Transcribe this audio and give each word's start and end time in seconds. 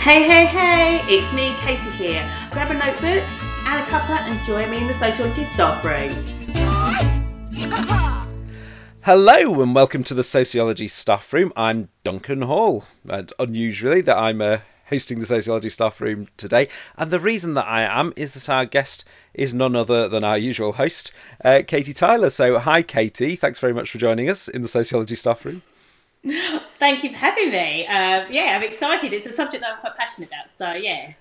Hey, 0.00 0.22
hey, 0.22 0.46
hey, 0.46 1.02
it's 1.14 1.30
me, 1.34 1.54
Katie 1.60 1.90
here. 1.90 2.26
Grab 2.52 2.70
a 2.70 2.72
notebook 2.74 3.22
and 3.66 3.82
a 3.82 3.84
cuppa 3.84 4.16
and 4.22 4.42
join 4.46 4.70
me 4.70 4.78
in 4.78 4.86
the 4.86 4.94
sociology 4.94 5.44
staff 5.44 5.84
room. 5.84 6.10
Hello 9.02 9.60
and 9.60 9.74
welcome 9.74 10.02
to 10.04 10.14
the 10.14 10.22
Sociology 10.22 10.88
Staff 10.88 11.30
Room. 11.34 11.52
I'm 11.54 11.90
Duncan 12.02 12.40
Hall, 12.40 12.86
and 13.06 13.30
unusually 13.38 14.00
that 14.00 14.16
I'm 14.16 14.40
uh, 14.40 14.60
hosting 14.88 15.20
the 15.20 15.26
Sociology 15.26 15.68
Staff 15.68 16.00
Room 16.00 16.28
today. 16.38 16.68
And 16.96 17.10
the 17.10 17.20
reason 17.20 17.52
that 17.52 17.66
I 17.66 17.82
am 17.82 18.14
is 18.16 18.32
that 18.32 18.48
our 18.48 18.64
guest 18.64 19.04
is 19.34 19.52
none 19.52 19.76
other 19.76 20.08
than 20.08 20.24
our 20.24 20.38
usual 20.38 20.72
host, 20.72 21.12
uh, 21.44 21.60
Katie 21.66 21.92
Tyler. 21.92 22.30
So, 22.30 22.58
hi, 22.58 22.80
Katie. 22.80 23.36
Thanks 23.36 23.58
very 23.58 23.74
much 23.74 23.90
for 23.90 23.98
joining 23.98 24.30
us 24.30 24.48
in 24.48 24.62
the 24.62 24.68
Sociology 24.68 25.14
Staff 25.14 25.44
Room. 25.44 25.60
Thank 26.80 27.04
you 27.04 27.10
for 27.10 27.18
having 27.18 27.50
me. 27.50 27.86
Uh, 27.86 28.24
yeah, 28.30 28.56
I'm 28.56 28.62
excited. 28.62 29.12
It's 29.12 29.26
a 29.26 29.32
subject 29.32 29.62
that 29.62 29.74
I'm 29.74 29.78
quite 29.80 29.94
passionate 29.96 30.30
about. 30.30 30.46
So, 30.56 30.72
yeah. 30.72 31.12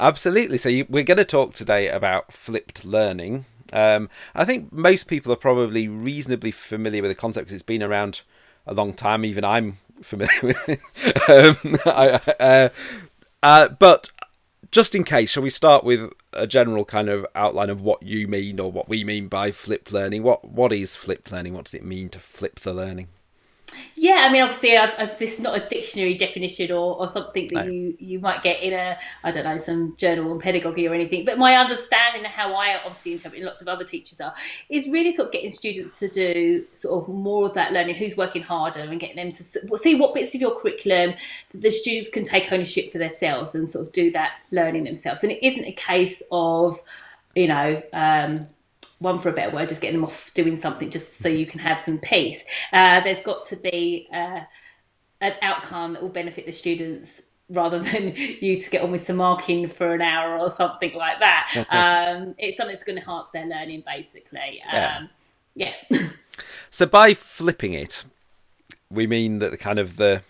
Absolutely. 0.00 0.58
So, 0.58 0.68
you, 0.68 0.86
we're 0.88 1.04
going 1.04 1.18
to 1.18 1.24
talk 1.24 1.54
today 1.54 1.88
about 1.88 2.32
flipped 2.32 2.84
learning. 2.84 3.44
Um, 3.72 4.10
I 4.34 4.44
think 4.44 4.72
most 4.72 5.04
people 5.04 5.32
are 5.32 5.36
probably 5.36 5.86
reasonably 5.86 6.50
familiar 6.50 7.00
with 7.00 7.12
the 7.12 7.14
concept 7.14 7.46
because 7.46 7.54
it's 7.54 7.62
been 7.62 7.80
around 7.80 8.22
a 8.66 8.74
long 8.74 8.92
time. 8.92 9.24
Even 9.24 9.44
I'm 9.44 9.78
familiar 10.02 10.34
with 10.42 10.68
it. 10.68 11.28
um, 11.30 11.76
I, 11.86 12.20
uh, 12.40 12.68
uh, 13.40 13.68
but 13.68 14.10
just 14.72 14.96
in 14.96 15.04
case, 15.04 15.30
shall 15.30 15.44
we 15.44 15.50
start 15.50 15.84
with 15.84 16.12
a 16.32 16.48
general 16.48 16.84
kind 16.84 17.08
of 17.08 17.24
outline 17.36 17.70
of 17.70 17.80
what 17.80 18.02
you 18.02 18.26
mean 18.26 18.58
or 18.58 18.72
what 18.72 18.88
we 18.88 19.04
mean 19.04 19.28
by 19.28 19.52
flipped 19.52 19.92
learning? 19.92 20.24
What 20.24 20.44
what 20.44 20.72
is 20.72 20.96
flipped 20.96 21.30
learning? 21.30 21.54
What 21.54 21.66
does 21.66 21.74
it 21.74 21.84
mean 21.84 22.08
to 22.08 22.18
flip 22.18 22.58
the 22.58 22.74
learning? 22.74 23.10
Yeah, 23.96 24.26
I 24.28 24.32
mean, 24.32 24.42
obviously, 24.42 24.76
I've, 24.76 24.92
I've, 24.98 25.18
this 25.18 25.34
is 25.34 25.40
not 25.40 25.56
a 25.56 25.68
dictionary 25.68 26.14
definition 26.14 26.70
or, 26.72 26.96
or 26.98 27.08
something 27.08 27.48
that 27.48 27.66
No. 27.66 27.72
you, 27.72 27.96
you 27.98 28.18
might 28.18 28.42
get 28.42 28.62
in 28.62 28.72
a, 28.72 28.98
I 29.22 29.30
don't 29.30 29.44
know, 29.44 29.56
some 29.56 29.96
journal 29.96 30.30
on 30.32 30.40
pedagogy 30.40 30.86
or 30.88 30.94
anything. 30.94 31.24
But 31.24 31.38
my 31.38 31.56
understanding 31.56 32.24
of 32.24 32.30
how 32.30 32.54
I 32.54 32.76
obviously 32.84 33.12
interpret, 33.12 33.40
and 33.40 33.46
lots 33.46 33.62
of 33.62 33.68
other 33.68 33.84
teachers 33.84 34.20
are, 34.20 34.34
is 34.68 34.88
really 34.88 35.12
sort 35.12 35.26
of 35.26 35.32
getting 35.32 35.50
students 35.50 35.98
to 36.00 36.08
do 36.08 36.64
sort 36.72 37.02
of 37.02 37.08
more 37.08 37.46
of 37.46 37.54
that 37.54 37.72
learning, 37.72 37.94
who's 37.94 38.16
working 38.16 38.42
harder, 38.42 38.80
and 38.80 38.98
getting 39.00 39.16
them 39.16 39.32
to 39.32 39.42
see 39.78 39.94
what 39.94 40.14
bits 40.14 40.34
of 40.34 40.40
your 40.40 40.58
curriculum 40.58 41.14
the 41.52 41.70
students 41.70 42.08
can 42.08 42.24
take 42.24 42.52
ownership 42.52 42.90
for 42.90 42.98
themselves 42.98 43.54
and 43.54 43.68
sort 43.68 43.86
of 43.86 43.92
do 43.92 44.10
that 44.10 44.32
learning 44.50 44.84
themselves. 44.84 45.22
And 45.22 45.32
it 45.32 45.44
isn't 45.44 45.64
a 45.64 45.72
case 45.72 46.22
of, 46.32 46.80
you 47.34 47.48
know, 47.48 47.82
um, 47.92 48.48
one 49.04 49.20
for 49.20 49.28
a 49.28 49.32
better 49.32 49.54
word, 49.54 49.68
just 49.68 49.80
getting 49.80 50.00
them 50.00 50.04
off 50.04 50.32
doing 50.34 50.56
something 50.56 50.90
just 50.90 51.18
so 51.18 51.28
you 51.28 51.46
can 51.46 51.60
have 51.60 51.78
some 51.78 51.98
peace. 51.98 52.44
Uh, 52.72 53.00
there's 53.00 53.22
got 53.22 53.44
to 53.46 53.56
be 53.56 54.08
uh, 54.12 54.40
an 55.20 55.34
outcome 55.42 55.92
that 55.92 56.02
will 56.02 56.08
benefit 56.08 56.46
the 56.46 56.52
students 56.52 57.22
rather 57.48 57.78
than 57.92 58.14
you 58.16 58.60
to 58.60 58.70
get 58.70 58.82
on 58.82 58.90
with 58.90 59.06
some 59.06 59.16
marking 59.16 59.68
for 59.68 59.94
an 59.94 60.02
hour 60.02 60.38
or 60.38 60.50
something 60.50 60.94
like 60.94 61.20
that. 61.20 61.66
um, 61.70 62.34
it's 62.38 62.56
something 62.56 62.74
that's 62.74 62.84
going 62.84 62.96
to 62.96 63.02
enhance 63.02 63.28
their 63.32 63.46
learning, 63.46 63.84
basically. 63.86 64.60
Yeah. 64.66 64.96
Um, 64.98 65.10
yeah. 65.54 65.74
So 66.68 66.86
by 66.86 67.14
flipping 67.14 67.72
it, 67.72 68.04
we 68.90 69.06
mean 69.06 69.38
that 69.38 69.52
the 69.52 69.56
kind 69.56 69.78
of 69.78 69.96
the 69.96 70.22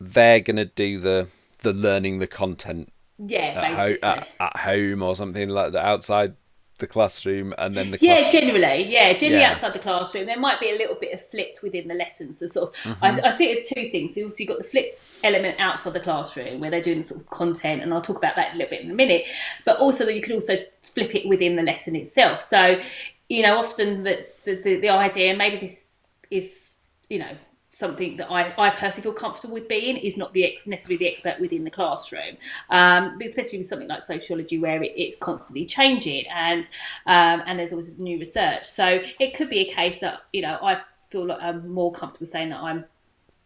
they're 0.00 0.40
going 0.40 0.56
to 0.56 0.64
do 0.64 0.98
the 0.98 1.28
the 1.58 1.74
learning 1.74 2.20
the 2.20 2.26
content 2.26 2.90
yeah, 3.18 3.38
at, 3.38 3.64
ho- 3.74 3.86
basically. 3.86 4.08
at, 4.08 4.28
at 4.40 4.56
home 4.56 5.02
or 5.02 5.14
something 5.14 5.50
like 5.50 5.72
that 5.72 5.84
outside 5.84 6.36
the 6.78 6.86
classroom, 6.86 7.54
and 7.58 7.74
then 7.74 7.90
the 7.90 7.98
Yeah, 8.00 8.16
class- 8.18 8.32
generally, 8.32 8.82
yeah, 8.84 9.12
generally 9.14 9.40
Yeah. 9.42 9.52
outside 9.52 9.72
the 9.72 9.78
classroom, 9.78 10.26
there 10.26 10.38
might 10.38 10.60
be 10.60 10.70
a 10.70 10.74
little 10.76 10.94
bit 10.96 11.12
of 11.14 11.20
flipped 11.26 11.60
within 11.62 11.88
the 11.88 11.94
lessons. 11.94 12.38
So 12.40 12.46
sort 12.46 12.68
of, 12.68 12.74
Mm-hmm. 12.82 13.04
I, 13.04 13.28
I 13.28 13.30
see 13.36 13.50
it 13.50 13.58
as 13.58 13.68
two 13.68 13.88
things. 13.90 14.14
So 14.14 14.20
obviously, 14.22 14.44
you've 14.44 14.48
got 14.54 14.58
the 14.58 14.68
flipped 14.68 15.04
element 15.24 15.58
outside 15.58 15.94
the 15.94 16.00
classroom 16.00 16.60
where 16.60 16.70
they're 16.70 16.82
doing 16.82 17.02
sort 17.02 17.20
of 17.20 17.26
content, 17.30 17.82
and 17.82 17.94
I'll 17.94 18.02
talk 18.02 18.18
about 18.18 18.36
that 18.36 18.54
a 18.54 18.56
little 18.56 18.70
bit 18.70 18.82
in 18.82 18.90
a 18.90 18.94
minute. 18.94 19.24
But 19.64 19.78
also, 19.78 20.04
that 20.04 20.14
you 20.14 20.20
could 20.22 20.32
also 20.34 20.58
flip 20.82 21.14
it 21.14 21.26
within 21.26 21.56
the 21.56 21.62
lesson 21.62 21.96
itself. 21.96 22.46
So, 22.46 22.80
you 23.28 23.42
know, 23.42 23.58
often 23.58 24.02
the 24.04 24.26
the, 24.44 24.54
the, 24.56 24.80
the 24.80 24.88
idea, 24.90 25.34
maybe 25.34 25.56
this 25.56 25.98
is, 26.30 26.70
you 27.08 27.18
know. 27.20 27.36
Something 27.78 28.16
that 28.16 28.30
I, 28.30 28.54
I 28.56 28.70
personally 28.70 29.02
feel 29.02 29.12
comfortable 29.12 29.52
with 29.52 29.68
being 29.68 29.98
is 29.98 30.16
not 30.16 30.32
the 30.32 30.46
ex, 30.46 30.66
necessarily 30.66 30.96
the 30.96 31.12
expert 31.12 31.38
within 31.38 31.62
the 31.62 31.70
classroom, 31.70 32.38
um, 32.70 33.18
especially 33.22 33.58
with 33.58 33.68
something 33.68 33.86
like 33.86 34.02
sociology 34.02 34.58
where 34.58 34.82
it, 34.82 34.92
it's 34.96 35.18
constantly 35.18 35.66
changing 35.66 36.24
and 36.34 36.64
um, 37.04 37.42
and 37.44 37.58
there's 37.58 37.72
always 37.72 37.98
new 37.98 38.18
research. 38.18 38.64
So 38.64 39.02
it 39.20 39.34
could 39.34 39.50
be 39.50 39.58
a 39.58 39.70
case 39.70 39.98
that 39.98 40.22
you 40.32 40.40
know 40.40 40.58
I 40.62 40.80
feel 41.08 41.26
like 41.26 41.42
I'm 41.42 41.68
more 41.68 41.92
comfortable 41.92 42.26
saying 42.26 42.48
that 42.48 42.60
I'm 42.60 42.86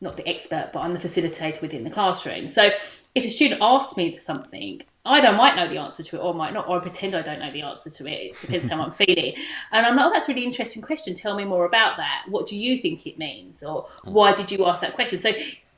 not 0.01 0.17
the 0.17 0.29
expert, 0.29 0.71
but 0.73 0.81
I'm 0.81 0.95
the 0.95 1.01
facilitator 1.01 1.61
within 1.61 1.83
the 1.83 1.91
classroom. 1.91 2.47
So 2.47 2.71
if 3.15 3.25
a 3.25 3.29
student 3.29 3.61
asks 3.61 3.97
me 3.97 4.17
something, 4.19 4.83
either 5.05 5.29
I 5.29 5.33
might 5.33 5.57
know 5.57 5.69
the 5.69 5.79
answer 5.79 6.03
to 6.03 6.17
it 6.17 6.19
or 6.21 6.35
I 6.35 6.37
might 6.37 6.53
not, 6.53 6.69
or 6.69 6.79
I 6.79 6.81
pretend 6.81 7.15
I 7.15 7.23
don't 7.23 7.39
know 7.39 7.51
the 7.51 7.63
answer 7.63 7.91
to 7.91 8.07
it. 8.07 8.13
It 8.13 8.41
depends 8.41 8.69
how 8.69 8.83
I'm 8.83 8.93
feeling. 8.93 9.35
And 9.73 9.87
I'm 9.87 9.97
like, 9.97 10.07
oh, 10.07 10.11
that's 10.13 10.29
a 10.29 10.33
really 10.33 10.45
interesting 10.45 10.83
question. 10.83 11.15
Tell 11.15 11.37
me 11.37 11.45
more 11.45 11.65
about 11.65 11.97
that. 11.97 12.25
What 12.29 12.47
do 12.47 12.57
you 12.57 12.77
think 12.77 13.07
it 13.07 13.19
means? 13.19 13.63
Or 13.63 13.89
why 14.05 14.33
did 14.33 14.53
you 14.53 14.67
ask 14.67 14.81
that 14.83 14.95
question? 14.95 15.19
So 15.19 15.33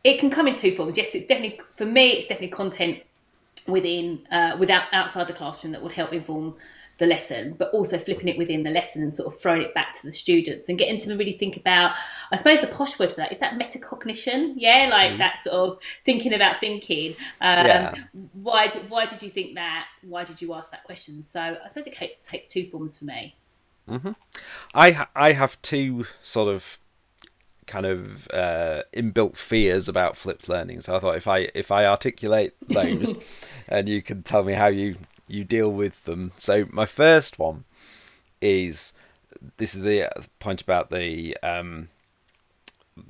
it 0.05 0.19
can 0.19 0.31
come 0.31 0.49
in 0.49 0.55
two 0.55 0.75
forms. 0.75 0.97
Yes, 0.97 1.15
it's 1.15 1.27
definitely, 1.27 1.61
for 1.71 1.87
me, 1.87 2.11
it's 2.11 2.27
definitely 2.27 2.49
content 2.49 3.03
within 3.69 4.27
uh, 4.31 4.57
without 4.59 4.85
outside 4.93 5.29
the 5.29 5.33
classroom 5.33 5.73
that 5.73 5.83
would 5.83 5.93
help 5.93 6.13
inform 6.13 6.55
the 7.03 7.09
lesson, 7.09 7.55
but 7.59 7.69
also 7.73 7.99
flipping 7.99 8.29
it 8.29 8.39
within 8.39 8.63
the 8.63 8.71
lesson 8.71 9.03
and 9.03 9.13
sort 9.13 9.27
of 9.27 9.39
throwing 9.41 9.61
it 9.61 9.75
back 9.75 9.93
to 9.93 10.07
the 10.07 10.13
students 10.13 10.69
and 10.69 10.79
getting 10.79 10.99
them 10.99 11.09
to 11.09 11.17
really 11.17 11.33
think 11.33 11.57
about. 11.57 11.97
I 12.31 12.37
suppose 12.37 12.61
the 12.61 12.69
posh 12.69 12.97
word 12.97 13.11
for 13.11 13.17
that 13.17 13.33
is 13.33 13.41
that 13.41 13.59
metacognition, 13.59 14.55
yeah, 14.57 14.89
like 14.89 15.19
that 15.19 15.41
sort 15.43 15.55
of 15.55 15.79
thinking 16.05 16.33
about 16.33 16.61
thinking. 16.61 17.17
Um, 17.41 17.67
Yeah. 17.67 17.95
Why 18.35 18.69
did, 18.69 18.89
why 18.89 19.07
did 19.07 19.21
you 19.21 19.31
think 19.31 19.57
that? 19.57 19.87
Why 20.03 20.23
did 20.23 20.41
you 20.41 20.55
ask 20.55 20.71
that 20.71 20.85
question? 20.85 21.23
So 21.23 21.41
I 21.41 21.69
suppose 21.69 21.89
it 21.89 22.23
takes 22.23 22.47
two 22.47 22.65
forms 22.67 22.99
for 22.99 23.07
me. 23.07 23.35
Mhm. 23.89 24.15
I 24.75 25.07
I 25.17 25.33
have 25.33 25.61
two 25.61 26.07
sort 26.23 26.55
of 26.55 26.79
kind 27.67 27.87
of 27.87 28.29
uh, 28.33 28.83
inbuilt 28.95 29.37
fears 29.37 29.89
about 29.89 30.17
flipped 30.17 30.49
learning. 30.49 30.81
So 30.83 30.95
I 30.95 30.99
thought 31.01 31.17
if 31.17 31.27
I 31.27 31.49
if 31.55 31.73
I 31.73 31.85
articulate 31.87 32.55
those, 32.69 33.13
and 33.69 33.89
you 33.89 34.03
can 34.03 34.23
tell 34.23 34.45
me 34.45 34.53
how 34.53 34.69
you 34.69 34.95
you 35.33 35.45
deal 35.45 35.73
with 35.73 36.05
them. 36.05 36.33
So 36.37 36.67
my 36.71 36.87
first 36.87 37.39
one 37.39 37.65
is 38.41 38.93
this 39.57 39.75
is 39.75 39.83
the 39.83 40.11
point 40.39 40.61
about 40.61 40.91
the 40.91 41.37
um, 41.43 41.89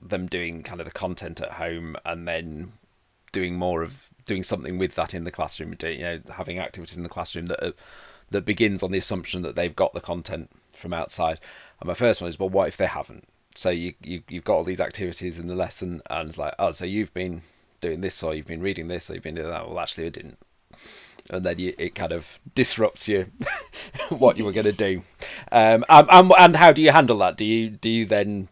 them 0.00 0.26
doing 0.26 0.62
kind 0.62 0.80
of 0.80 0.86
the 0.86 0.92
content 0.92 1.40
at 1.40 1.54
home 1.54 1.96
and 2.04 2.28
then 2.28 2.72
doing 3.32 3.56
more 3.56 3.82
of 3.82 4.08
doing 4.24 4.42
something 4.42 4.78
with 4.78 4.94
that 4.94 5.14
in 5.14 5.24
the 5.24 5.30
classroom. 5.30 5.74
Doing, 5.74 5.98
you 5.98 6.04
know, 6.04 6.20
having 6.36 6.58
activities 6.58 6.96
in 6.96 7.02
the 7.02 7.08
classroom 7.08 7.46
that 7.46 7.64
are, 7.64 7.72
that 8.30 8.44
begins 8.44 8.82
on 8.82 8.92
the 8.92 8.98
assumption 8.98 9.42
that 9.42 9.56
they've 9.56 9.74
got 9.74 9.92
the 9.92 10.00
content 10.00 10.48
from 10.76 10.92
outside. 10.92 11.40
And 11.80 11.88
my 11.88 11.94
first 11.94 12.20
one 12.20 12.30
is, 12.30 12.38
well, 12.38 12.48
what 12.48 12.68
if 12.68 12.76
they 12.76 12.86
haven't? 12.86 13.26
So 13.54 13.70
you, 13.70 13.94
you 14.02 14.22
you've 14.28 14.44
got 14.44 14.54
all 14.54 14.64
these 14.64 14.80
activities 14.80 15.38
in 15.38 15.48
the 15.48 15.56
lesson, 15.56 16.00
and 16.08 16.28
it's 16.28 16.38
like, 16.38 16.54
oh, 16.58 16.70
so 16.70 16.84
you've 16.84 17.12
been 17.12 17.42
doing 17.80 18.00
this, 18.00 18.22
or 18.22 18.34
you've 18.34 18.46
been 18.46 18.62
reading 18.62 18.88
this, 18.88 19.10
or 19.10 19.14
you've 19.14 19.24
been 19.24 19.34
doing 19.34 19.48
that. 19.48 19.68
Well, 19.68 19.80
actually, 19.80 20.06
I 20.06 20.10
didn't. 20.10 20.38
And 21.30 21.46
then 21.46 21.58
you, 21.58 21.74
it 21.78 21.94
kind 21.94 22.12
of 22.12 22.38
disrupts 22.54 23.08
you 23.08 23.30
what 24.08 24.38
you 24.38 24.44
were 24.44 24.52
going 24.52 24.66
to 24.66 24.72
do. 24.72 25.02
Um, 25.50 25.84
and, 25.88 26.08
and 26.10 26.32
and 26.38 26.56
how 26.56 26.72
do 26.72 26.82
you 26.82 26.90
handle 26.90 27.18
that? 27.18 27.36
Do 27.36 27.44
you 27.44 27.70
do 27.70 27.88
you 27.88 28.06
then 28.06 28.48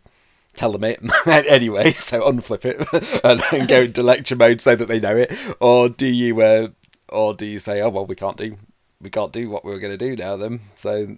tell 0.54 0.72
them 0.72 0.84
it 0.84 1.00
anyway, 1.26 1.90
so 1.92 2.20
unflip 2.20 2.64
it 2.64 3.20
and, 3.24 3.42
and 3.52 3.68
go 3.68 3.82
into 3.82 4.02
lecture 4.02 4.36
mode 4.36 4.60
so 4.60 4.76
that 4.76 4.88
they 4.88 5.00
know 5.00 5.16
it, 5.16 5.32
or 5.60 5.88
do 5.88 6.06
you, 6.06 6.40
uh, 6.40 6.68
or 7.08 7.34
do 7.34 7.46
you 7.46 7.58
say, 7.58 7.80
oh 7.80 7.88
well, 7.88 8.06
we 8.06 8.14
can't 8.14 8.36
do, 8.36 8.56
we 9.00 9.10
can't 9.10 9.32
do 9.32 9.48
what 9.48 9.64
we 9.64 9.70
were 9.70 9.78
going 9.78 9.96
to 9.96 10.16
do 10.16 10.16
now 10.16 10.36
then, 10.36 10.60
so. 10.74 11.16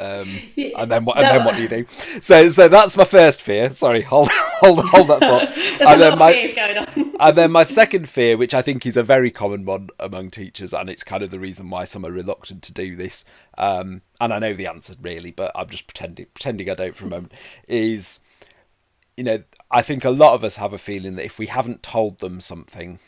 Um, 0.00 0.28
and 0.56 0.90
then 0.90 1.04
what? 1.04 1.18
And 1.18 1.26
No. 1.26 1.32
then 1.34 1.44
what 1.44 1.56
do 1.56 1.62
you 1.62 1.68
do? 1.68 1.86
So, 2.20 2.48
so 2.48 2.68
that's 2.68 2.96
my 2.96 3.04
first 3.04 3.42
fear. 3.42 3.70
Sorry, 3.70 4.00
hold, 4.12 4.28
hold, 4.30 4.84
hold 4.86 5.08
that 5.08 5.20
thought. 5.20 5.50
And 5.88 6.00
then 6.00 6.18
my, 6.18 6.52
going 6.54 6.78
on. 6.78 7.14
and 7.20 7.36
then 7.38 7.52
my 7.52 7.62
second 7.62 8.08
fear, 8.08 8.36
which 8.36 8.52
I 8.54 8.62
think 8.62 8.84
is 8.84 8.96
a 8.96 9.02
very 9.02 9.30
common 9.30 9.64
one 9.64 9.88
among 10.00 10.30
teachers, 10.30 10.72
and 10.74 10.90
it's 10.90 11.04
kind 11.04 11.22
of 11.22 11.30
the 11.30 11.38
reason 11.38 11.70
why 11.70 11.84
some 11.84 12.04
are 12.04 12.10
reluctant 12.12 12.62
to 12.64 12.72
do 12.72 12.96
this. 12.96 13.24
Um, 13.56 14.02
and 14.20 14.32
I 14.32 14.38
know 14.38 14.54
the 14.54 14.66
answer 14.66 14.94
really, 15.00 15.30
but 15.30 15.52
I'm 15.54 15.68
just 15.68 15.86
pretending 15.86 16.26
pretending 16.34 16.68
I 16.70 16.74
don't 16.74 16.94
for 16.94 17.06
a 17.06 17.08
moment. 17.10 17.32
Is 17.68 18.18
you 19.16 19.24
know, 19.24 19.42
I 19.70 19.82
think 19.82 20.04
a 20.04 20.10
lot 20.10 20.34
of 20.34 20.44
us 20.44 20.56
have 20.56 20.72
a 20.72 20.78
feeling 20.78 21.16
that 21.16 21.24
if 21.24 21.38
we 21.38 21.46
haven't 21.46 21.82
told 21.82 22.18
them 22.20 22.40
something, 22.40 22.98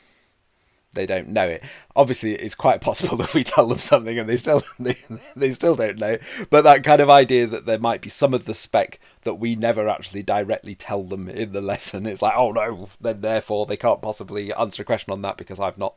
they 0.93 1.07
don't 1.07 1.29
know 1.29 1.47
it. 1.47 1.63
Obviously, 1.95 2.35
it's 2.35 2.55
quite 2.55 2.81
possible 2.81 3.17
that 3.19 3.35
we 3.35 3.45
tell 3.45 3.67
them 3.67 3.79
something 3.79 4.19
and 4.19 4.29
they 4.29 4.37
still 4.37 4.63
they, 4.79 4.97
they 5.37 5.53
still 5.53 5.77
don't 5.77 5.99
know. 5.99 6.19
But 6.51 6.63
that 6.63 6.85
kind 6.85 7.01
of 7.01 7.11
idea 7.11 7.47
that 7.47 7.67
there 7.67 7.79
might 7.79 8.01
be 8.01 8.09
some 8.09 8.35
of 8.35 8.45
the 8.45 8.55
spec 8.55 8.99
that 9.23 9.35
we 9.35 9.55
never 9.57 9.89
actually 9.89 10.23
directly 10.23 10.75
tell 10.75 11.03
them 11.03 11.29
in 11.29 11.53
the 11.53 11.61
lesson. 11.61 12.07
It's 12.07 12.23
like, 12.23 12.35
oh 12.37 12.53
no, 12.53 12.89
then 13.01 13.21
therefore 13.21 13.67
they 13.67 13.77
can't 13.77 14.03
possibly 14.03 14.53
answer 14.55 14.83
a 14.83 14.87
question 14.87 15.13
on 15.13 15.23
that 15.23 15.37
because 15.37 15.61
I've 15.61 15.79
not 15.79 15.95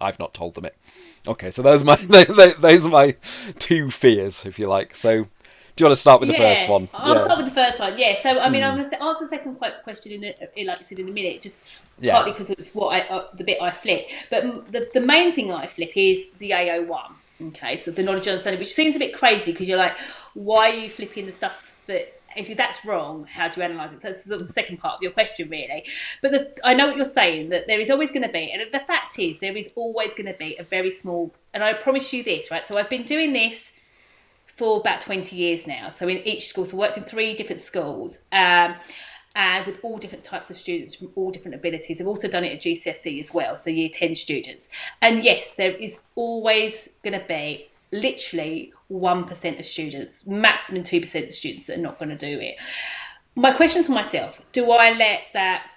I've 0.00 0.18
not 0.18 0.32
told 0.32 0.54
them 0.54 0.64
it. 0.64 0.76
Okay, 1.26 1.50
so 1.50 1.62
those 1.62 1.82
are 1.82 1.84
my 1.84 1.96
those 2.58 2.86
are 2.86 2.90
my 2.90 3.16
two 3.58 3.90
fears, 3.90 4.46
if 4.46 4.58
you 4.58 4.66
like. 4.66 4.94
So, 4.94 5.26
Do 5.80 5.84
you 5.84 5.88
want 5.88 5.96
to 5.96 6.00
start 6.02 6.20
with 6.20 6.28
the 6.28 6.34
Yeah, 6.34 6.54
first 6.54 6.68
one? 6.68 6.88
I'll 6.92 7.14
Yeah. 7.16 7.24
start 7.24 7.38
with 7.38 7.46
the 7.46 7.54
first 7.54 7.80
one. 7.80 7.96
Yeah. 7.96 8.14
So 8.22 8.38
I 8.38 8.50
mean, 8.50 8.62
I'm 8.62 8.76
going 8.76 8.90
to 8.90 9.02
answer 9.02 9.24
the 9.24 9.30
second 9.30 9.58
que- 9.58 9.80
question 9.82 10.12
in, 10.12 10.24
a, 10.24 10.60
in 10.60 10.66
like 10.66 10.80
I 10.80 10.82
said 10.82 10.98
in 10.98 11.08
a 11.08 11.10
minute, 11.10 11.40
just 11.40 11.64
Yeah. 11.98 12.16
partly 12.16 12.32
because 12.32 12.50
it's 12.50 12.74
what 12.74 12.88
I 12.88 13.00
uh, 13.08 13.28
the 13.32 13.44
bit 13.44 13.62
I 13.62 13.70
flip. 13.70 14.06
But 14.28 14.70
the 14.70 14.86
the 14.92 15.00
main 15.00 15.32
thing 15.32 15.50
I 15.50 15.66
flip 15.66 15.92
is 15.96 16.26
the 16.38 16.52
AO 16.52 16.82
one. 16.82 17.12
Okay, 17.48 17.78
so 17.78 17.90
the 17.92 18.02
knowledge 18.02 18.26
and 18.26 18.32
understanding, 18.32 18.60
which 18.60 18.74
seems 18.74 18.94
a 18.94 18.98
bit 18.98 19.14
crazy 19.14 19.52
because 19.52 19.66
you're 19.68 19.78
like, 19.78 19.96
why 20.34 20.68
are 20.70 20.74
you 20.74 20.90
flipping 20.90 21.24
the 21.24 21.32
stuff 21.32 21.74
that 21.86 22.20
if 22.36 22.54
that's 22.58 22.84
wrong, 22.84 23.24
how 23.24 23.48
do 23.48 23.58
you 23.58 23.64
analyse 23.66 23.94
it? 23.94 24.02
So 24.02 24.08
that's 24.08 24.24
sort 24.26 24.42
of 24.42 24.46
the 24.48 24.52
second 24.52 24.76
part 24.80 24.96
of 24.96 25.02
your 25.02 25.12
question, 25.12 25.48
really. 25.48 25.86
But 26.20 26.32
the, 26.32 26.52
I 26.62 26.74
know 26.74 26.88
what 26.88 26.96
you're 26.98 27.06
saying 27.06 27.48
that 27.48 27.68
there 27.68 27.80
is 27.80 27.88
always 27.90 28.10
going 28.12 28.26
to 28.28 28.28
be, 28.40 28.52
and 28.52 28.70
the 28.70 28.80
fact 28.80 29.18
is, 29.18 29.40
there 29.40 29.56
is 29.56 29.70
always 29.76 30.12
going 30.12 30.26
to 30.26 30.38
be 30.38 30.56
a 30.58 30.62
very 30.62 30.90
small. 30.90 31.32
And 31.54 31.64
I 31.64 31.72
promise 31.72 32.12
you 32.12 32.22
this, 32.22 32.50
right? 32.50 32.68
So 32.68 32.76
I've 32.76 32.90
been 32.90 33.04
doing 33.04 33.32
this 33.32 33.72
for 34.60 34.78
about 34.78 35.00
20 35.00 35.34
years 35.34 35.66
now. 35.66 35.88
So 35.88 36.06
in 36.06 36.18
each 36.28 36.46
school, 36.46 36.66
so 36.66 36.76
I 36.76 36.80
worked 36.80 36.98
in 36.98 37.04
three 37.04 37.32
different 37.34 37.62
schools. 37.62 38.18
Um, 38.30 38.74
and 39.34 39.64
with 39.64 39.80
all 39.82 39.96
different 39.96 40.22
types 40.22 40.50
of 40.50 40.56
students 40.56 40.96
from 40.96 41.12
all 41.14 41.30
different 41.30 41.54
abilities. 41.54 41.98
I've 41.98 42.06
also 42.06 42.28
done 42.28 42.44
it 42.44 42.52
at 42.52 42.60
GCSE 42.60 43.20
as 43.20 43.32
well, 43.32 43.56
so 43.56 43.70
year 43.70 43.88
10 43.88 44.16
students. 44.16 44.68
And 45.00 45.24
yes, 45.24 45.54
there 45.54 45.70
is 45.70 46.02
always 46.14 46.90
going 47.02 47.18
to 47.18 47.24
be 47.26 47.68
literally 47.90 48.74
1% 48.90 49.58
of 49.58 49.64
students, 49.64 50.26
maximum 50.26 50.82
2% 50.82 51.26
of 51.28 51.32
students 51.32 51.66
that 51.68 51.78
are 51.78 51.80
not 51.80 51.98
going 51.98 52.10
to 52.10 52.16
do 52.16 52.38
it. 52.38 52.56
My 53.36 53.52
question 53.52 53.82
to 53.84 53.92
myself 53.92 54.42
do 54.52 54.72
I 54.72 54.92
let 54.92 55.22
that, 55.32 55.70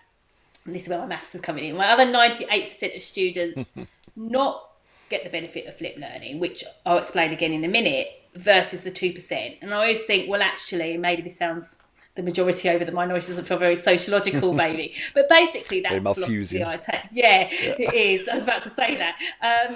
this 0.66 0.84
is 0.84 0.90
where 0.90 1.00
my 1.00 1.06
maths 1.06 1.34
is 1.34 1.40
coming 1.40 1.66
in, 1.66 1.78
my 1.78 1.88
other 1.88 2.06
98% 2.06 2.98
of 2.98 3.02
students 3.02 3.72
not 4.18 4.73
get 5.14 5.24
the 5.24 5.30
benefit 5.30 5.66
of 5.68 5.76
flip 5.76 5.96
learning, 5.98 6.40
which 6.40 6.64
I'll 6.86 6.98
explain 6.98 7.32
again 7.32 7.54
in 7.54 7.64
a 7.64 7.68
minute, 7.68 8.08
versus 8.36 8.82
the 8.82 8.92
2%. 8.92 9.58
And 9.62 9.74
I 9.74 9.78
always 9.78 10.02
think, 10.04 10.30
well, 10.30 10.42
actually, 10.42 10.98
maybe 10.98 11.22
this 11.22 11.38
sounds 11.38 11.76
the 12.16 12.22
majority 12.22 12.70
over 12.70 12.86
the 12.86 12.92
minority 12.92 13.28
doesn't 13.28 13.46
feel 13.46 13.58
very 13.58 13.76
sociological, 13.76 14.54
maybe. 14.66 14.94
But 15.16 15.30
basically, 15.30 15.82
that's 15.82 15.94
Very 15.94 16.04
the 16.04 16.14
philosophy 16.14 16.64
I 16.64 16.78
take. 16.78 17.02
Yeah, 17.12 17.48
it 17.50 17.94
is. 17.94 18.28
I 18.28 18.36
was 18.36 18.44
about 18.44 18.64
to 18.64 18.70
say 18.70 18.98
that. 18.98 19.18
Um, 19.42 19.76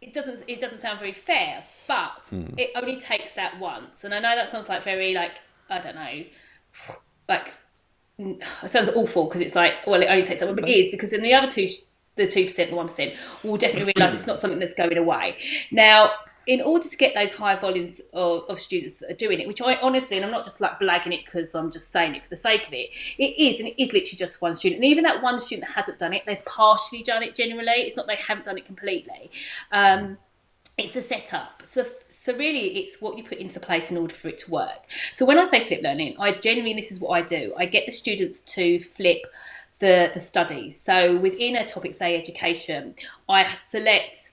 it 0.00 0.12
doesn't. 0.12 0.44
It 0.46 0.60
doesn't 0.60 0.80
sound 0.80 1.00
very 1.00 1.12
fair, 1.12 1.64
but 1.88 2.28
it 2.56 2.70
only 2.76 2.96
takes 3.00 3.32
that 3.32 3.58
once. 3.58 4.04
And 4.04 4.14
I 4.14 4.20
know 4.20 4.36
that 4.36 4.50
sounds 4.50 4.68
like 4.68 4.82
very 4.82 5.14
like 5.14 5.40
I 5.68 5.80
don't 5.80 5.96
know, 5.96 6.24
like 7.28 7.54
it 8.18 8.70
sounds 8.70 8.90
awful 8.90 9.24
because 9.24 9.40
it's 9.40 9.54
like 9.54 9.86
well 9.86 10.02
it 10.02 10.06
only 10.06 10.22
takes 10.22 10.40
that 10.40 10.46
one, 10.46 10.54
but 10.56 10.68
it 10.68 10.76
is 10.76 10.90
because 10.90 11.12
in 11.12 11.22
the 11.22 11.34
other 11.34 11.50
two, 11.50 11.68
the 12.16 12.26
two 12.26 12.44
percent, 12.46 12.70
the 12.70 12.76
one 12.76 12.88
percent, 12.88 13.14
will 13.42 13.56
definitely 13.56 13.92
realise 13.96 14.14
it's 14.14 14.26
not 14.26 14.38
something 14.38 14.58
that's 14.58 14.74
going 14.74 14.96
away. 14.96 15.36
Now, 15.70 16.12
in 16.46 16.60
order 16.60 16.86
to 16.86 16.96
get 16.96 17.14
those 17.14 17.32
high 17.32 17.56
volumes 17.56 18.00
of, 18.12 18.44
of 18.48 18.60
students 18.60 18.98
that 18.98 19.10
are 19.10 19.14
doing 19.14 19.40
it, 19.40 19.48
which 19.48 19.62
I 19.62 19.76
honestly, 19.76 20.16
and 20.16 20.26
I'm 20.26 20.32
not 20.32 20.44
just 20.44 20.60
like 20.60 20.78
blagging 20.78 21.14
it 21.14 21.24
because 21.24 21.54
I'm 21.54 21.70
just 21.70 21.90
saying 21.90 22.14
it 22.14 22.22
for 22.22 22.28
the 22.28 22.36
sake 22.36 22.66
of 22.66 22.72
it, 22.72 22.90
it 23.18 23.34
is, 23.38 23.60
and 23.60 23.68
it 23.68 23.82
is 23.82 23.92
literally 23.92 24.16
just 24.16 24.42
one 24.42 24.54
student. 24.54 24.82
And 24.82 24.84
even 24.84 25.04
that 25.04 25.22
one 25.22 25.38
student 25.38 25.66
that 25.68 25.74
hasn't 25.74 25.98
done 25.98 26.12
it, 26.12 26.22
they've 26.26 26.44
partially 26.44 27.02
done 27.02 27.22
it. 27.22 27.34
Generally, 27.34 27.72
it's 27.72 27.96
not 27.96 28.06
they 28.06 28.16
haven't 28.16 28.44
done 28.44 28.58
it 28.58 28.66
completely. 28.66 29.30
Um, 29.72 30.18
it's 30.76 30.92
the 30.92 31.00
setup. 31.02 31.62
So, 31.68 31.86
so 32.10 32.34
really, 32.34 32.78
it's 32.78 33.00
what 33.00 33.16
you 33.16 33.24
put 33.24 33.38
into 33.38 33.58
place 33.60 33.90
in 33.90 33.96
order 33.96 34.14
for 34.14 34.28
it 34.28 34.38
to 34.38 34.50
work. 34.50 34.86
So 35.14 35.24
when 35.24 35.38
I 35.38 35.46
say 35.46 35.60
flip 35.60 35.80
learning, 35.82 36.16
I 36.18 36.32
genuinely 36.32 36.74
this 36.74 36.92
is 36.92 37.00
what 37.00 37.10
I 37.10 37.22
do. 37.22 37.54
I 37.56 37.66
get 37.66 37.86
the 37.86 37.92
students 37.92 38.42
to 38.42 38.80
flip 38.80 39.26
the 39.84 40.10
the 40.14 40.20
studies. 40.20 40.80
So 40.80 41.16
within 41.16 41.56
a 41.56 41.66
topic, 41.66 41.92
say 41.92 42.16
education, 42.16 42.94
I 43.28 43.54
select 43.54 44.32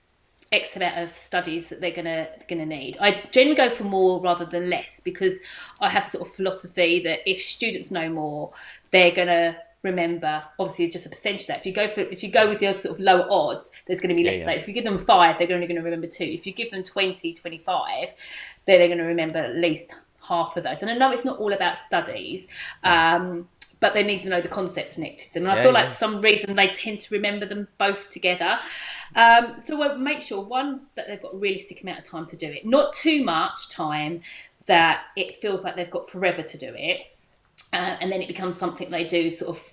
X 0.50 0.76
amount 0.76 0.98
of 0.98 1.14
studies 1.14 1.68
that 1.68 1.82
they're 1.82 1.98
gonna 2.00 2.28
gonna 2.48 2.64
need. 2.64 2.96
I 2.98 3.22
generally 3.30 3.56
go 3.56 3.68
for 3.68 3.84
more 3.84 4.18
rather 4.20 4.46
than 4.46 4.70
less 4.70 5.00
because 5.00 5.40
I 5.78 5.90
have 5.90 6.06
sort 6.08 6.26
of 6.26 6.34
philosophy 6.34 7.02
that 7.04 7.20
if 7.30 7.42
students 7.42 7.90
know 7.90 8.08
more, 8.08 8.52
they're 8.92 9.10
gonna 9.10 9.58
remember 9.82 10.40
obviously 10.60 10.84
it's 10.84 10.92
just 10.92 11.06
a 11.06 11.10
percentage 11.10 11.42
of 11.42 11.46
that. 11.48 11.58
If 11.58 11.66
you 11.66 11.72
go 11.72 11.86
for 11.86 12.00
if 12.00 12.22
you 12.22 12.30
go 12.30 12.48
with 12.48 12.60
the 12.60 12.78
sort 12.78 12.94
of 12.94 13.00
lower 13.00 13.26
odds, 13.28 13.70
there's 13.86 14.00
going 14.00 14.14
to 14.14 14.18
be 14.18 14.24
less. 14.24 14.40
yeah. 14.40 14.46
Like 14.46 14.58
if 14.58 14.68
you 14.68 14.72
give 14.72 14.84
them 14.84 14.96
five, 14.96 15.36
they're 15.36 15.52
only 15.52 15.66
going 15.66 15.76
to 15.76 15.82
remember 15.82 16.06
two. 16.06 16.24
If 16.24 16.46
you 16.46 16.52
give 16.54 16.70
them 16.70 16.82
20, 16.82 17.34
25, 17.34 18.14
then 18.64 18.78
they're 18.78 18.86
going 18.86 18.98
to 18.98 19.04
remember 19.04 19.38
at 19.38 19.56
least 19.56 19.92
half 20.22 20.56
of 20.56 20.62
those. 20.62 20.82
And 20.82 20.90
I 20.90 20.94
know 20.94 21.10
it's 21.10 21.24
not 21.24 21.38
all 21.40 21.52
about 21.52 21.78
studies. 21.78 22.46
Um, 22.84 23.48
but 23.82 23.94
they 23.94 24.04
need 24.04 24.22
to 24.22 24.28
know 24.28 24.40
the 24.40 24.48
concepts 24.48 24.94
connected 24.94 25.26
to 25.26 25.34
them. 25.34 25.42
And 25.42 25.52
I 25.52 25.56
feel 25.56 25.72
yeah. 25.72 25.80
like 25.80 25.88
for 25.88 25.98
some 25.98 26.20
reason 26.20 26.54
they 26.54 26.68
tend 26.68 27.00
to 27.00 27.14
remember 27.14 27.44
them 27.44 27.66
both 27.78 28.10
together. 28.10 28.60
Um, 29.16 29.56
so 29.58 29.76
we'll 29.76 29.98
make 29.98 30.22
sure 30.22 30.40
one 30.40 30.82
that 30.94 31.08
they've 31.08 31.20
got 31.20 31.34
a 31.34 31.36
realistic 31.36 31.82
amount 31.82 31.98
of 31.98 32.04
time 32.04 32.24
to 32.26 32.36
do 32.36 32.46
it, 32.46 32.64
not 32.64 32.92
too 32.92 33.24
much 33.24 33.68
time 33.70 34.20
that 34.66 35.06
it 35.16 35.34
feels 35.34 35.64
like 35.64 35.74
they've 35.74 35.90
got 35.90 36.08
forever 36.08 36.42
to 36.42 36.56
do 36.56 36.72
it, 36.78 37.00
uh, 37.72 37.96
and 38.00 38.12
then 38.12 38.22
it 38.22 38.28
becomes 38.28 38.56
something 38.56 38.88
they 38.88 39.04
do 39.04 39.28
sort 39.28 39.56
of 39.56 39.64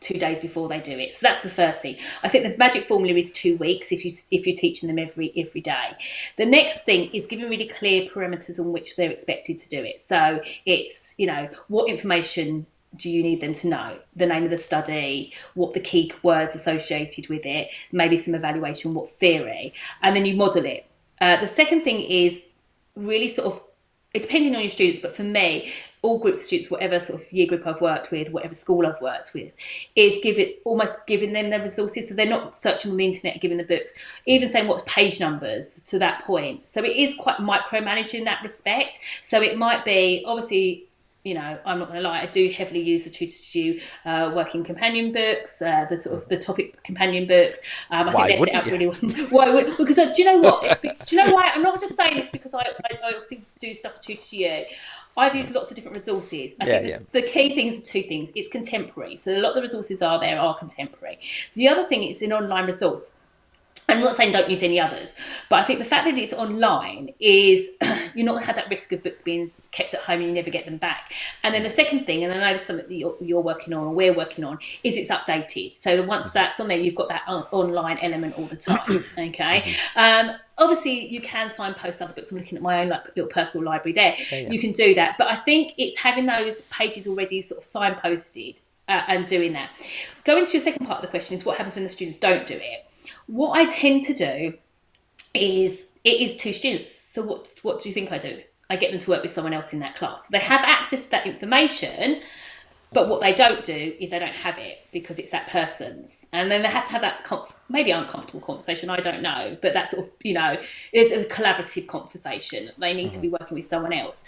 two 0.00 0.18
days 0.18 0.40
before 0.40 0.66
they 0.66 0.80
do 0.80 0.98
it. 0.98 1.12
So 1.12 1.18
that's 1.20 1.42
the 1.42 1.50
first 1.50 1.82
thing. 1.82 1.96
I 2.22 2.30
think 2.30 2.44
the 2.44 2.56
magic 2.56 2.84
formula 2.84 3.18
is 3.18 3.30
two 3.30 3.58
weeks 3.58 3.92
if 3.92 4.06
you 4.06 4.10
if 4.30 4.46
you're 4.46 4.56
teaching 4.56 4.86
them 4.86 4.98
every 4.98 5.34
every 5.36 5.60
day. 5.60 5.98
The 6.36 6.46
next 6.46 6.84
thing 6.84 7.10
is 7.12 7.26
giving 7.26 7.50
really 7.50 7.68
clear 7.68 8.06
parameters 8.06 8.58
on 8.58 8.72
which 8.72 8.96
they're 8.96 9.10
expected 9.10 9.58
to 9.58 9.68
do 9.68 9.84
it. 9.84 10.00
So 10.00 10.40
it's 10.64 11.14
you 11.18 11.26
know 11.26 11.50
what 11.68 11.90
information 11.90 12.64
do 12.96 13.08
you 13.08 13.22
need 13.22 13.40
them 13.40 13.54
to 13.54 13.68
know 13.68 13.96
the 14.16 14.26
name 14.26 14.44
of 14.44 14.50
the 14.50 14.58
study 14.58 15.32
what 15.54 15.72
the 15.72 15.80
key 15.80 16.12
words 16.22 16.54
associated 16.54 17.28
with 17.28 17.46
it 17.46 17.72
maybe 17.92 18.16
some 18.16 18.34
evaluation 18.34 18.94
what 18.94 19.08
theory 19.08 19.72
and 20.02 20.16
then 20.16 20.24
you 20.24 20.34
model 20.34 20.64
it 20.64 20.86
uh, 21.20 21.36
the 21.36 21.48
second 21.48 21.82
thing 21.82 22.00
is 22.00 22.40
really 22.96 23.28
sort 23.28 23.46
of 23.46 23.62
depending 24.14 24.54
on 24.56 24.62
your 24.62 24.70
students, 24.70 25.00
but 25.00 25.14
for 25.14 25.22
me, 25.22 25.72
all 26.02 26.18
groups 26.18 26.40
of 26.40 26.46
students, 26.46 26.70
whatever 26.70 26.98
sort 26.98 27.20
of 27.20 27.32
year 27.32 27.46
group 27.46 27.66
I've 27.66 27.80
worked 27.80 28.10
with, 28.10 28.30
whatever 28.30 28.54
school 28.54 28.86
I've 28.86 29.00
worked 29.00 29.32
with, 29.34 29.52
is 29.94 30.18
give 30.22 30.38
it 30.38 30.60
almost 30.64 31.06
giving 31.06 31.32
them 31.32 31.50
the 31.50 31.60
resources. 31.60 32.08
So 32.08 32.14
they're 32.14 32.26
not 32.26 32.60
searching 32.60 32.90
on 32.90 32.96
the 32.96 33.04
internet, 33.04 33.40
giving 33.40 33.58
the 33.58 33.64
books, 33.64 33.92
even 34.26 34.50
saying 34.50 34.66
what 34.66 34.84
page 34.86 35.20
numbers 35.20 35.84
to 35.84 35.98
that 36.00 36.22
point. 36.22 36.66
So 36.66 36.82
it 36.82 36.96
is 36.96 37.14
quite 37.16 37.36
micromanaged 37.36 38.14
in 38.14 38.24
that 38.24 38.42
respect. 38.42 38.98
So 39.22 39.42
it 39.42 39.58
might 39.58 39.84
be 39.84 40.24
obviously 40.26 40.89
you 41.24 41.34
know, 41.34 41.58
I'm 41.66 41.78
not 41.78 41.88
going 41.88 42.02
to 42.02 42.08
lie, 42.08 42.22
I 42.22 42.26
do 42.26 42.48
heavily 42.50 42.80
use 42.80 43.04
the 43.04 43.10
tutor2u 43.10 43.82
uh, 44.06 44.32
working 44.34 44.64
companion 44.64 45.12
books, 45.12 45.60
uh, 45.60 45.84
the 45.88 46.00
sort 46.00 46.16
of 46.16 46.28
the 46.28 46.36
topic 46.36 46.82
companion 46.82 47.26
books. 47.26 47.60
Um, 47.90 48.08
I 48.08 48.14
Why 48.14 48.26
think 48.28 48.28
they're 48.28 48.38
set 48.38 48.54
up 48.54 48.64
wouldn't 48.64 48.72
really 48.72 48.86
well. 48.86 49.26
why 49.30 49.50
would, 49.54 49.76
because 49.76 49.98
uh, 49.98 50.12
do 50.12 50.22
you 50.22 50.24
know 50.24 50.38
what? 50.38 50.80
Be- 50.80 50.90
do 51.06 51.16
you 51.16 51.24
know 51.24 51.34
why? 51.34 51.50
I'm 51.54 51.62
not 51.62 51.78
just 51.80 51.96
saying 51.96 52.16
this 52.16 52.30
because 52.30 52.54
I, 52.54 52.60
I, 52.60 52.98
I 53.04 53.08
obviously 53.14 53.44
do 53.58 53.74
stuff 53.74 53.96
for 53.96 54.02
tutor2u. 54.02 54.64
I've 55.16 55.34
used 55.34 55.52
lots 55.52 55.70
of 55.70 55.74
different 55.76 55.96
resources. 55.96 56.54
I 56.60 56.66
Yeah, 56.66 56.80
think 56.80 57.10
the, 57.10 57.20
the 57.20 57.26
key 57.26 57.54
things 57.54 57.78
are 57.80 57.84
two 57.84 58.02
things. 58.02 58.32
It's 58.34 58.48
contemporary. 58.48 59.16
So 59.16 59.36
a 59.36 59.40
lot 59.40 59.50
of 59.50 59.56
the 59.56 59.62
resources 59.62 60.02
are 60.02 60.18
there 60.20 60.38
are 60.38 60.56
contemporary. 60.56 61.18
The 61.54 61.68
other 61.68 61.86
thing 61.86 62.04
is 62.04 62.22
an 62.22 62.32
online 62.32 62.66
resource. 62.66 63.12
I'm 63.90 64.00
not 64.00 64.16
saying 64.16 64.32
don't 64.32 64.48
use 64.48 64.62
any 64.62 64.78
others, 64.80 65.14
but 65.48 65.56
I 65.56 65.64
think 65.64 65.78
the 65.78 65.84
fact 65.84 66.04
that 66.04 66.16
it's 66.16 66.32
online 66.32 67.12
is 67.18 67.68
you're 68.14 68.24
not 68.24 68.32
going 68.32 68.42
to 68.42 68.46
have 68.46 68.56
that 68.56 68.70
risk 68.70 68.92
of 68.92 69.02
books 69.02 69.22
being 69.22 69.50
kept 69.72 69.94
at 69.94 70.00
home 70.00 70.20
and 70.20 70.28
you 70.28 70.32
never 70.32 70.50
get 70.50 70.64
them 70.64 70.76
back. 70.76 71.12
And 71.42 71.54
then 71.54 71.62
the 71.62 71.70
second 71.70 72.04
thing, 72.04 72.24
and 72.24 72.32
I 72.32 72.38
know 72.38 72.54
it's 72.54 72.66
something 72.66 72.86
that 72.86 72.94
you're, 72.94 73.16
you're 73.20 73.40
working 73.40 73.72
on 73.72 73.84
or 73.84 73.92
we're 73.92 74.12
working 74.12 74.44
on, 74.44 74.58
is 74.82 74.96
it's 74.96 75.10
updated. 75.10 75.74
So 75.74 76.02
once 76.02 76.30
that's 76.32 76.60
on 76.60 76.68
there, 76.68 76.78
you've 76.78 76.94
got 76.94 77.08
that 77.08 77.22
on- 77.26 77.46
online 77.50 77.98
element 78.02 78.38
all 78.38 78.46
the 78.46 78.56
time. 78.56 79.04
Okay. 79.20 79.74
Um, 79.96 80.32
obviously, 80.58 81.06
you 81.08 81.20
can 81.20 81.50
signpost 81.50 82.00
other 82.00 82.12
books. 82.14 82.30
I'm 82.30 82.38
looking 82.38 82.56
at 82.56 82.62
my 82.62 82.80
own 82.82 82.88
like 82.88 83.06
little 83.16 83.30
personal 83.30 83.64
library 83.66 83.92
there. 83.92 84.16
yeah. 84.30 84.50
You 84.50 84.58
can 84.58 84.72
do 84.72 84.94
that, 84.94 85.16
but 85.18 85.28
I 85.28 85.36
think 85.36 85.74
it's 85.78 85.98
having 85.98 86.26
those 86.26 86.62
pages 86.62 87.06
already 87.06 87.42
sort 87.42 87.62
of 87.62 87.70
signposted 87.70 88.62
uh, 88.88 89.02
and 89.08 89.26
doing 89.26 89.52
that. 89.52 89.70
Going 90.24 90.46
to 90.46 90.52
your 90.52 90.62
second 90.62 90.86
part 90.86 90.98
of 90.98 91.02
the 91.02 91.08
question 91.08 91.36
is 91.36 91.44
what 91.44 91.56
happens 91.56 91.74
when 91.76 91.84
the 91.84 91.90
students 91.90 92.18
don't 92.18 92.46
do 92.46 92.54
it. 92.54 92.89
What 93.30 93.56
I 93.56 93.66
tend 93.66 94.02
to 94.06 94.14
do 94.14 94.54
is 95.34 95.84
it 96.02 96.20
is 96.20 96.34
two 96.34 96.52
students. 96.52 96.92
So 96.92 97.22
what 97.22 97.48
what 97.62 97.80
do 97.80 97.88
you 97.88 97.94
think 97.94 98.10
I 98.10 98.18
do? 98.18 98.40
I 98.68 98.74
get 98.74 98.90
them 98.90 98.98
to 99.00 99.10
work 99.10 99.22
with 99.22 99.30
someone 99.30 99.52
else 99.52 99.72
in 99.72 99.78
that 99.80 99.94
class. 99.94 100.26
They 100.26 100.40
have 100.40 100.62
access 100.62 101.04
to 101.04 101.10
that 101.12 101.26
information, 101.28 102.22
but 102.92 103.08
what 103.08 103.20
they 103.20 103.32
don't 103.32 103.62
do 103.62 103.94
is 104.00 104.10
they 104.10 104.18
don't 104.18 104.34
have 104.34 104.58
it 104.58 104.84
because 104.92 105.20
it's 105.20 105.30
that 105.30 105.46
person's, 105.48 106.26
and 106.32 106.50
then 106.50 106.62
they 106.62 106.68
have 106.68 106.86
to 106.86 106.92
have 106.92 107.02
that 107.02 107.22
conf- 107.22 107.56
maybe 107.68 107.92
uncomfortable 107.92 108.40
conversation. 108.40 108.90
I 108.90 108.96
don't 108.96 109.22
know, 109.22 109.56
but 109.62 109.74
that 109.74 109.90
sort 109.90 110.06
of 110.06 110.12
you 110.22 110.34
know 110.34 110.56
it's 110.92 111.12
a 111.12 111.24
collaborative 111.32 111.86
conversation. 111.86 112.72
They 112.78 112.92
need 112.92 113.12
to 113.12 113.20
be 113.20 113.28
mm-hmm. 113.28 113.36
working 113.40 113.56
with 113.56 113.66
someone 113.66 113.92
else, 113.92 114.24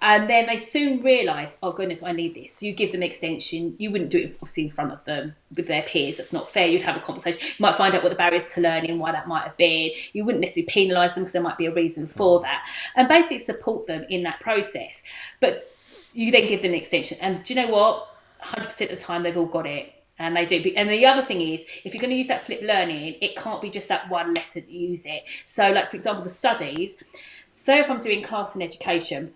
and 0.00 0.30
then 0.30 0.46
they 0.46 0.56
soon 0.56 1.02
realise, 1.02 1.56
oh 1.64 1.72
goodness, 1.72 2.04
I 2.04 2.12
need 2.12 2.34
this. 2.34 2.62
You 2.62 2.72
give 2.72 2.92
them 2.92 3.02
extension. 3.02 3.74
You 3.78 3.90
wouldn't 3.90 4.10
do 4.10 4.18
it 4.18 4.36
obviously 4.36 4.64
in 4.64 4.70
front 4.70 4.92
of 4.92 5.04
them 5.04 5.34
with 5.56 5.66
their 5.66 5.82
peers. 5.82 6.18
That's 6.18 6.32
not 6.32 6.48
fair. 6.48 6.68
You'd 6.68 6.82
have 6.82 6.96
a 6.96 7.00
conversation. 7.00 7.40
You 7.42 7.54
might 7.58 7.74
find 7.74 7.92
out 7.94 8.04
what 8.04 8.10
the 8.10 8.16
barriers 8.16 8.48
to 8.50 8.60
learning, 8.60 9.00
why 9.00 9.10
that 9.12 9.26
might 9.26 9.42
have 9.42 9.56
been. 9.56 9.90
You 10.12 10.24
wouldn't 10.24 10.42
necessarily 10.42 10.70
penalise 10.70 11.14
them 11.14 11.24
because 11.24 11.32
there 11.32 11.42
might 11.42 11.58
be 11.58 11.66
a 11.66 11.74
reason 11.74 12.06
for 12.06 12.38
mm. 12.38 12.42
that, 12.42 12.68
and 12.94 13.08
basically 13.08 13.38
support 13.38 13.88
them 13.88 14.06
in 14.08 14.22
that 14.22 14.38
process. 14.38 15.02
But 15.40 15.72
you 16.16 16.32
then 16.32 16.46
give 16.46 16.62
them 16.62 16.72
an 16.72 16.78
extension. 16.78 17.18
And 17.20 17.42
do 17.42 17.54
you 17.54 17.60
know 17.60 17.68
what? 17.68 18.08
100% 18.42 18.66
of 18.66 18.88
the 18.88 18.96
time, 18.96 19.22
they've 19.22 19.36
all 19.36 19.46
got 19.46 19.66
it. 19.66 19.92
And 20.18 20.34
they 20.34 20.46
do. 20.46 20.62
And 20.76 20.88
the 20.88 21.04
other 21.04 21.20
thing 21.20 21.42
is, 21.42 21.64
if 21.84 21.92
you're 21.92 22.00
going 22.00 22.10
to 22.10 22.16
use 22.16 22.28
that 22.28 22.42
flip 22.42 22.62
learning, 22.62 23.16
it 23.20 23.36
can't 23.36 23.60
be 23.60 23.68
just 23.68 23.88
that 23.88 24.08
one 24.08 24.32
lesson 24.32 24.64
use 24.66 25.04
it. 25.04 25.24
So, 25.44 25.70
like, 25.70 25.90
for 25.90 25.96
example, 25.96 26.24
the 26.24 26.30
studies. 26.30 26.96
So, 27.50 27.76
if 27.76 27.90
I'm 27.90 28.00
doing 28.00 28.22
class 28.22 28.54
and 28.54 28.62
education, 28.62 29.34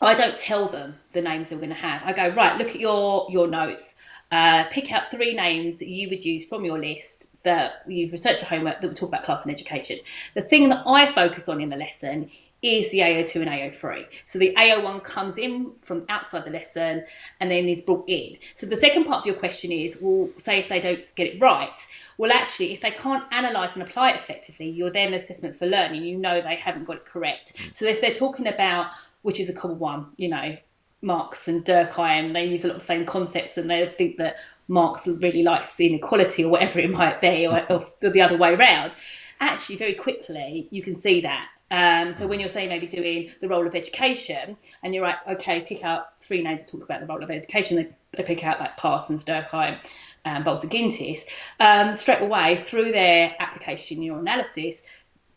I 0.00 0.14
don't 0.14 0.36
tell 0.36 0.66
them 0.66 0.96
the 1.12 1.22
names 1.22 1.50
they're 1.50 1.58
going 1.58 1.70
to 1.70 1.76
have. 1.76 2.02
I 2.04 2.12
go 2.12 2.34
right, 2.34 2.58
look 2.58 2.70
at 2.70 2.80
your 2.80 3.28
your 3.30 3.46
notes. 3.46 3.94
Uh, 4.32 4.64
pick 4.70 4.92
out 4.92 5.10
three 5.12 5.32
names 5.34 5.78
that 5.78 5.88
you 5.88 6.08
would 6.08 6.24
use 6.24 6.44
from 6.44 6.64
your 6.64 6.78
list 6.78 7.42
that 7.42 7.82
you've 7.86 8.12
researched 8.12 8.40
for 8.40 8.46
homework 8.46 8.80
that 8.80 8.86
would 8.86 8.96
talk 8.96 9.08
about 9.08 9.24
class 9.24 9.44
and 9.44 9.52
education. 9.52 9.98
The 10.34 10.42
thing 10.42 10.68
that 10.70 10.82
I 10.86 11.06
focus 11.06 11.48
on 11.48 11.60
in 11.60 11.68
the 11.68 11.76
lesson 11.76 12.30
is 12.62 12.90
the 12.90 12.98
AO2 12.98 13.36
and 13.36 13.50
AO3. 13.50 14.06
So 14.24 14.38
the 14.38 14.54
AO1 14.54 15.02
comes 15.02 15.38
in 15.38 15.72
from 15.80 16.04
outside 16.08 16.44
the 16.44 16.50
lesson 16.50 17.04
and 17.40 17.50
then 17.50 17.68
is 17.68 17.80
brought 17.80 18.08
in. 18.08 18.36
So 18.54 18.66
the 18.66 18.76
second 18.76 19.04
part 19.04 19.20
of 19.20 19.26
your 19.26 19.34
question 19.34 19.72
is, 19.72 19.98
well, 20.00 20.28
say 20.36 20.58
if 20.58 20.68
they 20.68 20.80
don't 20.80 21.00
get 21.14 21.26
it 21.26 21.40
right, 21.40 21.86
well, 22.18 22.32
actually, 22.32 22.72
if 22.72 22.82
they 22.82 22.90
can't 22.90 23.24
analyse 23.32 23.74
and 23.74 23.82
apply 23.82 24.10
it 24.10 24.16
effectively, 24.16 24.68
you're 24.68 24.90
then 24.90 25.14
assessment 25.14 25.56
for 25.56 25.66
learning. 25.66 26.04
You 26.04 26.18
know 26.18 26.40
they 26.42 26.56
haven't 26.56 26.84
got 26.84 26.96
it 26.96 27.06
correct. 27.06 27.56
Mm. 27.56 27.74
So 27.74 27.86
if 27.86 28.00
they're 28.00 28.12
talking 28.12 28.46
about, 28.46 28.90
which 29.22 29.40
is 29.40 29.48
a 29.48 29.54
common 29.54 29.78
one, 29.78 30.06
you 30.18 30.28
know, 30.28 30.56
Marx 31.02 31.48
and 31.48 31.64
Durkheim, 31.64 32.34
they 32.34 32.44
use 32.44 32.64
a 32.64 32.68
lot 32.68 32.76
of 32.76 32.82
the 32.82 32.86
same 32.86 33.06
concepts 33.06 33.56
and 33.56 33.70
they 33.70 33.86
think 33.86 34.18
that 34.18 34.36
Marx 34.68 35.08
really 35.08 35.42
likes 35.42 35.76
the 35.76 35.86
inequality 35.86 36.44
or 36.44 36.50
whatever 36.50 36.78
it 36.78 36.90
might 36.90 37.22
be, 37.22 37.46
or, 37.46 37.60
mm. 37.60 38.00
or 38.02 38.10
the 38.10 38.20
other 38.20 38.36
way 38.36 38.52
around. 38.52 38.92
Actually, 39.40 39.76
very 39.76 39.94
quickly, 39.94 40.68
you 40.70 40.82
can 40.82 40.94
see 40.94 41.22
that 41.22 41.48
um, 41.70 42.14
so 42.14 42.26
when 42.26 42.40
you're 42.40 42.48
saying 42.48 42.68
maybe 42.68 42.86
doing 42.86 43.30
the 43.40 43.48
role 43.48 43.66
of 43.66 43.74
education, 43.74 44.56
and 44.82 44.94
you're 44.94 45.04
like, 45.04 45.18
okay, 45.28 45.60
pick 45.60 45.84
out 45.84 46.18
three 46.20 46.42
names 46.42 46.64
to 46.64 46.72
talk 46.72 46.84
about 46.84 47.00
the 47.00 47.06
role 47.06 47.22
of 47.22 47.30
education. 47.30 47.76
They, 47.76 47.88
they 48.16 48.22
pick 48.22 48.44
out 48.44 48.58
like 48.58 48.76
Parsons, 48.76 49.24
Durkheim, 49.24 49.78
um, 50.24 50.44
Gintis. 50.44 51.20
Um, 51.60 51.94
straight 51.94 52.22
away 52.22 52.56
through 52.56 52.92
their 52.92 53.34
application, 53.38 54.02
your 54.02 54.18
analysis, 54.18 54.82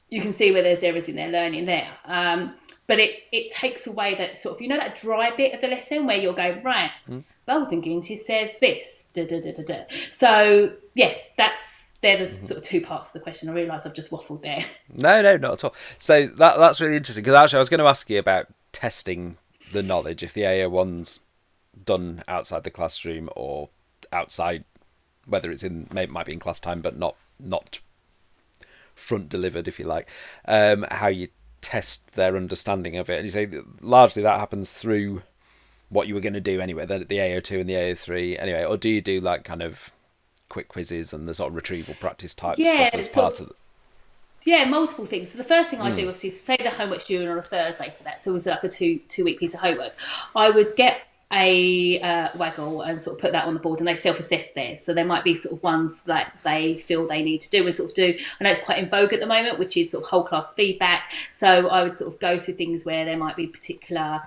you 0.09 0.21
can 0.21 0.33
see 0.33 0.51
where 0.51 0.61
there's 0.61 0.83
errors 0.83 1.09
in 1.09 1.15
their 1.15 1.29
learning 1.29 1.65
there. 1.65 1.89
Um, 2.05 2.55
but 2.85 2.99
it, 2.99 3.23
it 3.31 3.51
takes 3.51 3.87
away 3.87 4.13
that 4.15 4.41
sort 4.41 4.55
of 4.55 4.61
you 4.61 4.67
know 4.67 4.77
that 4.77 4.95
dry 4.95 5.31
bit 5.35 5.53
of 5.53 5.61
the 5.61 5.67
lesson 5.67 6.05
where 6.05 6.17
you're 6.17 6.33
going 6.33 6.61
right. 6.63 6.91
Mm. 7.09 7.23
Bowles 7.45 7.71
and 7.71 7.83
Gintis 7.83 8.19
says 8.19 8.51
this. 8.59 9.09
Da, 9.13 9.25
da, 9.25 9.39
da, 9.39 9.51
da, 9.51 9.63
da. 9.63 9.83
So 10.11 10.73
yeah, 10.93 11.13
that's 11.37 11.82
they're 12.03 12.25
the 12.27 12.33
sort 12.33 12.51
of 12.51 12.63
two 12.63 12.81
parts 12.81 13.09
of 13.09 13.13
the 13.13 13.19
question. 13.21 13.49
I 13.49 13.53
realise 13.53 13.85
I've 13.85 13.93
just 13.93 14.11
waffled 14.11 14.43
there. 14.43 14.63
No, 14.95 15.23
no, 15.23 15.37
not 15.37 15.53
at 15.53 15.63
all. 15.63 15.75
So 15.97 16.27
that 16.27 16.57
that's 16.57 16.79
really 16.79 16.97
interesting 16.97 17.23
because 17.23 17.33
actually 17.33 17.57
I 17.57 17.59
was 17.61 17.69
going 17.69 17.79
to 17.79 17.87
ask 17.87 18.07
you 18.09 18.19
about 18.19 18.47
testing 18.71 19.37
the 19.71 19.81
knowledge 19.81 20.21
if 20.21 20.33
the 20.33 20.41
AO1's 20.41 21.21
done 21.83 22.23
outside 22.27 22.63
the 22.63 22.69
classroom 22.69 23.29
or 23.35 23.69
outside, 24.11 24.65
whether 25.25 25.49
it's 25.49 25.63
in 25.63 25.87
may, 25.91 26.05
might 26.05 26.27
be 26.27 26.33
in 26.33 26.39
class 26.39 26.59
time 26.59 26.81
but 26.81 26.97
not 26.97 27.15
not 27.39 27.79
front 28.93 29.29
delivered 29.29 29.67
if 29.67 29.79
you 29.79 29.85
like. 29.85 30.07
Um, 30.45 30.85
how 30.91 31.07
you 31.07 31.29
test 31.61 32.13
their 32.13 32.35
understanding 32.35 32.97
of 32.97 33.09
it, 33.09 33.15
and 33.15 33.23
you 33.23 33.31
say 33.31 33.49
largely 33.81 34.21
that 34.21 34.39
happens 34.39 34.71
through 34.71 35.23
what 35.89 36.07
you 36.07 36.13
were 36.13 36.21
going 36.21 36.33
to 36.33 36.41
do 36.41 36.59
anyway, 36.59 36.85
the, 36.85 36.99
the 36.99 37.17
AO2 37.17 37.61
and 37.61 37.69
the 37.69 37.73
AO3 37.73 38.39
anyway, 38.39 38.65
or 38.65 38.77
do 38.77 38.89
you 38.89 39.01
do 39.01 39.21
like 39.21 39.43
kind 39.43 39.61
of 39.61 39.91
quick 40.53 40.67
quizzes 40.67 41.13
and 41.13 41.27
the 41.27 41.33
sort 41.33 41.49
of 41.49 41.55
retrieval 41.55 41.95
practice 41.99 42.35
type 42.35 42.59
yeah, 42.59 42.89
stuff 42.89 42.99
as 42.99 43.07
part 43.07 43.39
of, 43.39 43.47
of 43.47 43.55
yeah, 44.45 44.65
multiple 44.65 45.05
things. 45.05 45.31
So 45.31 45.39
the 45.39 45.43
first 45.43 45.71
thing 45.71 45.81
I 45.81 45.91
do, 45.91 46.03
hmm. 46.03 46.09
obviously, 46.09 46.29
say 46.29 46.57
the 46.57 46.69
homework's 46.69 47.07
due 47.07 47.27
on 47.27 47.39
a 47.39 47.41
Thursday 47.41 47.89
for 47.89 48.03
that, 48.03 48.23
so 48.23 48.29
it 48.29 48.33
was 48.35 48.45
like 48.45 48.63
a 48.63 48.69
two 48.69 48.99
two 49.09 49.23
week 49.25 49.39
piece 49.39 49.55
of 49.55 49.61
homework. 49.61 49.95
I 50.35 50.51
would 50.51 50.69
get 50.75 51.07
a 51.31 51.99
uh, 52.01 52.29
WAGOLL 52.37 52.87
and 52.87 53.01
sort 53.01 53.15
of 53.15 53.21
put 53.21 53.31
that 53.31 53.45
on 53.45 53.55
the 53.55 53.59
board, 53.59 53.79
and 53.79 53.87
they 53.87 53.95
self 53.95 54.19
assess 54.19 54.51
theirs. 54.53 54.79
So 54.81 54.93
there 54.93 55.05
might 55.05 55.23
be 55.23 55.33
sort 55.33 55.55
of 55.55 55.63
ones 55.63 56.03
that 56.03 56.37
they 56.43 56.77
feel 56.77 57.07
they 57.07 57.23
need 57.23 57.41
to 57.41 57.49
do 57.49 57.65
and 57.65 57.75
sort 57.75 57.89
of 57.89 57.95
do. 57.95 58.15
I 58.39 58.43
know 58.43 58.51
it's 58.51 58.59
quite 58.59 58.77
in 58.77 58.87
vogue 58.87 59.11
at 59.11 59.21
the 59.21 59.25
moment, 59.25 59.57
which 59.57 59.75
is 59.75 59.89
sort 59.89 60.03
of 60.03 60.09
whole 60.11 60.23
class 60.23 60.53
feedback. 60.53 61.11
So 61.31 61.67
I 61.69 61.81
would 61.81 61.95
sort 61.95 62.13
of 62.13 62.19
go 62.19 62.37
through 62.37 62.53
things 62.53 62.85
where 62.85 63.05
there 63.05 63.17
might 63.17 63.35
be 63.35 63.47
particular 63.47 64.21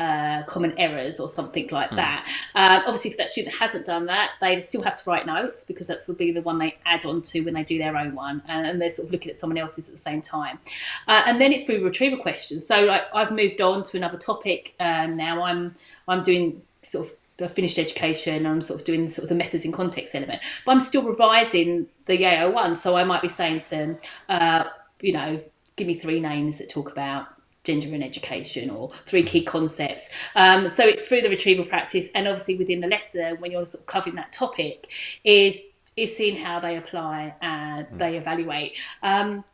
uh, 0.00 0.42
common 0.44 0.72
errors 0.78 1.20
or 1.20 1.28
something 1.28 1.68
like 1.70 1.90
mm. 1.90 1.96
that. 1.96 2.26
Um, 2.54 2.82
obviously, 2.86 3.10
if 3.10 3.18
that 3.18 3.28
student 3.28 3.54
hasn't 3.54 3.84
done 3.84 4.06
that, 4.06 4.30
they 4.40 4.62
still 4.62 4.80
have 4.80 4.96
to 4.96 5.10
write 5.10 5.26
notes 5.26 5.64
because 5.64 5.86
that's 5.86 6.08
will 6.08 6.14
be 6.14 6.32
the 6.32 6.40
one 6.40 6.56
they 6.56 6.78
add 6.86 7.04
on 7.04 7.20
to 7.20 7.42
when 7.42 7.52
they 7.52 7.64
do 7.64 7.76
their 7.76 7.96
own 7.96 8.14
one, 8.14 8.42
and, 8.48 8.66
and 8.66 8.80
they're 8.80 8.90
sort 8.90 9.06
of 9.06 9.12
looking 9.12 9.30
at 9.30 9.36
someone 9.36 9.58
else's 9.58 9.88
at 9.88 9.94
the 9.94 10.00
same 10.00 10.22
time. 10.22 10.58
Uh, 11.06 11.22
and 11.26 11.38
then 11.38 11.52
it's 11.52 11.64
through 11.64 11.84
retrieval 11.84 12.18
questions. 12.18 12.66
So 12.66 12.84
like, 12.84 13.02
I've 13.14 13.30
moved 13.30 13.60
on 13.60 13.82
to 13.84 13.96
another 13.98 14.16
topic 14.16 14.74
um, 14.80 15.16
now. 15.18 15.42
I'm 15.42 15.74
I'm 16.08 16.22
doing 16.22 16.62
sort 16.82 17.06
of 17.06 17.12
the 17.36 17.48
finished 17.48 17.78
education. 17.78 18.46
I'm 18.46 18.62
sort 18.62 18.80
of 18.80 18.86
doing 18.86 19.10
sort 19.10 19.24
of 19.24 19.28
the 19.28 19.34
methods 19.34 19.66
in 19.66 19.72
context 19.72 20.14
element, 20.14 20.40
but 20.64 20.72
I'm 20.72 20.80
still 20.80 21.02
revising 21.02 21.88
the 22.06 22.24
AO 22.24 22.50
one. 22.50 22.74
So 22.74 22.96
I 22.96 23.04
might 23.04 23.20
be 23.20 23.28
saying 23.28 23.60
to 23.60 23.70
them, 23.70 23.98
uh, 24.30 24.64
you 25.02 25.12
know, 25.12 25.42
give 25.76 25.86
me 25.86 25.94
three 25.94 26.20
names 26.20 26.56
that 26.56 26.70
talk 26.70 26.90
about 26.90 27.26
gender 27.64 27.92
and 27.94 28.02
education 28.02 28.70
or 28.70 28.90
three 29.06 29.22
key 29.22 29.42
concepts. 29.42 30.08
Um, 30.34 30.68
so 30.68 30.86
it's 30.86 31.06
through 31.06 31.22
the 31.22 31.28
retrieval 31.28 31.64
practice 31.64 32.08
and 32.14 32.26
obviously 32.26 32.56
within 32.56 32.80
the 32.80 32.86
lesson 32.86 33.36
when 33.38 33.50
you're 33.50 33.66
sort 33.66 33.82
of 33.82 33.86
covering 33.86 34.16
that 34.16 34.32
topic 34.32 34.90
is 35.24 35.60
is 35.96 36.16
seeing 36.16 36.36
how 36.36 36.60
they 36.60 36.76
apply 36.76 37.34
and 37.42 37.86
mm. 37.86 37.98
they 37.98 38.16
evaluate. 38.16 38.78
Um, 39.02 39.44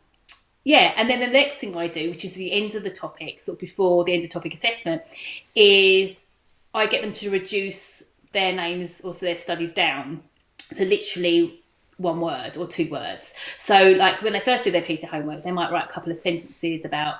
yeah, 0.64 0.92
and 0.96 1.08
then 1.08 1.20
the 1.20 1.26
next 1.26 1.56
thing 1.56 1.76
I 1.76 1.88
do, 1.88 2.10
which 2.10 2.24
is 2.24 2.34
the 2.34 2.52
end 2.52 2.74
of 2.74 2.82
the 2.82 2.90
topic, 2.90 3.40
sort 3.40 3.56
of 3.56 3.60
before 3.60 4.04
the 4.04 4.12
end 4.12 4.24
of 4.24 4.30
topic 4.30 4.52
assessment, 4.52 5.02
is 5.54 6.42
I 6.74 6.86
get 6.86 7.02
them 7.02 7.12
to 7.14 7.30
reduce 7.30 8.02
their 8.32 8.52
names 8.52 9.00
or 9.02 9.14
their 9.14 9.36
studies 9.36 9.72
down 9.72 10.22
to 10.74 10.84
literally 10.84 11.62
one 11.98 12.20
word 12.20 12.56
or 12.56 12.66
two 12.66 12.90
words. 12.90 13.32
So, 13.58 13.92
like 13.92 14.22
when 14.22 14.32
they 14.32 14.40
first 14.40 14.64
do 14.64 14.70
their 14.70 14.82
piece 14.82 15.02
of 15.02 15.08
homework, 15.08 15.42
they 15.42 15.52
might 15.52 15.70
write 15.70 15.84
a 15.84 15.92
couple 15.92 16.12
of 16.12 16.18
sentences 16.18 16.84
about 16.84 17.16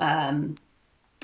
um, 0.00 0.56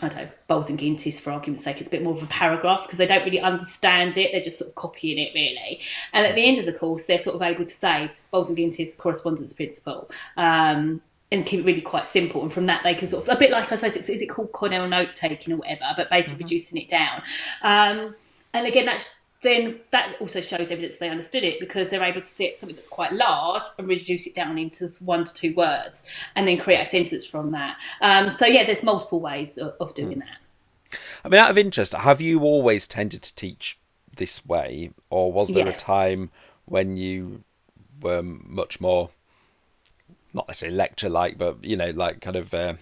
I 0.02 0.08
don't 0.08 0.16
know, 0.18 0.28
Bowles 0.46 0.68
and 0.68 0.78
Gintis 0.78 1.18
for 1.18 1.30
argument's 1.30 1.64
sake, 1.64 1.78
it's 1.80 1.88
a 1.88 1.90
bit 1.90 2.02
more 2.02 2.12
of 2.12 2.22
a 2.22 2.26
paragraph 2.26 2.82
because 2.82 2.98
they 2.98 3.06
don't 3.06 3.24
really 3.24 3.40
understand 3.40 4.18
it. 4.18 4.30
They're 4.30 4.42
just 4.42 4.58
sort 4.58 4.68
of 4.68 4.74
copying 4.74 5.18
it, 5.18 5.32
really. 5.34 5.80
And 6.12 6.26
at 6.26 6.34
the 6.34 6.46
end 6.46 6.58
of 6.58 6.66
the 6.66 6.78
course, 6.78 7.06
they're 7.06 7.18
sort 7.18 7.34
of 7.34 7.40
able 7.40 7.64
to 7.64 7.74
say 7.74 8.12
Bowles 8.30 8.50
and 8.50 8.58
Gintis 8.58 8.98
correspondence 8.98 9.54
principle 9.54 10.10
um, 10.36 11.00
and 11.32 11.46
keep 11.46 11.60
it 11.60 11.64
really 11.64 11.80
quite 11.80 12.06
simple. 12.06 12.42
And 12.42 12.52
from 12.52 12.66
that, 12.66 12.82
they 12.82 12.94
can 12.94 13.08
sort 13.08 13.26
of, 13.26 13.34
a 13.34 13.38
bit 13.38 13.50
like 13.50 13.72
I 13.72 13.76
suppose, 13.76 13.96
is 13.96 14.20
it 14.20 14.26
called 14.26 14.52
Cornell 14.52 14.86
note 14.86 15.14
taking 15.14 15.54
or 15.54 15.56
whatever, 15.56 15.86
but 15.96 16.10
basically 16.10 16.44
mm-hmm. 16.44 16.44
reducing 16.44 16.82
it 16.82 16.88
down. 16.90 17.22
Um, 17.62 18.14
and 18.52 18.66
again, 18.66 18.84
that's 18.84 19.20
then 19.42 19.80
that 19.90 20.16
also 20.20 20.40
shows 20.40 20.70
evidence 20.70 20.96
they 20.96 21.08
understood 21.08 21.44
it 21.44 21.60
because 21.60 21.90
they're 21.90 22.02
able 22.02 22.22
to 22.22 22.36
take 22.36 22.58
something 22.58 22.76
that's 22.76 22.88
quite 22.88 23.12
large 23.12 23.64
and 23.78 23.86
reduce 23.86 24.26
it 24.26 24.34
down 24.34 24.58
into 24.58 24.88
one 25.00 25.24
to 25.24 25.34
two 25.34 25.54
words 25.54 26.04
and 26.34 26.48
then 26.48 26.58
create 26.58 26.80
a 26.80 26.86
sentence 26.86 27.26
from 27.26 27.52
that. 27.52 27.76
Um, 28.00 28.30
so, 28.30 28.46
yeah, 28.46 28.64
there's 28.64 28.82
multiple 28.82 29.20
ways 29.20 29.58
of, 29.58 29.74
of 29.80 29.94
doing 29.94 30.18
that. 30.20 30.98
I 31.24 31.28
mean, 31.28 31.40
out 31.40 31.50
of 31.50 31.58
interest, 31.58 31.92
have 31.92 32.20
you 32.20 32.42
always 32.42 32.86
tended 32.86 33.22
to 33.22 33.34
teach 33.34 33.78
this 34.16 34.46
way, 34.46 34.90
or 35.10 35.32
was 35.32 35.52
there 35.52 35.66
yeah. 35.66 35.72
a 35.72 35.76
time 35.76 36.30
when 36.64 36.96
you 36.96 37.44
were 38.00 38.22
much 38.22 38.80
more, 38.80 39.10
not 40.34 40.48
necessarily 40.48 40.76
lecture 40.76 41.08
like, 41.08 41.38
but 41.38 41.62
you 41.62 41.76
know, 41.76 41.90
like 41.90 42.20
kind 42.20 42.36
of 42.36 42.54
uh, 42.54 42.74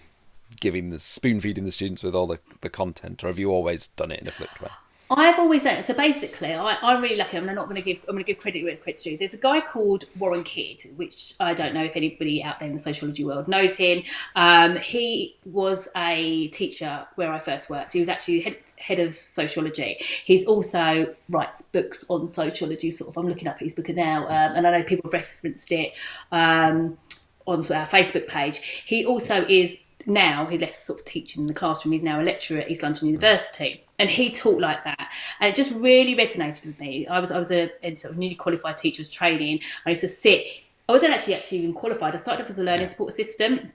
giving 0.59 0.89
the 0.89 0.99
spoon 0.99 1.39
feeding 1.39 1.65
the 1.65 1.71
students 1.71 2.03
with 2.03 2.15
all 2.15 2.27
the, 2.27 2.39
the 2.61 2.69
content, 2.69 3.23
or 3.23 3.27
have 3.27 3.39
you 3.39 3.51
always 3.51 3.87
done 3.89 4.11
it 4.11 4.21
in 4.21 4.27
a 4.27 4.31
flipped 4.31 4.61
way? 4.61 4.69
I've 5.09 5.37
always 5.37 5.65
it. 5.65 5.85
So 5.85 5.93
basically, 5.93 6.53
I, 6.53 6.93
am 6.93 7.01
really 7.01 7.17
lucky. 7.17 7.37
I'm 7.37 7.45
not 7.45 7.65
going 7.65 7.75
to 7.75 7.81
give. 7.81 7.99
I'm 8.07 8.15
going 8.15 8.23
to 8.23 8.31
give 8.31 8.41
credit 8.41 8.63
where 8.63 8.75
credit's 8.75 9.03
due. 9.03 9.17
There's 9.17 9.35
a 9.35 9.39
guy 9.39 9.61
called 9.61 10.05
Warren 10.17 10.43
Kidd, 10.43 10.81
which 10.95 11.35
I 11.39 11.53
don't 11.53 11.75
know 11.75 11.83
if 11.83 11.95
anybody 11.95 12.43
out 12.43 12.59
there 12.59 12.67
in 12.67 12.73
the 12.75 12.81
sociology 12.81 13.23
world 13.23 13.47
knows 13.47 13.75
him. 13.75 14.03
Um, 14.35 14.77
he 14.77 15.37
was 15.45 15.87
a 15.95 16.47
teacher 16.47 17.05
where 17.15 17.31
I 17.31 17.37
first 17.37 17.69
worked. 17.69 17.93
He 17.93 17.99
was 17.99 18.09
actually 18.09 18.41
head, 18.41 18.57
head 18.77 18.99
of 18.99 19.13
sociology. 19.13 19.97
He's 20.25 20.45
also 20.47 21.13
writes 21.29 21.61
books 21.61 22.03
on 22.09 22.27
sociology. 22.27 22.89
Sort 22.89 23.09
of. 23.09 23.17
I'm 23.17 23.27
looking 23.27 23.47
up 23.47 23.59
his 23.59 23.75
book 23.75 23.89
now, 23.89 24.23
um, 24.25 24.55
and 24.55 24.65
I 24.65 24.77
know 24.79 24.83
people 24.83 25.11
have 25.11 25.13
referenced 25.13 25.71
it 25.71 25.93
um, 26.31 26.97
on 27.45 27.59
our 27.59 27.85
Facebook 27.85 28.27
page. 28.27 28.57
He 28.85 29.05
also 29.05 29.45
is 29.47 29.77
now. 30.07 30.45
He 30.45 30.57
left 30.57 30.73
sort 30.73 30.99
of 30.99 31.05
teaching 31.05 31.41
in 31.41 31.47
the 31.47 31.53
classroom. 31.53 31.91
He's 31.91 32.03
now 32.03 32.21
a 32.21 32.23
lecturer 32.23 32.59
at 32.59 32.69
East 32.69 32.83
London 32.83 33.07
University. 33.07 33.83
And 33.99 34.09
he 34.09 34.29
taught 34.29 34.59
like 34.59 34.83
that. 34.83 35.11
And 35.39 35.49
it 35.49 35.55
just 35.55 35.75
really 35.79 36.15
resonated 36.15 36.65
with 36.65 36.79
me. 36.79 37.07
I 37.07 37.19
was 37.19 37.31
i 37.31 37.37
was 37.37 37.51
a, 37.51 37.71
a 37.83 37.95
sort 37.95 38.13
of 38.13 38.17
newly 38.17 38.35
qualified 38.35 38.77
teacher 38.77 38.99
was 38.99 39.09
training. 39.09 39.61
I 39.85 39.91
used 39.91 40.01
to 40.01 40.07
sit 40.07 40.63
i 40.87 40.91
wasn't 40.91 41.13
actually 41.13 41.35
actually 41.35 41.59
even 41.59 41.73
qualified. 41.73 42.13
I 42.13 42.17
started 42.17 42.43
off 42.43 42.49
as 42.49 42.59
a 42.59 42.63
learning 42.63 42.87
support 42.87 43.11
assistant. 43.11 43.71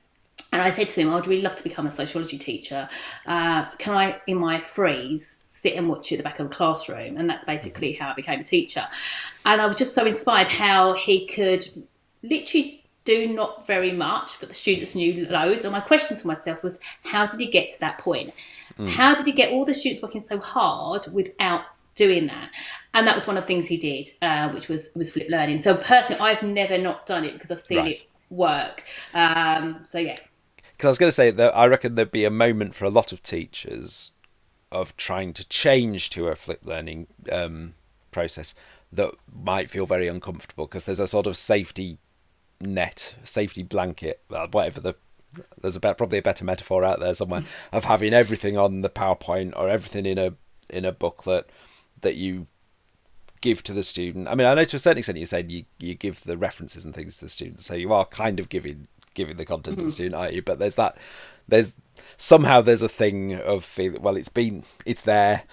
And 0.53 0.63
i 0.63 0.71
said 0.71 0.89
to 0.91 1.01
him 1.01 1.13
i'd 1.13 1.27
really 1.27 1.43
love 1.43 1.57
to 1.57 1.63
become 1.63 1.87
a 1.87 1.91
sociology 1.91 2.39
teacher. 2.39 2.89
Uh, 3.27 3.71
can 3.79 3.95
i 3.95 4.21
in 4.27 4.39
my 4.39 4.61
freeze 4.61 5.39
sit 5.43 5.75
and 5.75 5.89
watch 5.89 6.11
you 6.11 6.17
at 6.17 6.19
the 6.19 6.25
back 6.25 6.39
of 6.41 6.49
the 6.49 6.57
classroom? 6.57 7.17
And 7.17 7.29
that's 7.29 7.45
basically 7.45 7.93
how 7.93 8.11
i 8.11 8.15
became 8.15 8.41
a 8.41 8.45
teacher. 8.45 8.87
And 9.45 9.61
i 9.61 9.67
was 9.67 9.77
just 9.77 9.95
so 9.95 10.05
inspired 10.07 10.49
how 10.49 10.95
he 10.95 11.27
could 11.27 11.87
literally 12.23 12.80
do 13.05 13.27
not 13.27 13.67
very 13.67 13.93
much 13.93 14.39
but 14.41 14.49
the 14.49 14.55
students 14.55 14.95
knew 14.95 15.27
loads 15.27 15.65
and 15.65 15.73
my 15.73 15.81
question 15.81 16.17
to 16.17 16.27
myself 16.27 16.63
was 16.63 16.79
how 17.05 17.27
did 17.27 17.41
he 17.41 17.47
get 17.47 17.71
to 17.71 17.81
that 17.81 17.99
point 17.99 18.33
Mm. 18.81 18.89
How 18.89 19.15
did 19.15 19.27
he 19.27 19.33
get 19.33 19.53
all 19.53 19.65
the 19.65 19.75
students 19.75 20.03
working 20.03 20.21
so 20.21 20.39
hard 20.41 21.07
without 21.13 21.63
doing 21.95 22.27
that? 22.29 22.51
And 22.95 23.07
that 23.07 23.15
was 23.15 23.27
one 23.27 23.37
of 23.37 23.45
the 23.45 23.47
things 23.49 23.67
he 23.67 23.77
did, 23.77 24.09
uh, 24.23 24.49
which 24.51 24.69
was 24.69 24.91
was 24.95 25.11
flip 25.11 25.29
learning. 25.29 25.59
So 25.59 25.75
personally, 25.75 26.21
I've 26.21 26.43
never 26.43 26.79
not 26.79 27.07
done 27.07 27.25
it 27.25 27.35
because 27.35 27.51
I've 27.51 27.61
seen 27.61 27.79
right. 27.79 27.97
it 27.97 28.07
work. 28.31 28.85
Um, 29.13 29.81
so 29.83 29.99
yeah. 29.99 30.17
Because 30.73 30.87
I 30.87 30.91
was 30.91 30.99
going 30.99 31.09
to 31.09 31.15
say 31.15 31.31
that 31.31 31.55
I 31.55 31.67
reckon 31.67 31.95
there'd 31.95 32.11
be 32.11 32.25
a 32.25 32.31
moment 32.31 32.75
for 32.75 32.87
a 32.87 32.91
lot 32.91 33.13
of 33.13 33.23
teachers 33.23 34.13
of 34.73 34.97
trying 34.97 35.35
to 35.35 35.47
change 35.49 36.09
to 36.11 36.29
a 36.29 36.37
flipped 36.37 36.65
learning 36.65 37.09
um, 37.31 37.75
process 38.13 38.55
that 38.93 39.11
might 39.31 39.69
feel 39.69 39.85
very 39.85 40.09
uncomfortable 40.09 40.67
because 40.67 40.87
there's 40.87 41.01
a 41.01 41.07
sort 41.07 41.27
of 41.27 41.37
safety 41.37 41.99
net, 42.61 43.15
safety 43.23 43.63
blanket, 43.63 44.23
whatever 44.29 44.81
the 44.81 44.95
there's 45.61 45.79
probably 45.79 46.19
a 46.19 46.23
better 46.23 46.45
metaphor 46.45 46.85
out 46.85 46.99
there 46.99 47.15
somewhere 47.15 47.45
of 47.73 47.85
having 47.85 48.13
everything 48.13 48.59
on 48.59 48.81
the 48.81 48.91
PowerPoint 48.91 49.53
or 49.57 49.69
everything 49.69 50.07
in 50.07 50.19
a 50.19 50.35
in 50.69 50.85
a 50.85 50.93
booklet 50.93 51.49
that 52.01 52.17
you 52.17 52.47
give 53.41 53.63
to 53.65 53.73
the 53.73 53.83
student. 53.83 54.29
I 54.29 54.35
mean, 54.35 54.47
I 54.47 54.55
know 54.55 54.65
to 54.65 54.77
a 54.77 54.79
certain 54.79 54.99
extent 54.99 55.19
you 55.19 55.27
said 55.27 55.51
you 55.51 55.65
you 55.79 55.95
give 55.95 56.23
the 56.23 56.37
references 56.37 56.85
and 56.85 56.95
things 56.95 57.19
to 57.19 57.27
the 57.27 57.31
student, 57.31 57.63
so 57.63 57.75
you 57.75 57.93
are 57.93 58.05
kind 58.05 58.41
of 58.41 58.49
giving 58.49 58.89
giving 59.15 59.37
the 59.37 59.45
content 59.45 59.79
mm-hmm. 59.79 59.81
to 59.81 59.85
the 59.85 59.89
mm-hmm. 59.89 59.95
student, 59.95 60.15
aren't 60.15 60.35
you? 60.35 60.43
But 60.43 60.59
there's 60.59 60.77
that 60.77 60.97
there's 61.49 61.73
somehow 62.17 62.61
there's 62.61 62.83
a 62.83 62.89
thing 62.89 63.35
of 63.35 63.65
feeling 63.65 64.03
well, 64.03 64.17
it's 64.17 64.29
been 64.29 64.65
it's 64.85 65.03
there. 65.03 65.45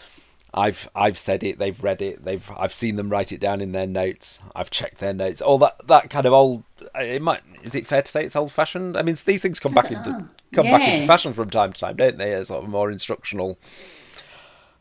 I've 0.58 0.90
I've 0.96 1.20
said 1.20 1.44
it, 1.44 1.60
they've 1.60 1.82
read 1.84 2.02
it, 2.02 2.26
they've 2.26 2.50
I've 2.58 2.74
seen 2.74 2.96
them 2.96 3.10
write 3.10 3.32
it 3.32 3.40
down 3.40 3.62
in 3.62 3.74
their 3.74 3.86
notes. 3.86 4.40
I've 4.56 4.72
checked 4.72 4.98
their 4.98 5.14
notes. 5.14 5.40
All 5.40 5.60
that 5.60 5.88
that 5.88 6.10
kind 6.10 6.26
of 6.26 6.34
old. 6.34 6.64
It 6.96 7.22
might 7.22 7.42
is 7.62 7.76
it 7.76 7.86
fair 7.86 8.02
to 8.02 8.12
say 8.12 8.26
it's 8.26 8.36
old 8.36 8.52
fashioned? 8.52 8.98
I 8.98 9.04
mean, 9.04 9.16
these 9.24 9.44
things 9.44 9.60
come 9.60 9.76
back 9.76 9.92
into 9.92 10.28
come 10.54 10.66
yeah. 10.66 10.78
back 10.78 10.90
into 10.90 11.06
fashion 11.06 11.34
from 11.34 11.52
time 11.52 11.74
to 11.74 11.80
time, 11.80 11.96
don't 11.96 12.18
they? 12.18 12.34
A 12.34 12.44
sort 12.44 12.64
of 12.64 12.70
more 12.72 12.90
instructional 12.90 13.60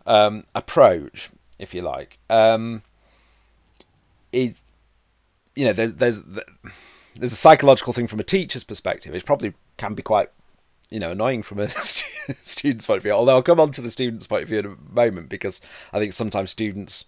um, 0.06 0.44
approach, 0.54 1.28
if 1.58 1.74
you 1.74 1.82
like. 1.82 2.18
Um, 2.30 2.80
is 4.32 4.62
you 5.54 5.66
know 5.66 5.74
there's 5.74 5.92
there's 5.92 6.22
there's 7.16 7.32
a 7.32 7.36
psychological 7.36 7.92
thing 7.92 8.06
from 8.06 8.18
a 8.18 8.24
teacher's 8.24 8.64
perspective. 8.64 9.14
It 9.14 9.26
probably 9.26 9.52
can 9.76 9.92
be 9.92 10.02
quite 10.02 10.30
you 10.90 11.00
know 11.00 11.10
annoying 11.10 11.42
from 11.42 11.58
a 11.58 11.68
student's 11.68 12.86
point 12.86 12.98
of 12.98 13.02
view. 13.02 13.12
Although 13.12 13.36
I'll 13.36 13.42
come 13.42 13.60
on 13.60 13.70
to 13.72 13.80
the 13.80 13.90
student's 13.90 14.26
point 14.26 14.42
of 14.42 14.48
view 14.48 14.58
in 14.60 14.66
a 14.66 14.76
moment 14.92 15.28
because 15.28 15.60
I 15.92 15.98
think 15.98 16.12
sometimes 16.12 16.50
students 16.50 17.04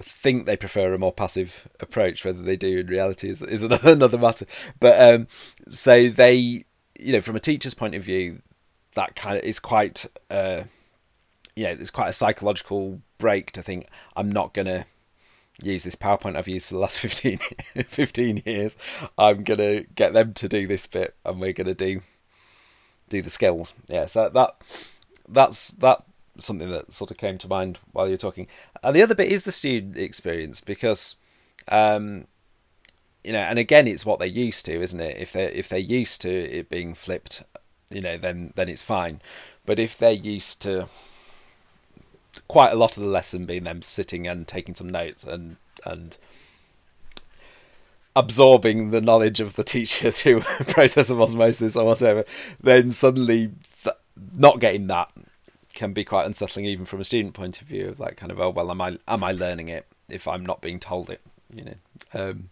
think 0.00 0.46
they 0.46 0.56
prefer 0.56 0.94
a 0.94 0.98
more 0.98 1.12
passive 1.12 1.68
approach. 1.80 2.24
Whether 2.24 2.42
they 2.42 2.56
do 2.56 2.78
in 2.78 2.86
reality 2.86 3.28
is, 3.28 3.42
is 3.42 3.62
another 3.84 4.18
matter. 4.18 4.46
But 4.80 5.14
um, 5.14 5.28
so 5.68 6.08
they, 6.08 6.64
you 6.98 7.12
know, 7.12 7.20
from 7.20 7.36
a 7.36 7.40
teacher's 7.40 7.74
point 7.74 7.94
of 7.94 8.04
view, 8.04 8.42
that 8.94 9.16
kind 9.16 9.38
of 9.38 9.44
is 9.44 9.58
quite, 9.58 10.06
uh, 10.30 10.62
you 11.54 11.64
know, 11.64 11.74
there's 11.74 11.90
quite 11.90 12.08
a 12.08 12.12
psychological 12.12 13.00
break 13.18 13.52
to 13.52 13.62
think 13.62 13.88
I'm 14.16 14.30
not 14.30 14.54
gonna 14.54 14.86
use 15.62 15.82
this 15.82 15.96
PowerPoint 15.96 16.36
I've 16.36 16.48
used 16.48 16.68
for 16.68 16.74
the 16.74 16.80
last 16.80 16.98
15, 17.00 17.38
15 17.38 18.42
years. 18.46 18.76
I'm 19.16 19.42
gonna 19.42 19.82
get 19.82 20.12
them 20.12 20.32
to 20.34 20.48
do 20.48 20.66
this 20.66 20.86
bit, 20.86 21.14
and 21.24 21.40
we're 21.40 21.52
gonna 21.52 21.74
do 21.74 22.02
do 23.08 23.22
the 23.22 23.30
skills. 23.30 23.74
Yeah, 23.88 24.06
so 24.06 24.28
that 24.28 24.56
that's 25.28 25.72
that 25.72 26.04
something 26.38 26.70
that 26.70 26.92
sort 26.92 27.10
of 27.10 27.16
came 27.16 27.38
to 27.38 27.48
mind 27.48 27.78
while 27.92 28.08
you're 28.08 28.16
talking. 28.16 28.46
And 28.82 28.94
the 28.94 29.02
other 29.02 29.14
bit 29.14 29.30
is 29.30 29.44
the 29.44 29.52
student 29.52 29.96
experience 29.96 30.60
because, 30.60 31.16
um, 31.68 32.26
you 33.24 33.32
know, 33.32 33.40
and 33.40 33.58
again, 33.58 33.88
it's 33.88 34.06
what 34.06 34.18
they're 34.18 34.28
used 34.28 34.64
to, 34.66 34.80
isn't 34.80 35.00
it? 35.00 35.18
If 35.18 35.32
they 35.32 35.46
if 35.46 35.68
they're 35.68 35.78
used 35.78 36.20
to 36.22 36.30
it 36.30 36.70
being 36.70 36.94
flipped, 36.94 37.42
you 37.92 38.00
know, 38.00 38.16
then 38.16 38.52
then 38.56 38.68
it's 38.68 38.82
fine. 38.82 39.20
But 39.66 39.78
if 39.78 39.98
they're 39.98 40.12
used 40.12 40.62
to 40.62 40.88
quite 42.46 42.72
a 42.72 42.76
lot 42.76 42.96
of 42.96 43.02
the 43.02 43.08
lesson 43.08 43.46
being 43.46 43.64
them 43.64 43.82
sitting 43.82 44.26
and 44.28 44.46
taking 44.46 44.74
some 44.74 44.88
notes 44.88 45.24
and 45.24 45.56
and 45.84 46.16
absorbing 48.18 48.90
the 48.90 49.00
knowledge 49.00 49.38
of 49.38 49.54
the 49.54 49.62
teacher 49.62 50.10
through 50.12 50.38
a 50.60 50.64
process 50.64 51.08
of 51.08 51.20
osmosis 51.20 51.76
or 51.76 51.84
whatever, 51.84 52.24
then 52.60 52.90
suddenly 52.90 53.52
th- 53.84 53.96
not 54.34 54.58
getting 54.58 54.88
that 54.88 55.10
can 55.74 55.92
be 55.92 56.04
quite 56.04 56.26
unsettling, 56.26 56.66
even 56.66 56.84
from 56.84 57.00
a 57.00 57.04
student 57.04 57.34
point 57.34 57.62
of 57.62 57.68
view. 57.68 57.88
Of 57.88 58.00
like, 58.00 58.16
kind 58.16 58.32
of, 58.32 58.40
oh 58.40 58.50
well, 58.50 58.70
am 58.70 58.80
I 58.80 58.98
am 59.06 59.22
I 59.22 59.32
learning 59.32 59.68
it 59.68 59.86
if 60.08 60.26
I'm 60.26 60.44
not 60.44 60.60
being 60.60 60.80
told 60.80 61.08
it? 61.08 61.20
You 61.54 61.64
know. 61.64 61.74
Um, 62.12 62.50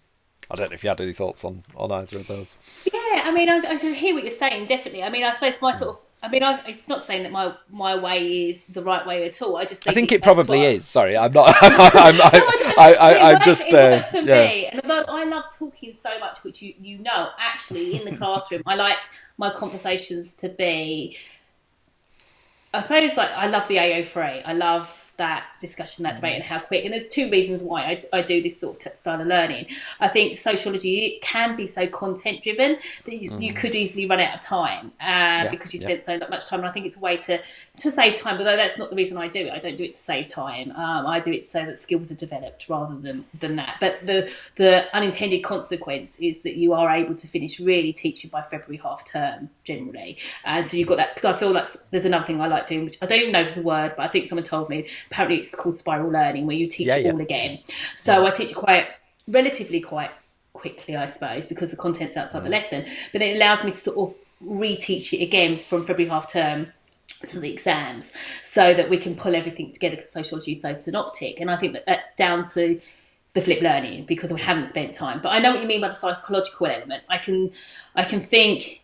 I 0.49 0.55
don't 0.55 0.71
know 0.71 0.75
if 0.75 0.85
you 0.85 0.88
had 0.88 1.01
any 1.01 1.12
thoughts 1.12 1.45
on 1.45 1.64
on 1.75 1.91
either 1.91 2.19
of 2.19 2.29
those. 2.29 2.55
Yeah, 2.93 3.23
I 3.25 3.33
mean, 3.33 3.49
I, 3.49 3.57
I 3.57 3.77
hear 3.77 4.14
what 4.14 4.23
you're 4.23 4.31
saying. 4.31 4.67
Definitely. 4.67 5.03
I 5.03 5.11
mean, 5.11 5.25
I 5.25 5.33
suppose 5.35 5.61
my 5.61 5.75
sort 5.75 5.97
of 5.97 6.06
I 6.23 6.29
mean, 6.29 6.43
I, 6.43 6.61
it's 6.67 6.89
not 6.89 7.05
saying 7.07 7.25
that 7.25 7.33
my 7.33 7.55
my 7.71 7.97
way 7.97 8.49
is 8.51 8.63
the 8.69 8.83
right 8.83 9.07
way 9.07 9.27
at 9.27 9.41
all. 9.43 9.57
I 9.57 9.65
just 9.65 9.85
think 9.85 9.93
I 9.93 9.95
think 9.95 10.13
it, 10.13 10.23
probably 10.23 10.63
is. 10.63 10.85
Sorry, 10.85 11.17
I'm 11.17 11.33
not. 11.33 11.55
I'm, 11.63 11.73
I'm, 11.73 12.21
I, 12.21 12.75
I, 12.79 12.95
I, 12.95 13.33
am 13.33 13.43
just. 13.43 13.73
Uh, 13.73 14.01
for 14.03 14.19
yeah. 14.19 14.47
me, 14.47 14.67
and 14.67 14.81
although 14.83 15.05
I 15.09 15.25
love 15.25 15.45
talking 15.57 15.95
so 16.03 16.19
much, 16.19 16.43
which 16.43 16.63
you 16.63 16.75
you 16.81 16.99
know, 16.99 17.29
actually 17.39 18.01
in 18.01 18.05
the 18.05 18.17
classroom, 18.17 18.63
I 18.67 18.75
like 18.77 18.99
my 19.37 19.53
conversations 19.53 20.37
to 20.37 20.49
be. 20.49 21.17
I 22.73 22.81
suppose 22.81 23.17
like 23.17 23.31
I 23.31 23.47
love 23.47 23.69
the 23.69 23.77
AO3. 23.77 24.43
I 24.45 24.53
love 24.53 25.06
that 25.17 25.47
discussion, 25.61 26.05
that 26.05 26.17
debate, 26.17 26.35
and 26.35 26.45
how 26.45 26.59
quick. 26.59 26.85
And 26.85 26.93
there's 26.93 27.09
two 27.09 27.31
reasons 27.31 27.63
why 27.63 27.83
I, 27.83 28.19
I 28.19 28.23
do 28.23 28.43
this 28.43 28.61
sort 28.61 28.85
of 28.87 28.93
style 28.95 29.21
of 29.21 29.27
learning. 29.27 29.67
I 30.01 30.09
think 30.09 30.39
sociology 30.39 31.19
can 31.23 31.57
be 31.57 31.67
so 31.67 31.87
content 31.87 32.43
driven 32.43 32.77
that 33.05 33.17
you, 33.17 33.31
mm. 33.31 33.43
you, 33.43 33.55
could 33.55 33.75
easily 33.75 34.07
run 34.07 34.21
out 34.21 34.35
of 34.35 34.41
time 34.41 34.93
uh, 35.01 35.45
yeah. 35.45 35.49
because 35.51 35.73
you 35.73 35.81
spend 35.81 36.03
yeah. 36.07 36.19
so 36.19 36.29
much 36.29 36.47
time. 36.47 36.61
And 36.61 36.69
I 36.69 36.73
think 36.73 36.87
it's 36.87 36.97
a 36.97 37.01
way 37.01 37.17
to 37.19 37.41
to 37.79 37.91
save 37.91 38.17
time. 38.17 38.39
Although 38.39 38.57
that's 38.57 38.79
not 38.79 38.91
the 38.91 38.97
reason 38.97 39.17
I 39.17 39.29
do 39.29 39.47
it. 39.47 39.53
I 39.53 39.59
don't 39.59 39.77
do 39.77 39.85
it 39.85 39.95
to 39.95 39.99
save 39.99 40.29
time. 40.29 40.71
Um, 40.73 41.07
I 41.07 41.21
do 41.21 41.33
it 41.33 41.49
so 41.49 41.65
that 41.65 41.79
skills 41.79 42.11
are 42.13 42.17
developed 42.17 42.69
rather 42.69 42.97
than 42.97 43.25
than 43.39 43.57
that. 43.57 43.77
But 43.81 44.05
the 44.05 44.31
the 44.57 44.95
unintended 44.95 45.43
consequence 45.43 46.17
is 46.21 46.43
that 46.43 46.57
you 46.57 46.73
are 46.73 46.91
able 46.91 47.15
to 47.15 47.27
finish 47.27 47.59
really 47.61 47.93
teaching 47.93 48.31
by 48.31 48.43
February 48.43 48.79
half 48.83 49.05
term 49.05 49.51
generally. 49.65 50.19
And 50.45 50.67
so 50.67 50.77
you've 50.77 50.89
got 50.89 50.97
that 50.97 51.15
because 51.15 51.35
I 51.35 51.39
feel 51.39 51.53
like 51.53 51.69
there's 51.91 52.05
another 52.05 52.25
thing 52.25 52.41
I 52.41 52.49
like 52.49 52.67
doing, 52.67 52.85
which 52.85 52.99
I 53.03 53.07
don't 53.07 53.21
even 53.21 53.33
know 53.33 53.43
if 53.43 53.49
it's 53.49 53.57
a 53.57 53.63
word, 53.63 53.95
but 53.97 54.05
I 54.05 54.09
think 54.09 54.29
someone 54.29 54.45
told 54.45 54.69
me 54.69 54.89
apparently 55.11 55.40
it's 55.40 55.55
called 55.55 55.77
spiral 55.77 56.11
learning 56.11 56.47
where 56.47 56.57
you 56.57 56.66
teach 56.66 56.87
yeah, 56.87 56.97
it 56.97 57.07
yeah. 57.07 57.12
all 57.12 57.21
again. 57.21 57.59
So 57.97 58.23
yeah. 58.23 58.29
I 58.29 58.31
teach 58.31 58.51
it 58.51 58.57
quite 58.57 58.88
relatively 59.29 59.81
quite 59.81 60.11
quickly, 60.53 60.97
I 60.97 61.07
suppose, 61.07 61.47
because 61.47 61.71
the 61.71 61.77
content's 61.77 62.16
outside 62.16 62.40
mm. 62.40 62.45
the 62.45 62.51
lesson. 62.51 62.87
But 63.12 63.23
it 63.23 63.37
allows 63.37 63.64
me 63.64 63.71
to 63.71 63.77
sort 63.77 63.97
of 63.97 64.14
reteach 64.45 65.12
it 65.12 65.23
again 65.23 65.57
from 65.57 65.85
February 65.85 66.11
half 66.11 66.31
term 66.31 66.69
to 67.27 67.40
the 67.40 67.51
exams 67.51 68.12
so 68.42 68.75
that 68.75 68.90
we 68.90 68.99
can 68.99 69.14
pull 69.14 69.35
everything 69.35 69.73
together 69.73 69.97
because 69.97 70.11
sociology 70.11 70.53
is 70.53 70.62
so 70.62 70.75
synoptic. 70.75 71.40
And 71.40 71.51
I 71.51 71.57
think 71.57 71.73
that 71.73 71.87
that's 71.87 72.09
down 72.16 72.47
to 72.51 72.81
the 73.33 73.40
flip 73.40 73.61
learning 73.62 74.07
because 74.07 74.33
we 74.33 74.40
haven't 74.40 74.66
spent 74.66 74.95
time. 74.95 75.21
But 75.23 75.31
I 75.31 75.38
know 75.38 75.53
what 75.53 75.62
you 75.62 75.69
mean 75.69 75.81
by 75.81 75.88
the 75.88 75.95
psychological 75.95 76.66
element. 76.66 77.05
I 77.09 77.19
can 77.19 77.53
I 77.95 78.05
can 78.05 78.21
think 78.21 78.83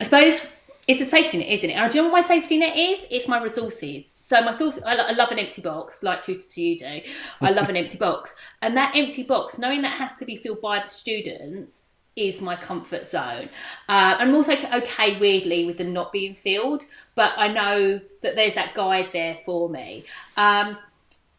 I 0.00 0.04
suppose 0.04 0.40
it's 0.88 1.00
a 1.00 1.06
safety 1.06 1.38
net, 1.38 1.48
isn't 1.48 1.70
it? 1.70 1.74
And 1.74 1.90
do 1.90 1.98
you 1.98 2.02
know 2.02 2.10
what 2.10 2.22
my 2.22 2.26
safety 2.26 2.58
net 2.58 2.76
is? 2.76 3.06
It's 3.10 3.28
my 3.28 3.42
resources. 3.42 4.12
So 4.26 4.40
myself, 4.40 4.76
I, 4.84 4.96
I 4.96 5.12
love 5.12 5.30
an 5.30 5.38
empty 5.38 5.62
box, 5.62 6.02
like 6.02 6.20
tutor2u 6.20 6.78
do. 6.78 7.10
I 7.40 7.50
love 7.50 7.68
an 7.68 7.76
empty 7.76 7.96
box, 7.96 8.34
and 8.62 8.76
that 8.76 8.96
empty 8.96 9.22
box, 9.22 9.56
knowing 9.56 9.82
that 9.82 9.98
has 10.00 10.16
to 10.16 10.24
be 10.24 10.34
filled 10.34 10.60
by 10.60 10.80
the 10.80 10.88
students, 10.88 11.94
is 12.16 12.40
my 12.40 12.56
comfort 12.56 13.06
zone. 13.06 13.48
Uh, 13.88 14.16
I'm 14.18 14.34
also 14.34 14.54
okay, 14.54 15.16
weirdly, 15.20 15.64
with 15.64 15.76
them 15.76 15.92
not 15.92 16.12
being 16.12 16.34
filled, 16.34 16.82
but 17.14 17.34
I 17.36 17.46
know 17.46 18.00
that 18.22 18.34
there's 18.34 18.54
that 18.54 18.74
guide 18.74 19.10
there 19.12 19.36
for 19.44 19.68
me. 19.68 20.02
Um, 20.36 20.76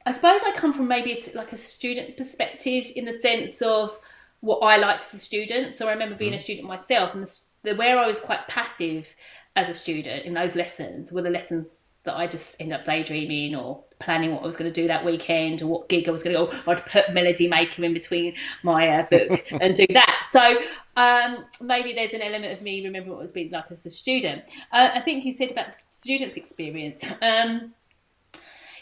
I 0.05 0.13
suppose 0.13 0.39
I 0.45 0.53
come 0.53 0.71
from 0.71 0.87
maybe 0.87 1.21
like 1.35 1.51
a 1.51 1.57
student 1.57 2.15
perspective 2.15 2.85
in 2.95 3.03
the 3.03 3.19
sense 3.19 3.61
of 3.61 3.99
what 4.39 4.59
I 4.59 4.77
liked 4.77 5.03
as 5.03 5.13
a 5.13 5.19
student. 5.19 5.75
So 5.75 5.89
I 5.89 5.91
remember 5.91 6.15
being 6.15 6.33
a 6.33 6.37
mm. 6.37 6.41
student 6.41 6.65
myself, 6.65 7.15
and 7.15 7.25
the, 7.25 7.39
the 7.63 7.75
where 7.75 7.99
I 7.99 8.07
was 8.07 8.17
quite 8.17 8.47
passive 8.47 9.13
as 9.57 9.67
a 9.67 9.73
student 9.73 10.25
in 10.25 10.35
those 10.35 10.55
lessons 10.55 11.11
were 11.11 11.21
the 11.21 11.29
lessons 11.29 11.67
that 12.07 12.17
I 12.17 12.25
just 12.25 12.59
end 12.59 12.73
up 12.73 12.83
daydreaming 12.83 13.55
or 13.55 13.83
planning 13.99 14.31
what 14.31 14.43
I 14.43 14.45
was 14.45 14.55
going 14.55 14.71
to 14.71 14.81
do 14.81 14.87
that 14.87 15.05
weekend 15.05 15.61
or 15.61 15.67
what 15.67 15.89
gig 15.89 16.07
I 16.07 16.11
was 16.11 16.23
going 16.23 16.35
to 16.35 16.51
go. 16.51 16.71
I'd 16.71 16.85
put 16.85 17.13
Melody 17.13 17.47
Maker 17.47 17.83
in 17.83 17.93
between 17.93 18.33
my 18.63 18.87
uh, 18.89 19.03
book 19.03 19.45
and 19.61 19.75
do 19.75 19.85
that. 19.89 20.27
So 20.29 20.59
um, 20.95 21.45
maybe 21.61 21.93
there's 21.93 22.13
an 22.13 22.21
element 22.21 22.53
of 22.53 22.61
me 22.61 22.83
remembering 22.83 23.11
what 23.11 23.19
it 23.19 23.23
was 23.23 23.31
being 23.31 23.51
like 23.51 23.69
as 23.71 23.85
a 23.85 23.89
student. 23.89 24.43
Uh, 24.71 24.89
I 24.93 25.01
think 25.01 25.25
you 25.25 25.31
said 25.31 25.51
about 25.51 25.67
the 25.67 25.77
students' 25.91 26.37
experience. 26.37 27.05
Um, 27.21 27.73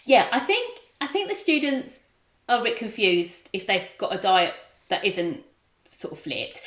yeah, 0.06 0.28
I 0.32 0.40
think 0.40 0.80
I 1.02 1.08
think 1.08 1.30
the 1.30 1.36
students 1.36 2.12
are 2.48 2.60
a 2.60 2.64
bit 2.64 2.78
confused 2.78 3.50
if 3.54 3.66
they've 3.66 3.90
got 3.98 4.16
a 4.16 4.20
diet 4.20 4.54
that 4.90 5.04
isn't 5.04 5.44
sort 5.90 6.14
of 6.14 6.20
flipped. 6.20 6.62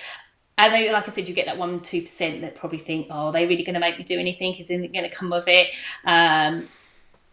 And 0.59 0.75
then, 0.75 0.93
like 0.93 1.09
I 1.09 1.13
said, 1.13 1.29
you 1.29 1.35
get 1.35 1.47
that 1.47 1.57
one 1.57 1.81
two 1.81 2.03
percent 2.03 2.41
that 2.41 2.57
probably 2.57 2.79
think, 2.79 3.07
"Oh, 3.11 3.27
are 3.27 3.33
they 3.33 3.47
really 3.47 3.63
going 3.63 3.75
to 3.75 3.81
make 3.81 3.97
me 3.97 4.05
do 4.05 4.19
anything? 4.19 4.55
Is 4.55 4.71
anything 4.71 4.93
going 4.93 5.09
to 5.09 5.17
come 5.17 5.33
of 5.33 5.47
it?" 5.47 5.69
Um, 6.05 6.69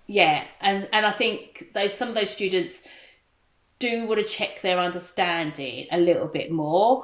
yeah, 0.06 0.44
and 0.62 0.88
and 0.94 1.06
I 1.06 1.12
think 1.12 1.72
those 1.74 1.94
some 1.94 2.10
of 2.10 2.16
those 2.16 2.30
students 2.30 2.84
do 3.80 4.06
want 4.08 4.22
to 4.22 4.28
check 4.28 4.62
their 4.62 4.80
understanding 4.80 5.88
a 5.92 5.98
little 5.98 6.28
bit 6.28 6.52
more, 6.52 7.04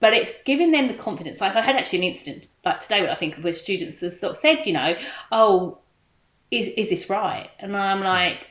but 0.00 0.12
it's 0.12 0.42
giving 0.44 0.70
them 0.70 0.86
the 0.88 0.94
confidence. 0.94 1.40
Like 1.40 1.56
I 1.56 1.62
had 1.62 1.76
actually 1.76 1.98
an 1.98 2.12
incident 2.12 2.48
like 2.64 2.80
today, 2.80 3.00
where 3.00 3.10
I 3.10 3.16
think 3.16 3.36
where 3.36 3.54
students 3.54 4.02
have 4.02 4.12
sort 4.12 4.32
of 4.32 4.36
said, 4.36 4.66
you 4.66 4.74
know, 4.74 4.96
"Oh, 5.32 5.78
is 6.50 6.68
is 6.68 6.90
this 6.90 7.08
right?" 7.08 7.48
And 7.58 7.74
I'm 7.74 8.00
like, 8.00 8.50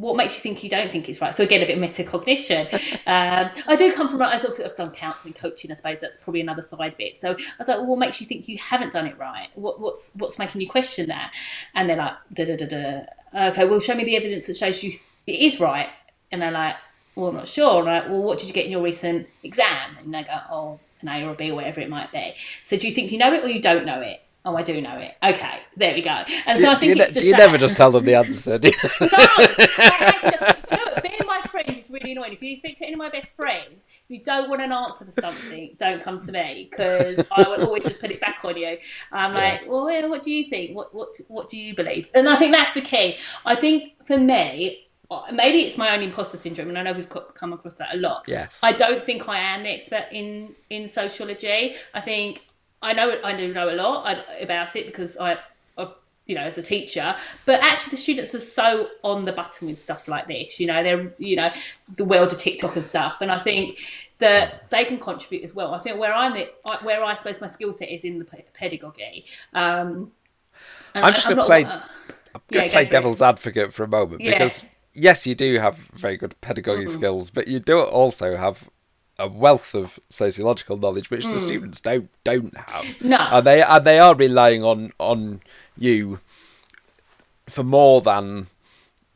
what 0.00 0.16
makes 0.16 0.34
you 0.34 0.40
think 0.40 0.62
you 0.62 0.70
don't 0.70 0.90
think 0.90 1.08
it's 1.08 1.20
right? 1.20 1.34
So 1.34 1.44
again, 1.44 1.62
a 1.62 1.66
bit 1.66 1.76
of 1.76 1.82
metacognition. 1.82 2.72
um, 3.06 3.50
I 3.66 3.76
do 3.76 3.92
come 3.92 4.08
from 4.08 4.22
I've 4.22 4.76
done 4.76 4.90
counselling, 4.92 5.34
coaching. 5.34 5.72
I 5.72 5.74
suppose 5.74 6.00
that's 6.00 6.16
probably 6.18 6.40
another 6.40 6.62
side 6.62 6.96
bit. 6.96 7.18
So 7.18 7.32
I 7.32 7.36
was 7.58 7.68
like, 7.68 7.78
well, 7.78 7.86
what 7.86 7.98
makes 7.98 8.20
you 8.20 8.26
think 8.26 8.48
you 8.48 8.58
haven't 8.58 8.92
done 8.92 9.06
it 9.06 9.18
right? 9.18 9.48
What, 9.54 9.80
what's 9.80 10.12
what's 10.14 10.38
making 10.38 10.60
you 10.60 10.68
question 10.68 11.08
that? 11.08 11.32
And 11.74 11.88
they're 11.88 11.96
like, 11.96 12.14
da 12.32 12.44
da 12.44 12.56
da 12.56 12.66
da. 12.66 13.48
Okay, 13.50 13.66
well, 13.66 13.80
show 13.80 13.94
me 13.94 14.04
the 14.04 14.16
evidence 14.16 14.46
that 14.46 14.56
shows 14.56 14.82
you 14.82 14.92
it 15.26 15.32
is 15.40 15.60
right. 15.60 15.88
And 16.30 16.42
they're 16.42 16.50
like, 16.50 16.76
well, 17.14 17.28
I'm 17.28 17.36
not 17.36 17.48
sure. 17.48 17.82
Right? 17.82 18.08
Well, 18.08 18.22
what 18.22 18.38
did 18.38 18.48
you 18.48 18.54
get 18.54 18.66
in 18.66 18.70
your 18.72 18.82
recent 18.82 19.26
exam? 19.42 19.96
And 19.98 20.14
they 20.14 20.22
go, 20.22 20.38
oh, 20.50 20.80
an 21.00 21.08
A 21.08 21.24
or 21.24 21.32
a 21.32 21.34
B, 21.34 21.52
whatever 21.52 21.80
it 21.80 21.90
might 21.90 22.12
be. 22.12 22.34
So 22.64 22.76
do 22.76 22.88
you 22.88 22.94
think 22.94 23.12
you 23.12 23.18
know 23.18 23.32
it 23.32 23.44
or 23.44 23.48
you 23.48 23.60
don't 23.60 23.84
know 23.84 24.00
it? 24.00 24.20
Oh, 24.44 24.56
I 24.56 24.62
do 24.62 24.80
know 24.80 24.96
it. 24.98 25.14
Okay, 25.22 25.58
there 25.76 25.94
we 25.94 26.02
go. 26.02 26.24
And 26.46 26.56
do, 26.56 26.62
so 26.62 26.70
I 26.70 26.76
do 26.78 26.80
think 26.80 26.96
you, 26.96 27.02
it's 27.02 27.12
just 27.12 27.20
do 27.20 27.26
you 27.26 27.32
that. 27.32 27.38
never 27.38 27.58
just 27.58 27.76
tell 27.76 27.90
them 27.90 28.04
the 28.04 28.14
answer? 28.14 28.58
do 28.58 28.68
you? 28.68 28.74
No, 29.00 29.08
I 29.88 29.98
actually, 30.00 30.30
know, 30.76 30.92
being 31.02 31.18
my 31.26 31.40
friend 31.42 31.76
is 31.76 31.90
really 31.90 32.12
annoying. 32.12 32.32
If 32.32 32.42
you 32.42 32.56
speak 32.56 32.76
to 32.78 32.84
any 32.84 32.94
of 32.94 32.98
my 32.98 33.10
best 33.10 33.36
friends, 33.36 33.84
if 33.88 34.04
you 34.08 34.22
don't 34.22 34.48
want 34.48 34.62
an 34.62 34.72
answer 34.72 35.04
for 35.04 35.12
something, 35.12 35.76
don't 35.78 36.02
come 36.02 36.18
to 36.20 36.32
me 36.32 36.68
because 36.70 37.24
I 37.30 37.48
will 37.48 37.64
always 37.66 37.84
just 37.84 38.00
put 38.00 38.10
it 38.10 38.20
back 38.20 38.44
on 38.44 38.56
you. 38.56 38.78
I'm 39.12 39.32
like, 39.34 39.62
well, 39.68 39.84
well, 39.84 40.08
what 40.08 40.22
do 40.22 40.30
you 40.30 40.48
think? 40.48 40.76
What 40.76 40.94
what 40.94 41.14
what 41.28 41.48
do 41.50 41.58
you 41.58 41.74
believe? 41.76 42.10
And 42.14 42.28
I 42.28 42.36
think 42.36 42.52
that's 42.54 42.74
the 42.74 42.80
key. 42.82 43.16
I 43.44 43.54
think 43.56 44.04
for 44.06 44.18
me. 44.18 44.86
uh, 45.10 45.22
Maybe 45.32 45.60
it's 45.62 45.76
my 45.76 45.94
own 45.94 46.02
imposter 46.02 46.36
syndrome, 46.38 46.68
and 46.68 46.78
I 46.78 46.82
know 46.82 46.92
we've 46.94 47.08
come 47.08 47.52
across 47.52 47.74
that 47.74 47.94
a 47.94 47.98
lot. 47.98 48.24
Yes. 48.28 48.60
I 48.62 48.72
don't 48.72 49.04
think 49.04 49.28
I 49.28 49.38
am 49.40 49.62
the 49.64 49.70
expert 49.70 50.06
in 50.12 50.54
in 50.70 50.88
sociology. 50.88 51.74
I 51.94 52.00
think 52.00 52.42
I 52.82 52.92
know 52.92 53.18
I 53.24 53.34
do 53.36 53.52
know 53.52 53.70
a 53.70 53.76
lot 53.76 54.18
about 54.40 54.76
it 54.76 54.86
because 54.86 55.16
I, 55.16 55.38
I, 55.76 55.88
you 56.26 56.34
know, 56.34 56.42
as 56.42 56.58
a 56.58 56.62
teacher. 56.62 57.16
But 57.46 57.60
actually, 57.60 57.92
the 57.92 57.96
students 57.96 58.34
are 58.34 58.40
so 58.40 58.88
on 59.02 59.24
the 59.24 59.32
button 59.32 59.68
with 59.68 59.82
stuff 59.82 60.08
like 60.08 60.26
this. 60.26 60.60
You 60.60 60.66
know, 60.68 60.82
they're 60.82 61.12
you 61.18 61.36
know 61.36 61.50
the 61.96 62.04
world 62.04 62.32
of 62.32 62.38
TikTok 62.38 62.76
and 62.76 62.84
stuff, 62.84 63.20
and 63.20 63.30
I 63.32 63.42
think 63.42 63.78
that 64.18 64.68
they 64.70 64.84
can 64.84 64.98
contribute 64.98 65.44
as 65.44 65.54
well. 65.54 65.74
I 65.74 65.78
think 65.78 65.98
where 66.00 66.12
I'm 66.12 66.34
the, 66.34 66.48
where 66.82 67.04
I 67.04 67.16
suppose 67.16 67.40
my 67.40 67.46
skill 67.46 67.72
set 67.72 67.88
is 67.88 68.04
in 68.04 68.18
the 68.18 68.24
pedagogy. 68.52 69.24
Um, 69.54 70.12
I'm 70.94 71.14
just 71.14 71.28
gonna 71.28 71.44
play- 71.44 71.64
uh, 71.64 71.80
I'm 72.34 72.40
going 72.50 72.64
to 72.64 72.68
go 72.68 72.72
play 72.72 72.82
it. 72.82 72.90
devil's 72.90 73.22
advocate 73.22 73.72
for 73.72 73.84
a 73.84 73.88
moment 73.88 74.20
Yeah. 74.20 74.32
because 74.32 74.64
yes, 74.92 75.26
you 75.26 75.34
do 75.34 75.58
have 75.58 75.76
very 75.94 76.16
good 76.16 76.34
pedagogy 76.40 76.84
Mm-hmm. 76.84 76.92
skills, 76.92 77.30
but 77.30 77.48
you 77.48 77.58
do 77.60 77.78
also 77.78 78.36
have 78.36 78.68
a 79.18 79.26
wealth 79.28 79.74
of 79.74 79.98
sociological 80.08 80.76
knowledge 80.76 81.10
which 81.10 81.26
the 81.26 81.40
students 81.40 81.80
don't 81.80 82.08
don't 82.24 82.56
have. 82.56 82.84
Mm. 82.84 83.02
No. 83.04 83.16
and 83.32 83.46
they 83.46 83.62
and 83.62 83.84
they 83.84 83.98
are 83.98 84.14
relying 84.14 84.62
on 84.64 84.92
on 84.98 85.40
you 85.76 86.20
for 87.46 87.64
more 87.64 88.00
than 88.00 88.46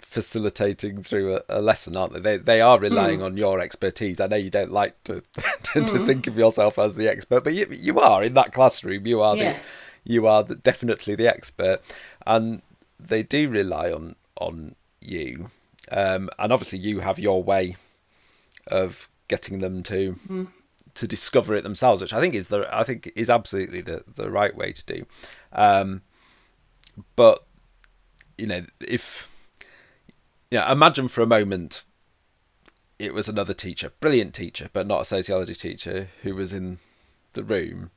facilitating 0.01 1.03
through 1.03 1.37
a, 1.37 1.41
a 1.49 1.61
lesson, 1.63 1.97
aren't 1.97 2.13
they? 2.15 2.21
They 2.21 2.37
they 2.37 2.61
are 2.61 2.79
relying 2.79 3.21
Mm. 3.21 3.25
on 3.25 3.37
your 3.37 3.61
expertise. 3.61 4.21
I 4.21 4.27
know 4.27 4.37
you 4.37 4.51
don't 4.51 4.73
like 4.73 5.03
to 5.05 5.23
to, 5.63 5.85
to 5.85 6.07
think 6.07 6.27
of 6.27 6.37
yourself 6.37 6.79
as 6.79 6.97
the 6.97 7.09
expert, 7.09 7.45
but 7.45 7.55
you 7.55 7.67
you 7.71 7.99
are 8.01 8.23
in 8.23 8.35
that 8.35 8.53
classroom. 8.53 9.07
You 9.07 9.21
are 9.21 9.37
Yeah. 9.37 9.53
the 9.53 9.59
you 10.05 10.27
are 10.27 10.43
the, 10.43 10.57
definitely 10.57 11.15
the 11.15 11.29
expert, 11.29 11.81
and 12.27 12.61
they 12.99 13.23
do 13.23 13.49
rely 13.49 13.91
on 13.93 14.17
on 14.37 14.75
you. 15.01 15.51
Um, 15.91 16.29
and 16.39 16.53
obviously, 16.53 16.79
you 16.79 17.01
have 17.01 17.19
your 17.19 17.43
way 17.43 17.77
of 18.69 19.09
getting 19.29 19.59
them 19.59 19.83
to 19.85 20.13
Mm-hmm. 20.13 20.45
to 20.95 21.07
discover 21.07 21.55
it 21.55 21.63
themselves, 21.63 22.03
which 22.03 22.13
I 22.13 22.21
think 22.21 22.35
is 22.35 22.49
the 22.49 22.69
I 22.73 22.85
think 22.85 23.11
is 23.17 23.31
absolutely 23.31 23.81
the 23.81 24.05
the 24.15 24.31
right 24.31 24.55
way 24.55 24.73
to 24.73 24.85
do. 24.85 25.07
Um, 25.53 26.03
but 27.17 27.45
you 28.37 28.47
know, 28.47 28.63
if 28.81 29.29
you 30.51 30.59
know, 30.59 30.71
imagine 30.71 31.09
for 31.09 31.23
a 31.23 31.27
moment 31.27 31.85
it 32.99 33.15
was 33.15 33.29
another 33.29 33.55
teacher, 33.55 33.91
brilliant 34.01 34.33
teacher, 34.33 34.71
but 34.73 34.87
not 34.87 35.03
a 35.03 35.05
sociology 35.05 35.55
teacher, 35.55 36.09
who 36.23 36.35
was 36.37 36.53
in 36.53 36.79
the 37.33 37.43
room. 37.43 37.91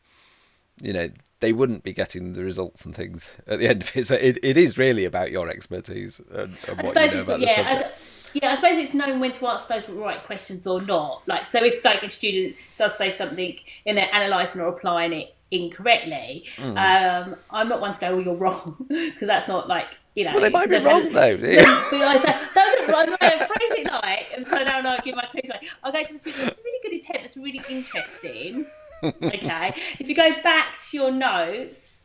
You 0.82 0.94
know, 0.94 1.10
they 1.42 1.54
wouldn't 1.54 1.84
be 1.84 1.94
getting 1.94 2.34
the 2.34 2.44
results 2.44 2.86
and 2.86 2.96
things 2.96 3.36
at 3.46 3.60
the 3.60 3.68
end 3.68 3.84
of 3.84 3.96
it. 3.96 4.08
So 4.08 4.16
it, 4.16 4.40
it 4.42 4.58
is 4.58 4.78
really 4.78 5.06
about 5.06 5.30
your 5.32 5.48
expertise 5.48 6.20
and, 6.32 6.58
and 6.68 6.82
what 6.82 6.96
you 6.96 7.12
know 7.12 7.22
about 7.22 7.40
the 7.40 7.46
yeah, 7.46 7.56
subject. 7.56 8.00
Yeah, 8.41 8.52
I 8.52 8.56
suppose 8.56 8.78
it's 8.78 8.93
knowing 8.93 9.19
when 9.21 9.32
to 9.34 9.48
ask 9.48 9.67
those 9.69 9.88
right 9.88 10.21
questions 10.24 10.67
or 10.67 10.82
not. 10.82 11.24
Like, 11.26 11.45
so 11.45 11.63
if 11.63 11.84
like 11.86 12.04
a 12.04 12.10
student 12.10 12.56
does 12.78 12.98
say 12.98 13.10
something 13.12 13.58
and 13.86 13.98
they're 13.98 14.10
analysing 14.12 14.60
or 14.62 14.67
applying 14.67 15.13
it 15.13 15.36
incorrectly, 15.52 16.45
Hmm. 16.58 16.78
um, 16.78 17.36
I'm 17.50 17.69
not 17.69 17.80
one 17.80 17.93
to 17.93 18.00
go, 18.00 18.08
"Oh, 18.10 18.19
you're 18.19 18.36
wrong," 18.36 18.76
because 18.89 19.28
that's 19.28 19.48
not 19.48 19.69
like 19.69 19.98
you 20.15 20.26
know. 20.26 20.34
Well, 20.34 20.41
they 20.41 20.50
might 20.50 20.69
be 20.69 20.80
wrong 20.80 21.04
though. 21.13 21.21
I 21.21 21.38
say, 21.38 22.36
that's 22.54 22.88
what 22.88 23.10
I'm 23.10 23.15
going 23.19 23.39
to 23.39 23.45
phrase 23.45 23.80
it 23.80 23.91
like, 23.91 24.28
and 24.36 24.45
so 24.45 24.58
now 24.63 24.89
I 24.89 24.98
give 24.98 25.15
my 25.15 25.26
clues 25.26 25.50
like, 25.50 25.63
I'll 25.84 25.91
go 25.91 26.04
to 26.04 26.13
the 26.13 26.19
student. 26.19 26.48
It's 26.50 26.60
a 26.60 26.62
really 26.63 26.80
good 26.89 26.93
attempt. 27.00 27.26
It's 27.26 27.38
really 27.38 27.62
interesting. 27.69 28.65
okay, 29.04 29.74
if 30.00 30.08
you 30.10 30.15
go 30.15 30.41
back 30.41 30.78
to 30.89 30.98
your 30.98 31.12
notes, 31.12 32.00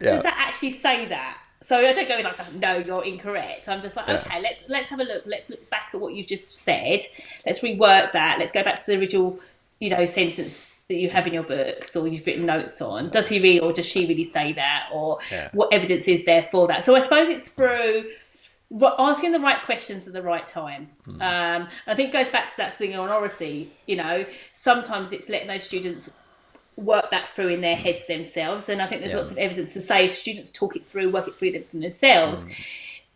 yeah. 0.00 0.14
does 0.14 0.22
that 0.24 0.34
actually 0.36 0.70
say 0.72 1.04
that? 1.06 1.38
So 1.68 1.76
I 1.76 1.92
don't 1.92 2.08
go 2.08 2.16
in 2.16 2.24
like, 2.24 2.54
no, 2.54 2.78
you're 2.78 3.04
incorrect. 3.04 3.68
I'm 3.68 3.82
just 3.82 3.94
like, 3.94 4.08
Yeah. 4.08 4.22
okay, 4.26 4.40
let's 4.40 4.60
let's 4.68 4.88
have 4.88 5.00
a 5.00 5.04
look. 5.04 5.24
Let's 5.26 5.50
look 5.50 5.68
back 5.68 5.90
at 5.92 6.00
what 6.00 6.14
you've 6.14 6.26
just 6.26 6.48
said. 6.62 7.00
Let's 7.44 7.60
rework 7.60 8.12
that. 8.12 8.38
Let's 8.38 8.52
go 8.52 8.62
back 8.64 8.76
to 8.76 8.86
the 8.86 8.98
original, 8.98 9.38
you 9.78 9.90
know, 9.90 10.06
sentence 10.06 10.76
that 10.88 10.94
you 10.94 11.10
have 11.10 11.26
in 11.26 11.34
your 11.34 11.42
books 11.42 11.94
or 11.94 12.08
you've 12.08 12.26
written 12.26 12.46
notes 12.46 12.80
on. 12.80 13.10
Does 13.10 13.28
he 13.28 13.38
really 13.38 13.60
or 13.60 13.74
does 13.74 13.84
she 13.84 14.06
really 14.06 14.24
say 14.24 14.54
that? 14.54 14.88
Or 14.90 15.18
Yeah. 15.30 15.50
what 15.52 15.70
evidence 15.70 16.08
is 16.08 16.24
there 16.24 16.42
for 16.42 16.66
that? 16.68 16.86
So 16.86 16.96
I 16.96 17.00
suppose 17.00 17.28
it's 17.28 17.50
through 17.50 18.12
asking 18.98 19.32
the 19.32 19.40
right 19.40 19.62
questions 19.62 20.06
at 20.06 20.14
the 20.14 20.22
right 20.22 20.46
time. 20.46 20.88
Hmm. 21.10 21.20
Um, 21.22 21.68
I 21.86 21.94
think 21.94 22.08
it 22.08 22.12
goes 22.14 22.30
back 22.30 22.48
to 22.50 22.56
that 22.56 22.78
thing 22.78 22.98
on 22.98 23.10
oracy. 23.10 23.70
You 23.86 23.96
know, 23.96 24.24
sometimes 24.52 25.12
it's 25.12 25.28
letting 25.28 25.48
those 25.48 25.64
students 25.64 26.10
work 26.78 27.10
that 27.10 27.28
through 27.28 27.48
in 27.48 27.60
their 27.60 27.76
heads 27.76 28.06
themselves. 28.06 28.68
And 28.68 28.80
I 28.80 28.86
think 28.86 29.00
there's 29.00 29.12
Yeah. 29.12 29.18
lots 29.18 29.30
of 29.30 29.38
evidence 29.38 29.72
to 29.74 29.80
say 29.80 30.06
if 30.06 30.14
students 30.14 30.50
talk 30.50 30.76
it 30.76 30.86
through, 30.88 31.10
work 31.10 31.26
it 31.28 31.34
through 31.34 31.52
them 31.52 31.64
themselves, 31.72 32.44
Mm. 32.44 32.54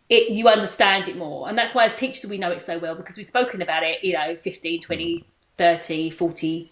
it 0.09 0.29
you 0.31 0.47
understand 0.47 1.07
it 1.07 1.15
more. 1.15 1.47
And 1.47 1.57
that's 1.57 1.73
why 1.73 1.85
as 1.85 1.95
teachers 1.95 2.29
we 2.29 2.37
know 2.37 2.51
it 2.51 2.61
so 2.61 2.77
well 2.77 2.95
because 2.95 3.15
we've 3.17 3.25
spoken 3.25 3.61
about 3.61 3.83
it, 3.83 4.03
you 4.03 4.13
know, 4.13 4.35
15, 4.35 4.81
20, 4.81 5.23
30, 5.57 6.09
40 6.09 6.71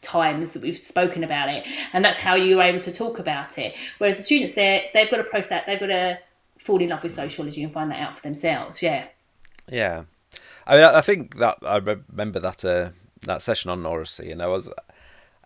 times 0.00 0.52
that 0.52 0.62
we've 0.62 0.78
spoken 0.78 1.24
about 1.24 1.48
it. 1.48 1.66
And 1.92 2.04
that's 2.04 2.18
how 2.18 2.36
you're 2.36 2.62
able 2.62 2.80
to 2.80 2.92
talk 2.92 3.18
about 3.18 3.58
it. 3.58 3.74
Whereas 3.98 4.16
the 4.16 4.22
students 4.22 4.54
there, 4.54 4.84
they've 4.94 5.10
got 5.10 5.16
to 5.16 5.24
process, 5.24 5.48
that 5.50 5.66
they've 5.66 5.80
got 5.80 5.86
to 5.86 6.18
fall 6.56 6.80
in 6.80 6.88
love 6.90 7.02
with 7.02 7.12
sociology 7.12 7.62
and 7.64 7.72
find 7.72 7.90
that 7.90 7.98
out 7.98 8.14
for 8.16 8.22
themselves. 8.22 8.80
Yeah. 8.82 9.06
Yeah, 9.68 10.04
I 10.66 10.76
mean, 10.76 10.84
I 10.84 11.00
think 11.00 11.36
that 11.36 11.58
I 11.62 11.76
remember 11.76 12.40
that 12.40 12.64
uh, 12.64 12.90
that 13.22 13.42
session 13.42 13.70
on 13.70 13.84
oracy, 13.84 14.30
and 14.30 14.40
I 14.42 14.46
was 14.46 14.70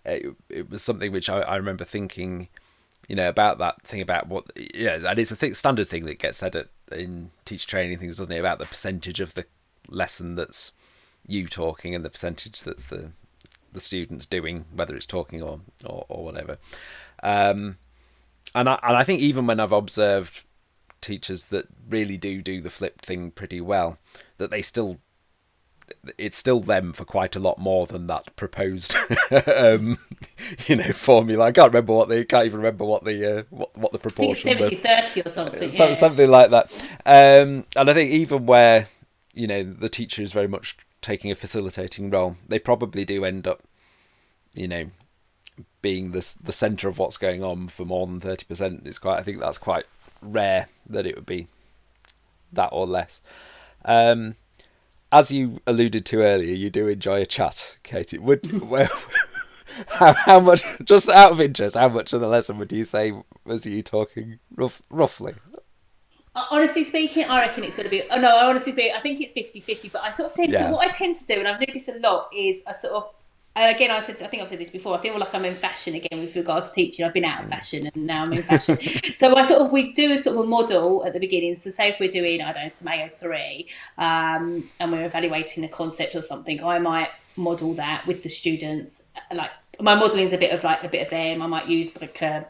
it, 0.04 0.34
it 0.48 0.70
was 0.70 0.82
something 0.82 1.12
which 1.12 1.28
I, 1.28 1.40
I 1.40 1.56
remember 1.56 1.84
thinking, 1.84 2.48
you 3.08 3.16
know, 3.16 3.28
about 3.28 3.58
that 3.58 3.82
thing 3.82 4.00
about 4.00 4.28
what 4.28 4.46
yeah, 4.74 4.98
and 5.06 5.18
it's 5.18 5.30
a 5.30 5.36
thing, 5.36 5.54
standard 5.54 5.88
thing 5.88 6.04
that 6.06 6.18
gets 6.18 6.38
said 6.38 6.56
at 6.56 6.68
in 6.90 7.30
teacher 7.44 7.68
training 7.68 7.98
things, 7.98 8.18
doesn't 8.18 8.32
it, 8.32 8.38
about 8.38 8.58
the 8.58 8.66
percentage 8.66 9.20
of 9.20 9.34
the 9.34 9.46
lesson 9.88 10.34
that's 10.34 10.72
you 11.26 11.46
talking 11.46 11.94
and 11.94 12.04
the 12.04 12.10
percentage 12.10 12.62
that's 12.62 12.84
the 12.84 13.12
the 13.72 13.80
students 13.80 14.26
doing, 14.26 14.66
whether 14.74 14.94
it's 14.94 15.06
talking 15.06 15.42
or 15.42 15.60
or, 15.84 16.06
or 16.08 16.24
whatever. 16.24 16.58
Um, 17.22 17.78
and 18.54 18.68
I 18.68 18.78
and 18.82 18.96
I 18.96 19.04
think 19.04 19.20
even 19.20 19.46
when 19.46 19.60
I've 19.60 19.72
observed 19.72 20.44
teachers 21.00 21.44
that 21.44 21.66
really 21.88 22.16
do 22.16 22.42
do 22.42 22.60
the 22.60 22.70
flipped 22.70 23.04
thing 23.04 23.30
pretty 23.30 23.60
well, 23.60 23.98
that 24.38 24.50
they 24.50 24.62
still 24.62 24.98
it's 26.18 26.36
still 26.36 26.60
them 26.60 26.92
for 26.92 27.04
quite 27.04 27.36
a 27.36 27.40
lot 27.40 27.58
more 27.58 27.86
than 27.86 28.08
that 28.08 28.34
proposed 28.34 28.96
um 29.56 29.98
you 30.66 30.74
know 30.74 30.90
formula 30.92 31.44
i 31.44 31.52
can't 31.52 31.72
remember 31.72 31.92
what 31.92 32.08
they 32.08 32.24
can't 32.24 32.46
even 32.46 32.58
remember 32.58 32.84
what 32.84 33.04
the 33.04 33.38
uh, 33.38 33.42
what, 33.50 33.76
what 33.76 33.92
the 33.92 33.98
I 33.98 34.02
proportion 34.02 34.58
was 34.58 34.68
70 34.70 34.76
30 34.82 35.22
or 35.22 35.28
something. 35.28 35.70
some, 35.70 35.88
yeah. 35.88 35.94
something 35.94 36.30
like 36.30 36.50
that. 36.50 36.72
Um, 37.06 37.64
and 37.76 37.90
I 37.90 37.94
think 37.94 38.10
even 38.10 38.46
where 38.46 38.88
you 39.34 39.46
know 39.46 39.62
the 39.62 39.88
teacher 39.88 40.22
is 40.22 40.32
very 40.32 40.48
much 40.48 40.76
taking 41.00 41.30
a 41.30 41.34
facilitating 41.34 42.10
role, 42.10 42.36
they 42.48 42.58
probably 42.58 43.04
do 43.04 43.24
end 43.24 43.46
up, 43.46 43.62
you 44.54 44.68
know, 44.68 44.90
being 45.80 46.12
the 46.12 46.34
the 46.42 46.52
centre 46.52 46.88
of 46.88 46.98
what's 46.98 47.16
going 47.16 47.42
on 47.42 47.68
for 47.68 47.84
more 47.84 48.06
than 48.06 48.20
thirty 48.20 48.44
percent. 48.44 48.82
It's 48.84 48.98
quite. 48.98 49.18
I 49.18 49.22
think 49.22 49.40
that's 49.40 49.58
quite 49.58 49.86
rare 50.20 50.68
that 50.88 51.06
it 51.06 51.14
would 51.14 51.26
be 51.26 51.48
that 52.52 52.70
or 52.72 52.86
less. 52.86 53.20
Um, 53.84 54.36
as 55.12 55.30
you 55.30 55.60
alluded 55.66 56.04
to 56.06 56.22
earlier, 56.22 56.54
you 56.54 56.70
do 56.70 56.88
enjoy 56.88 57.20
a 57.20 57.26
chat, 57.26 57.76
Katie. 57.82 58.18
Would 58.18 58.62
where, 58.62 58.88
how, 59.88 60.12
how 60.14 60.40
much? 60.40 60.62
Just 60.84 61.08
out 61.08 61.32
of 61.32 61.40
interest, 61.40 61.76
how 61.76 61.88
much 61.88 62.12
of 62.12 62.20
the 62.20 62.28
lesson 62.28 62.58
would 62.58 62.72
you 62.72 62.84
say 62.84 63.12
was 63.44 63.66
you 63.66 63.82
talking 63.82 64.38
rough, 64.56 64.82
roughly? 64.90 65.34
Uh, 66.34 66.44
Honestly 66.50 66.82
speaking, 66.82 67.24
I 67.28 67.42
reckon 67.46 67.62
it's 67.64 67.76
going 67.76 67.84
to 67.84 67.90
be. 67.90 68.02
Oh 68.10 68.18
no, 68.18 68.36
I 68.36 68.46
honestly 68.46 68.72
speaking, 68.72 68.94
I 68.96 69.00
think 69.00 69.20
it's 69.20 69.34
50 69.34 69.60
50. 69.60 69.88
But 69.90 70.02
I 70.02 70.10
sort 70.12 70.30
of 70.30 70.34
tend 70.36 70.52
Yeah. 70.52 70.66
to. 70.68 70.72
What 70.72 70.88
I 70.88 70.90
tend 70.90 71.16
to 71.16 71.26
do, 71.26 71.34
and 71.34 71.46
I've 71.46 71.60
noticed 71.60 71.86
this 71.86 71.96
a 71.96 72.00
lot, 72.00 72.28
is 72.34 72.62
I 72.66 72.72
sort 72.72 72.94
of 72.94 73.10
again, 73.54 73.90
I 73.90 74.02
said, 74.04 74.22
I 74.22 74.26
think 74.28 74.42
I've 74.42 74.48
said 74.48 74.58
this 74.58 74.70
before. 74.70 74.96
I 74.96 75.00
feel 75.00 75.18
like 75.18 75.34
I'm 75.34 75.44
in 75.44 75.54
fashion 75.54 75.94
again 75.94 76.20
with 76.20 76.34
regards 76.34 76.70
to 76.70 76.74
teaching. 76.74 77.04
I've 77.04 77.12
been 77.12 77.24
out 77.24 77.42
of 77.44 77.50
fashion 77.50 77.88
and 77.92 78.06
now 78.06 78.22
I'm 78.22 78.32
in 78.32 78.42
fashion. 78.42 78.78
so 79.16 79.36
I 79.36 79.46
sort 79.46 79.60
of 79.62 79.72
we 79.72 79.92
do 79.92 80.12
a 80.12 80.22
sort 80.22 80.36
of 80.38 80.44
a 80.44 80.48
model 80.48 81.04
at 81.04 81.12
the 81.12 81.20
beginning. 81.20 81.54
So 81.56 81.70
say 81.70 81.88
if 81.90 82.00
we're 82.00 82.10
doing 82.10 82.40
I 82.40 82.52
don't 82.52 82.64
know 82.64 82.68
some 82.70 82.88
AO 82.88 83.08
three, 83.08 83.68
um, 83.98 84.68
and 84.80 84.90
we're 84.92 85.04
evaluating 85.04 85.64
a 85.64 85.68
concept 85.68 86.14
or 86.14 86.22
something, 86.22 86.64
I 86.64 86.78
might 86.78 87.10
model 87.36 87.74
that 87.74 88.06
with 88.06 88.22
the 88.22 88.30
students. 88.30 89.04
Like 89.32 89.50
my 89.80 89.94
modelling 89.94 90.26
is 90.26 90.32
a 90.32 90.38
bit 90.38 90.52
of 90.52 90.64
like 90.64 90.82
a 90.82 90.88
bit 90.88 91.02
of 91.02 91.10
them. 91.10 91.42
I 91.42 91.46
might 91.46 91.68
use 91.68 92.00
like 92.00 92.22
a, 92.22 92.46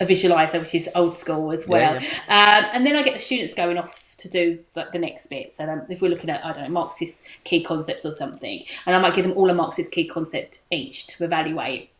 a 0.00 0.04
visualizer, 0.04 0.60
which 0.60 0.74
is 0.74 0.90
old 0.94 1.16
school 1.16 1.52
as 1.52 1.66
well. 1.66 1.94
Yeah, 1.94 2.00
yeah. 2.28 2.58
Um, 2.58 2.70
and 2.74 2.86
then 2.86 2.96
I 2.96 3.02
get 3.02 3.14
the 3.14 3.18
students 3.18 3.54
going 3.54 3.78
off 3.78 4.03
to 4.24 4.30
do 4.30 4.58
like 4.74 4.92
the 4.92 4.98
next 4.98 5.28
bit. 5.28 5.52
So 5.52 5.64
um, 5.64 5.82
if 5.88 6.00
we're 6.00 6.10
looking 6.10 6.30
at 6.30 6.44
I 6.44 6.52
don't 6.52 6.64
know 6.64 6.70
Marxist 6.70 7.24
key 7.44 7.62
concepts 7.62 8.04
or 8.04 8.12
something, 8.12 8.64
and 8.86 8.96
I 8.96 8.98
might 8.98 9.14
give 9.14 9.24
them 9.24 9.36
all 9.36 9.50
a 9.50 9.54
Marxist 9.54 9.92
key 9.92 10.06
concept 10.06 10.62
each 10.70 11.06
to 11.08 11.24
evaluate 11.24 11.90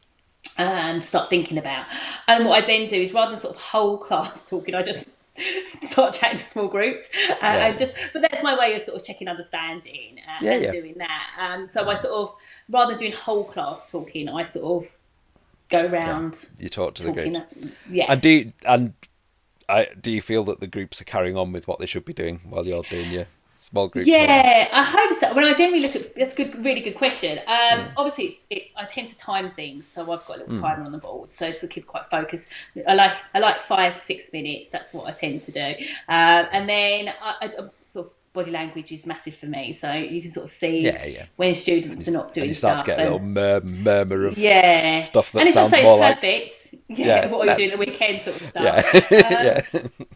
and 0.56 1.02
start 1.04 1.30
thinking 1.30 1.58
about. 1.58 1.86
And 2.26 2.46
what 2.46 2.62
I 2.62 2.66
then 2.66 2.86
do 2.86 2.96
is 2.96 3.12
rather 3.12 3.32
than 3.32 3.40
sort 3.40 3.54
of 3.54 3.60
whole 3.60 3.98
class 3.98 4.46
talking, 4.50 4.74
I 4.74 4.82
just 4.82 5.16
start 5.80 6.14
chatting 6.14 6.38
to 6.38 6.44
small 6.44 6.68
groups 6.68 7.08
uh, 7.28 7.34
yeah. 7.42 7.66
and 7.66 7.78
just 7.78 7.96
but 8.12 8.22
that's 8.22 8.42
my 8.44 8.56
way 8.56 8.74
of 8.74 8.82
sort 8.82 8.96
of 8.96 9.04
checking 9.04 9.28
understanding 9.28 10.20
and, 10.28 10.42
yeah, 10.42 10.52
and 10.52 10.62
yeah. 10.62 10.70
doing 10.70 10.94
that 10.96 11.26
um, 11.40 11.66
so 11.66 11.90
i 11.90 11.94
sort 11.96 12.14
of 12.14 12.32
rather 12.70 12.92
than 12.92 13.00
doing 13.00 13.12
whole 13.12 13.42
class 13.42 13.90
talking 13.90 14.28
i 14.28 14.44
sort 14.44 14.84
of 14.84 14.96
go 15.70 15.86
around 15.86 16.46
you 16.60 16.68
talk 16.68 16.94
to 16.94 17.02
the 17.02 17.10
group 17.10 17.44
yeah 17.90 18.06
and 18.08 18.20
do 18.20 18.52
and 18.64 18.94
I, 19.68 19.88
do 20.00 20.10
you 20.10 20.20
feel 20.20 20.44
that 20.44 20.60
the 20.60 20.66
groups 20.66 21.00
are 21.00 21.04
carrying 21.04 21.36
on 21.36 21.52
with 21.52 21.66
what 21.66 21.78
they 21.78 21.86
should 21.86 22.04
be 22.04 22.12
doing 22.12 22.40
while 22.44 22.66
you're 22.66 22.82
doing 22.84 23.10
your 23.10 23.26
small 23.56 23.88
group? 23.88 24.06
Yeah, 24.06 24.68
I 24.72 24.82
hope 24.82 25.18
so. 25.18 25.34
When 25.34 25.44
I 25.44 25.54
generally 25.54 25.80
look 25.80 25.96
at 25.96 26.14
that's 26.14 26.34
a 26.34 26.36
good, 26.36 26.64
really 26.64 26.80
good 26.80 26.94
question. 26.94 27.38
Um, 27.38 27.46
mm. 27.46 27.92
Obviously, 27.96 28.24
it's, 28.26 28.44
it's, 28.50 28.70
I 28.76 28.84
tend 28.84 29.08
to 29.08 29.16
time 29.16 29.50
things, 29.50 29.86
so 29.86 30.02
I've 30.02 30.26
got 30.26 30.36
a 30.36 30.40
little 30.40 30.56
mm. 30.56 30.60
timer 30.60 30.84
on 30.84 30.92
the 30.92 30.98
board, 30.98 31.32
so 31.32 31.46
it's 31.46 31.60
to 31.60 31.68
keep 31.68 31.86
quite 31.86 32.06
focused. 32.06 32.48
I 32.86 32.94
like 32.94 33.14
I 33.34 33.38
like 33.38 33.60
five 33.60 33.98
six 33.98 34.32
minutes. 34.32 34.70
That's 34.70 34.92
what 34.92 35.06
I 35.06 35.12
tend 35.12 35.42
to 35.42 35.52
do, 35.52 35.74
uh, 36.08 36.46
and 36.52 36.68
then 36.68 37.12
I, 37.20 37.36
I, 37.40 37.50
sort 37.80 38.06
of 38.06 38.12
body 38.34 38.50
language 38.50 38.92
is 38.92 39.06
massive 39.06 39.34
for 39.34 39.46
me. 39.46 39.72
So 39.72 39.90
you 39.92 40.20
can 40.20 40.32
sort 40.32 40.44
of 40.44 40.50
see 40.50 40.80
yeah, 40.80 41.06
yeah. 41.06 41.26
when 41.36 41.54
students 41.54 42.08
are 42.08 42.12
not 42.12 42.34
doing 42.34 42.42
and 42.42 42.50
you 42.50 42.54
start 42.54 42.80
stuff. 42.80 42.96
to 42.96 43.02
get 43.02 43.08
a 43.08 43.12
little 43.12 43.26
mur- 43.26 43.60
murmur 43.60 44.26
of 44.26 44.36
yeah. 44.36 45.00
stuff 45.00 45.32
that 45.32 45.46
and 45.46 45.50
sounds 45.50 45.72
more 45.82 45.98
like 45.98 46.16
perfect. 46.16 46.60
Yeah, 46.88 47.06
yeah, 47.06 47.26
what 47.28 47.48
are 47.48 47.52
you 47.52 47.56
doing 47.56 47.70
at 47.70 47.78
the 47.78 47.78
weekend 47.78 48.24
sort 48.24 48.40
of 48.40 48.48
stuff. 48.48 49.10
Yeah. 49.10 49.18
Um, 49.18 49.46
yeah. 49.46 49.60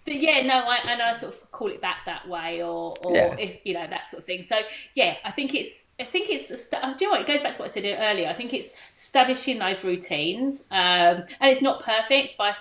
But 0.04 0.14
yeah, 0.14 0.42
no, 0.42 0.68
I 0.68 0.78
and 0.88 1.00
I 1.00 1.16
sort 1.16 1.32
of 1.32 1.50
call 1.52 1.68
it 1.68 1.80
back 1.80 1.98
that 2.06 2.28
way, 2.28 2.62
or 2.62 2.94
or 3.04 3.14
yeah. 3.14 3.36
if 3.38 3.64
you 3.64 3.74
know 3.74 3.86
that 3.86 4.08
sort 4.08 4.20
of 4.20 4.26
thing. 4.26 4.44
So 4.46 4.58
yeah, 4.94 5.16
I 5.24 5.30
think 5.30 5.54
it's 5.54 5.86
I 6.00 6.04
think 6.04 6.28
it's 6.30 6.48
do 6.48 6.76
you 7.00 7.06
know 7.06 7.10
what? 7.10 7.20
It 7.22 7.26
goes 7.26 7.42
back 7.42 7.52
to 7.54 7.62
what 7.62 7.70
I 7.70 7.72
said 7.72 7.84
earlier. 7.84 8.28
I 8.28 8.34
think 8.34 8.52
it's 8.52 8.68
establishing 8.96 9.58
those 9.58 9.82
routines, 9.84 10.64
um, 10.70 11.24
and 11.40 11.52
it's 11.52 11.62
not 11.62 11.82
perfect 11.82 12.36
by 12.36 12.54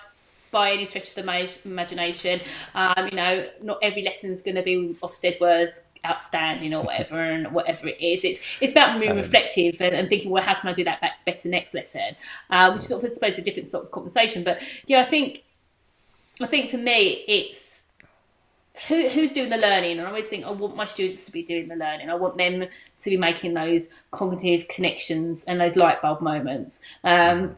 by 0.50 0.72
any 0.72 0.86
stretch 0.86 1.08
of 1.08 1.14
the 1.14 1.58
imagination. 1.64 2.40
Um, 2.74 3.08
you 3.10 3.16
know, 3.16 3.48
not 3.62 3.78
every 3.82 4.02
lesson's 4.02 4.42
going 4.42 4.56
to 4.56 4.62
be 4.62 4.96
Ofsted 5.02 5.40
words 5.40 5.82
outstanding 6.06 6.74
or 6.74 6.82
whatever 6.82 7.20
and 7.20 7.52
whatever 7.52 7.88
it 7.88 8.00
is. 8.00 8.24
It's 8.24 8.38
it's 8.60 8.72
about 8.72 8.98
being 9.00 9.16
reflective 9.16 9.80
and, 9.80 9.94
and, 9.94 10.08
thinking 10.08 10.30
well 10.30 10.42
how 10.42 10.54
can 10.54 10.70
i 10.70 10.72
do 10.72 10.84
that 10.84 11.02
better 11.26 11.48
next 11.48 11.74
lesson? 11.74 12.16
Uh, 12.50 12.70
which 12.70 12.80
is 12.80 12.88
sort 12.88 13.04
of 13.04 13.10
I 13.10 13.14
suppose 13.14 13.38
a 13.38 13.42
different 13.42 13.68
sort 13.68 13.84
of 13.84 13.90
conversation. 13.90 14.44
But 14.44 14.60
yeah 14.86 15.00
i 15.00 15.04
think 15.04 15.44
i 16.40 16.46
think 16.46 16.70
for 16.70 16.78
me 16.78 17.24
it's 17.26 17.82
who, 18.86 19.08
who's 19.08 19.32
doing 19.32 19.50
the 19.50 19.58
learning? 19.58 19.98
And 19.98 20.06
i 20.06 20.10
always 20.10 20.26
think 20.26 20.44
i 20.44 20.50
want 20.50 20.76
my 20.76 20.84
students 20.84 21.24
to 21.24 21.32
be 21.32 21.42
doing 21.42 21.68
the 21.68 21.76
learning. 21.76 22.10
I 22.10 22.14
want 22.14 22.36
them 22.36 22.66
to 22.98 23.10
be 23.10 23.16
making 23.16 23.54
those 23.54 23.88
cognitive 24.10 24.68
connections 24.68 25.44
and 25.44 25.60
those 25.60 25.76
light 25.76 26.00
bulb 26.00 26.20
moments. 26.20 26.82
Um, 27.04 27.56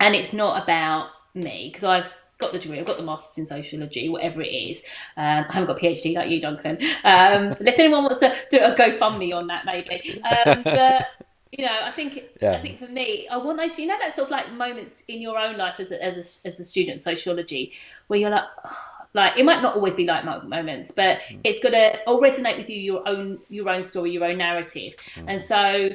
and 0.00 0.14
it's 0.14 0.32
not 0.32 0.62
about 0.62 1.08
me 1.34 1.70
because 1.72 1.84
I've 1.84 2.12
got 2.38 2.52
the 2.52 2.58
degree, 2.58 2.78
I've 2.78 2.86
got 2.86 2.96
the 2.96 3.02
masters 3.02 3.38
in 3.38 3.46
sociology, 3.46 4.08
whatever 4.08 4.42
it 4.42 4.48
is. 4.48 4.82
Um, 5.16 5.44
I 5.48 5.52
haven't 5.52 5.66
got 5.66 5.82
a 5.82 5.84
PhD 5.84 6.14
like 6.14 6.30
you, 6.30 6.40
Duncan. 6.40 6.78
Um, 7.04 7.54
unless 7.58 7.78
anyone 7.78 8.04
wants 8.04 8.20
to 8.20 8.34
do 8.50 8.58
a 8.58 8.74
GoFundMe 8.74 9.34
on 9.34 9.46
that, 9.48 9.64
maybe. 9.64 10.22
Um, 10.22 10.62
but 10.62 11.08
you 11.52 11.64
know, 11.64 11.80
I 11.82 11.90
think 11.90 12.22
yeah. 12.40 12.52
I 12.52 12.60
think 12.60 12.78
for 12.78 12.88
me, 12.88 13.28
I 13.28 13.36
want 13.36 13.58
those. 13.58 13.78
You 13.78 13.86
know, 13.86 13.98
that 13.98 14.16
sort 14.16 14.26
of 14.26 14.30
like 14.30 14.52
moments 14.52 15.04
in 15.08 15.22
your 15.22 15.38
own 15.38 15.56
life 15.56 15.78
as 15.80 15.90
a, 15.90 16.02
as 16.02 16.40
a, 16.44 16.48
as 16.48 16.60
a 16.60 16.64
student 16.64 17.00
sociology 17.00 17.72
where 18.08 18.18
you're 18.18 18.30
like. 18.30 18.44
Oh, 18.64 18.90
like 19.16 19.38
it 19.38 19.44
might 19.44 19.62
not 19.62 19.76
always 19.76 19.94
be 19.94 20.04
like 20.04 20.24
moments 20.24 20.90
but 20.90 21.20
mm. 21.20 21.38
it's 21.44 21.60
gonna 21.60 21.96
all 22.04 22.20
resonate 22.20 22.56
with 22.56 22.68
you 22.68 22.76
your 22.76 23.08
own 23.08 23.38
your 23.48 23.68
own 23.68 23.80
story 23.80 24.10
your 24.10 24.24
own 24.24 24.38
narrative 24.38 24.96
mm. 25.14 25.24
and 25.28 25.40
so 25.40 25.88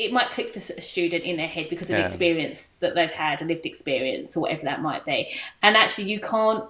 it 0.00 0.12
might 0.12 0.30
click 0.30 0.48
for 0.48 0.58
a 0.58 0.80
student 0.80 1.24
in 1.24 1.36
their 1.36 1.46
head 1.46 1.68
because 1.68 1.90
of 1.90 1.96
yeah. 1.96 2.02
the 2.02 2.08
experience 2.08 2.70
that 2.80 2.94
they've 2.94 3.10
had, 3.10 3.42
a 3.42 3.44
lived 3.44 3.66
experience 3.66 4.34
or 4.36 4.40
whatever 4.40 4.62
that 4.62 4.80
might 4.80 5.04
be. 5.04 5.30
And 5.62 5.76
actually, 5.76 6.10
you 6.10 6.20
can't 6.20 6.64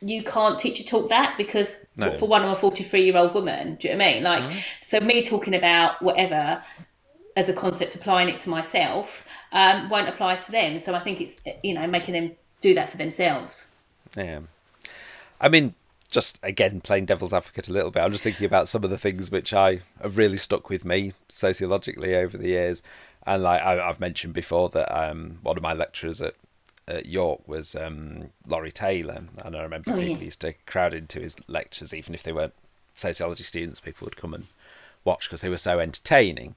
you 0.00 0.22
can't 0.22 0.58
teach 0.58 0.78
a 0.78 0.84
talk 0.84 1.08
that 1.08 1.36
because 1.36 1.74
no. 1.96 2.12
for 2.12 2.28
one, 2.28 2.42
I'm 2.42 2.50
a 2.50 2.56
43 2.56 3.04
year 3.04 3.16
old 3.16 3.34
woman. 3.34 3.76
Do 3.76 3.88
you 3.88 3.94
know 3.94 4.04
what 4.04 4.10
I 4.10 4.14
mean? 4.14 4.22
Like, 4.22 4.42
mm-hmm. 4.44 4.58
so 4.82 5.00
me 5.00 5.24
talking 5.24 5.54
about 5.54 6.00
whatever 6.02 6.62
as 7.36 7.48
a 7.48 7.52
concept, 7.52 7.94
applying 7.94 8.28
it 8.28 8.38
to 8.40 8.50
myself 8.50 9.26
um, 9.52 9.88
won't 9.88 10.08
apply 10.08 10.36
to 10.36 10.50
them. 10.52 10.78
So 10.78 10.94
I 10.94 11.00
think 11.00 11.20
it's 11.20 11.40
you 11.62 11.72
know 11.72 11.86
making 11.86 12.14
them 12.14 12.36
do 12.60 12.74
that 12.74 12.90
for 12.90 12.98
themselves. 12.98 13.72
Yeah, 14.16 14.40
I 15.40 15.48
mean, 15.48 15.74
just 16.10 16.38
again 16.42 16.80
playing 16.80 17.06
devil's 17.06 17.32
advocate 17.32 17.68
a 17.68 17.72
little 17.72 17.90
bit, 17.90 18.02
I'm 18.02 18.10
just 18.10 18.24
thinking 18.24 18.46
about 18.46 18.68
some 18.68 18.84
of 18.84 18.90
the 18.90 18.98
things 18.98 19.30
which 19.30 19.52
I 19.52 19.80
have 20.02 20.16
really 20.16 20.36
stuck 20.36 20.70
with 20.70 20.84
me 20.84 21.12
sociologically 21.28 22.16
over 22.16 22.36
the 22.36 22.48
years. 22.48 22.82
And 23.26 23.42
like 23.42 23.60
I, 23.60 23.74
have 23.74 24.00
mentioned 24.00 24.32
before 24.32 24.70
that 24.70 24.90
um, 24.96 25.38
one 25.42 25.56
of 25.56 25.62
my 25.62 25.74
lecturers 25.74 26.22
at, 26.22 26.34
at 26.86 27.06
York 27.06 27.46
was 27.46 27.74
um, 27.74 28.30
Laurie 28.46 28.72
Taylor, 28.72 29.24
and 29.44 29.56
I 29.56 29.62
remember 29.62 29.90
oh, 29.90 29.96
people 29.96 30.16
yeah. 30.16 30.24
used 30.24 30.40
to 30.40 30.54
crowd 30.66 30.94
into 30.94 31.20
his 31.20 31.36
lectures, 31.46 31.92
even 31.92 32.14
if 32.14 32.22
they 32.22 32.32
weren't 32.32 32.54
sociology 32.94 33.44
students. 33.44 33.80
People 33.80 34.06
would 34.06 34.16
come 34.16 34.32
and 34.32 34.46
watch 35.04 35.28
because 35.28 35.42
they 35.42 35.50
were 35.50 35.58
so 35.58 35.78
entertaining. 35.78 36.54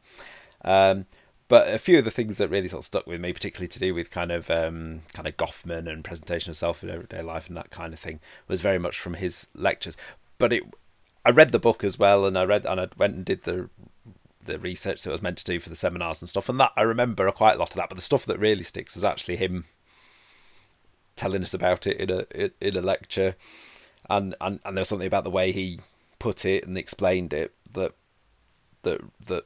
Um, 0.63 1.07
but 1.51 1.67
a 1.67 1.77
few 1.77 1.99
of 1.99 2.05
the 2.05 2.11
things 2.11 2.37
that 2.37 2.47
really 2.47 2.69
sort 2.69 2.79
of 2.79 2.85
stuck 2.85 3.05
with 3.05 3.19
me, 3.19 3.33
particularly 3.33 3.67
to 3.67 3.77
do 3.77 3.93
with 3.93 4.09
kind 4.09 4.31
of 4.31 4.49
um, 4.49 5.01
kind 5.11 5.27
of 5.27 5.35
Goffman 5.35 5.91
and 5.91 6.01
presentation 6.01 6.49
of 6.49 6.55
self 6.55 6.81
in 6.81 6.89
everyday 6.89 7.21
life 7.21 7.49
and 7.49 7.57
that 7.57 7.71
kind 7.71 7.91
of 7.93 7.99
thing, 7.99 8.21
was 8.47 8.61
very 8.61 8.79
much 8.79 8.97
from 8.97 9.15
his 9.15 9.47
lectures. 9.53 9.97
But 10.37 10.53
it, 10.53 10.63
I 11.25 11.31
read 11.31 11.51
the 11.51 11.59
book 11.59 11.83
as 11.83 11.99
well, 11.99 12.25
and 12.25 12.37
I 12.37 12.45
read 12.45 12.65
and 12.65 12.79
I 12.79 12.87
went 12.97 13.15
and 13.15 13.25
did 13.25 13.43
the 13.43 13.69
the 14.45 14.59
research 14.59 15.03
that 15.03 15.09
I 15.09 15.11
was 15.11 15.21
meant 15.21 15.39
to 15.39 15.43
do 15.43 15.59
for 15.59 15.67
the 15.67 15.75
seminars 15.75 16.21
and 16.21 16.29
stuff. 16.29 16.47
And 16.47 16.57
that 16.61 16.71
I 16.77 16.83
remember 16.83 17.29
quite 17.33 17.57
a 17.57 17.59
lot 17.59 17.71
of 17.71 17.75
that. 17.75 17.89
But 17.89 17.95
the 17.95 18.01
stuff 18.01 18.25
that 18.27 18.39
really 18.39 18.63
sticks 18.63 18.95
was 18.95 19.03
actually 19.03 19.35
him 19.35 19.65
telling 21.17 21.41
us 21.41 21.53
about 21.53 21.85
it 21.85 21.97
in 21.97 22.09
a 22.11 22.49
in 22.65 22.77
a 22.77 22.81
lecture, 22.81 23.35
and 24.09 24.35
and 24.39 24.61
and 24.63 24.77
there 24.77 24.81
was 24.83 24.87
something 24.87 25.05
about 25.05 25.25
the 25.25 25.29
way 25.29 25.51
he 25.51 25.81
put 26.17 26.45
it 26.45 26.65
and 26.65 26.77
explained 26.77 27.33
it 27.33 27.53
that 27.73 27.93
that 28.83 29.01
that 29.27 29.43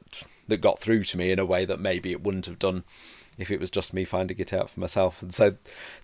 that 0.48 0.58
got 0.58 0.78
through 0.78 1.04
to 1.04 1.18
me 1.18 1.30
in 1.30 1.38
a 1.38 1.46
way 1.46 1.64
that 1.64 1.80
maybe 1.80 2.12
it 2.12 2.22
wouldn't 2.22 2.46
have 2.46 2.58
done 2.58 2.84
if 3.38 3.50
it 3.50 3.60
was 3.60 3.70
just 3.70 3.92
me 3.92 4.04
finding 4.04 4.38
it 4.38 4.52
out 4.52 4.70
for 4.70 4.80
myself. 4.80 5.22
And 5.22 5.32
so 5.32 5.56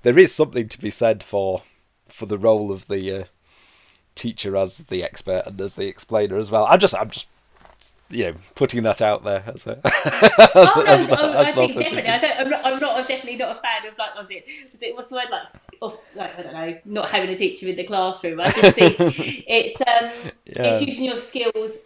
there 0.03 0.19
is 0.19 0.35
something 0.35 0.69
to 0.69 0.81
be 0.81 0.91
said 0.91 1.23
for 1.23 1.63
for 2.09 2.27
the 2.27 2.39
role 2.39 2.71
of 2.71 2.89
the 2.89 3.21
uh, 3.21 3.25
teacher 4.15 4.57
as 4.57 4.79
the 4.79 5.03
expert 5.03 5.45
and 5.47 5.61
as 5.61 5.75
the 5.75 5.89
explainer 5.89 6.37
as 6.37 6.51
well. 6.51 6.67
I'm 6.67 6.79
just 6.79 6.95
I'm 6.95 7.11
just 7.11 7.27
you 8.11 8.27
know 8.27 8.35
putting 8.55 8.83
that 8.83 9.01
out 9.01 9.25
there 9.25 9.43
as 9.47 9.67
a 9.67 9.81
as, 9.85 9.91
oh, 10.55 10.73
no, 10.77 10.85
as, 10.85 11.07
oh, 11.11 11.33
as 11.33 11.49
I 11.49 11.53
think 11.53 11.73
definitely. 11.79 12.11
I 12.11 12.19
don't, 12.19 12.41
I'm 12.41 12.51
not, 12.51 12.61
I'm 12.65 12.79
not 12.79 12.97
I'm 12.99 13.07
definitely 13.07 13.37
not 13.37 13.57
a 13.57 13.61
fan 13.61 13.91
of 13.91 13.99
like 13.99 14.15
was 14.15 14.29
it 14.31 14.45
was 14.71 14.83
it 14.83 14.95
what's 14.95 15.09
the 15.09 15.17
word 15.17 15.29
like 15.31 15.47
of 15.81 15.99
like 16.15 16.39
I 16.39 16.43
don't 16.43 16.53
know 16.53 16.79
not 16.85 17.11
having 17.11 17.31
a 17.31 17.37
teacher 17.37 17.69
in 17.69 17.77
the 17.77 17.85
classroom. 17.85 18.41
I 18.41 18.51
just 18.51 18.77
think 18.77 18.97
it's 19.49 19.81
um 19.81 20.31
yeah. 20.47 20.75
it's 20.75 20.87
using 20.87 21.07
your 21.07 21.19
skills 21.19 21.79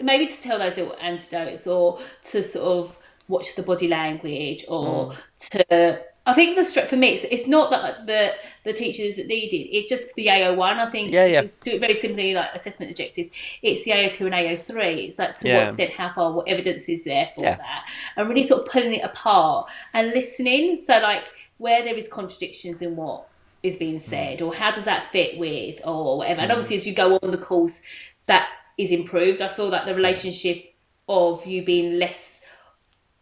maybe 0.00 0.26
to 0.26 0.42
tell 0.42 0.58
those 0.58 0.76
little 0.76 0.96
antidotes 1.00 1.66
or 1.66 1.98
to 2.24 2.42
sort 2.42 2.66
of 2.66 2.96
watch 3.28 3.56
the 3.56 3.62
body 3.62 3.88
language 3.88 4.64
or 4.68 5.12
mm. 5.12 5.16
to 5.50 6.00
I 6.28 6.32
think 6.32 6.56
the 6.56 6.64
strip 6.64 6.88
for 6.88 6.96
me 6.96 7.14
it's, 7.14 7.24
it's 7.30 7.48
not 7.48 7.70
that 7.70 8.06
the 8.06 8.34
the 8.64 8.72
teachers 8.72 9.16
that 9.16 9.26
needed 9.26 9.68
it's 9.76 9.88
just 9.88 10.14
the 10.14 10.30
AO 10.30 10.54
one 10.54 10.78
I 10.78 10.90
think 10.90 11.12
yeah 11.12 11.26
yeah 11.26 11.46
do 11.62 11.72
it 11.72 11.80
very 11.80 11.94
simply 11.94 12.34
like 12.34 12.54
assessment 12.54 12.90
objectives 12.90 13.30
it's 13.62 13.84
the 13.84 13.92
AO 13.92 14.08
two 14.08 14.26
and 14.26 14.34
AO 14.34 14.56
three 14.56 15.06
it's 15.06 15.18
like 15.18 15.38
to 15.38 15.48
yeah. 15.48 15.58
what 15.58 15.66
extent 15.68 15.92
how 15.92 16.12
far 16.12 16.32
what 16.32 16.48
evidence 16.48 16.88
is 16.88 17.04
there 17.04 17.26
for 17.34 17.42
yeah. 17.42 17.56
that 17.56 17.86
and 18.16 18.28
really 18.28 18.46
sort 18.46 18.62
of 18.66 18.72
pulling 18.72 18.94
it 18.94 19.04
apart 19.04 19.68
and 19.92 20.08
listening 20.08 20.80
so 20.84 20.98
like 21.00 21.26
where 21.58 21.82
there 21.82 21.94
is 21.94 22.08
contradictions 22.08 22.82
in 22.82 22.96
what 22.96 23.28
is 23.62 23.76
being 23.76 23.96
mm. 23.96 24.00
said 24.00 24.40
mm. 24.40 24.46
or 24.46 24.54
how 24.54 24.70
does 24.70 24.84
that 24.84 25.10
fit 25.10 25.38
with 25.38 25.80
or 25.84 26.18
whatever 26.18 26.40
mm. 26.40 26.44
and 26.44 26.52
obviously 26.52 26.76
as 26.76 26.86
you 26.86 26.94
go 26.94 27.18
on 27.22 27.30
the 27.30 27.38
course 27.38 27.82
that 28.26 28.48
is 28.78 28.90
improved. 28.90 29.40
I 29.42 29.48
feel 29.48 29.68
like 29.68 29.86
the 29.86 29.94
relationship 29.94 30.74
of 31.08 31.46
you 31.46 31.64
being 31.64 31.98
less 31.98 32.40